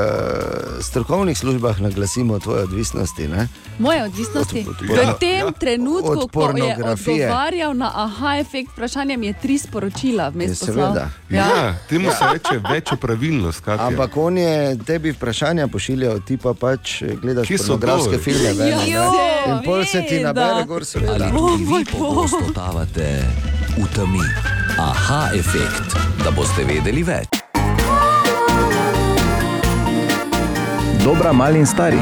[0.82, 3.28] strokovnih službah naglasimo tvoje odvisnosti.
[3.28, 3.48] Ne?
[3.78, 4.60] Moje odvisnosti.
[4.60, 5.12] Od- od- v ja.
[5.14, 5.50] tem Ja.
[5.52, 6.54] trenutku, Od ko je
[7.26, 10.74] odgovarjal na aha efekt vprašanja, mi je tri sporočila vmes Ja, poslal.
[10.76, 11.10] seveda.
[11.30, 13.60] Ja, temu se reče več pravilnost.
[13.60, 13.86] Katja.
[13.86, 18.68] Ampak on je tebi vprašanja pošiljal, ti pa pač gledaš pornografske filme.
[18.86, 19.10] Ja,
[19.48, 21.12] In pol se ti nabere gor seveda.
[21.14, 23.22] Ali tudi vi pogosto totavate
[23.76, 24.24] v temi?
[24.78, 27.40] Aha, efekt, da boste vedeli več.
[31.04, 31.98] Dobra, mali in stari.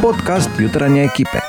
[0.00, 1.40] Podcast jutranje ekipe.